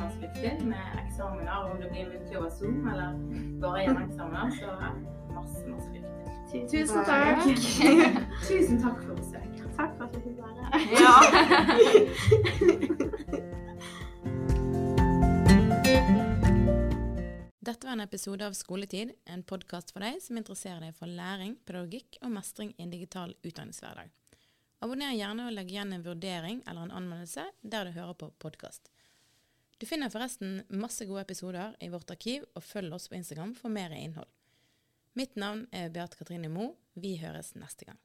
masse 0.00 0.18
lykke 0.22 0.38
til 0.40 0.66
med 0.66 0.84
eksamener, 1.04 1.56
om 1.70 1.80
det 1.82 1.88
blir 1.92 2.08
muntlig 2.12 2.38
over 2.38 2.50
Zoom 2.58 2.88
eller 2.88 3.10
bare 3.62 3.78
hjemmeeksamener. 3.84 4.50
Så 4.58 4.66
masse, 5.34 5.66
masse 5.68 5.88
til. 5.92 6.04
Tusen 6.52 7.04
takk. 7.08 7.42
Tusen 8.48 8.82
takk 8.82 8.98
for 9.06 9.14
besøket. 9.16 9.66
Takk 9.76 9.92
for 9.96 10.04
at 10.04 10.12
jeg 10.14 10.22
fikk 10.26 10.38
være 10.42 10.60
her. 10.62 10.72
Ja. 11.00 11.14
Dette 17.62 17.86
var 17.86 17.94
en 17.94 18.04
episode 18.04 18.44
av 18.44 18.52
Skoletid, 18.58 19.14
en 19.24 19.42
podkast 19.48 19.94
for 19.94 20.04
deg 20.04 20.18
som 20.20 20.36
interesserer 20.36 20.82
deg 20.82 20.92
for 20.98 21.08
læring, 21.08 21.56
pedagogikk 21.64 22.18
og 22.20 22.34
mestring 22.34 22.74
i 22.76 22.84
en 22.84 22.92
digital 22.92 23.32
utdanningshverdag. 23.40 24.10
Abonner 24.82 25.14
gjerne 25.14 25.46
og 25.48 25.54
legg 25.56 25.70
igjen 25.72 25.94
en 25.94 26.04
vurdering 26.04 26.60
eller 26.66 26.82
en 26.84 26.96
anmeldelse 27.00 27.46
der 27.62 27.86
du 27.86 27.94
hører 27.96 28.18
på 28.18 28.28
podkast. 28.42 28.91
Du 29.82 29.86
finner 29.86 30.12
forresten 30.14 30.60
masse 30.68 31.02
gode 31.08 31.24
episoder 31.24 31.72
i 31.82 31.88
vårt 31.90 32.10
arkiv, 32.14 32.44
og 32.54 32.62
følg 32.62 32.92
oss 32.94 33.08
på 33.10 33.16
Instagram 33.18 33.50
for 33.58 33.74
mer 33.74 33.90
innhold. 33.90 34.28
Mitt 35.18 35.34
navn 35.34 35.64
er 35.74 35.88
Beate 35.90 36.20
Katrine 36.20 36.46
Moe. 36.46 36.76
Vi 36.94 37.16
høres 37.18 37.56
neste 37.58 37.88
gang. 37.88 37.98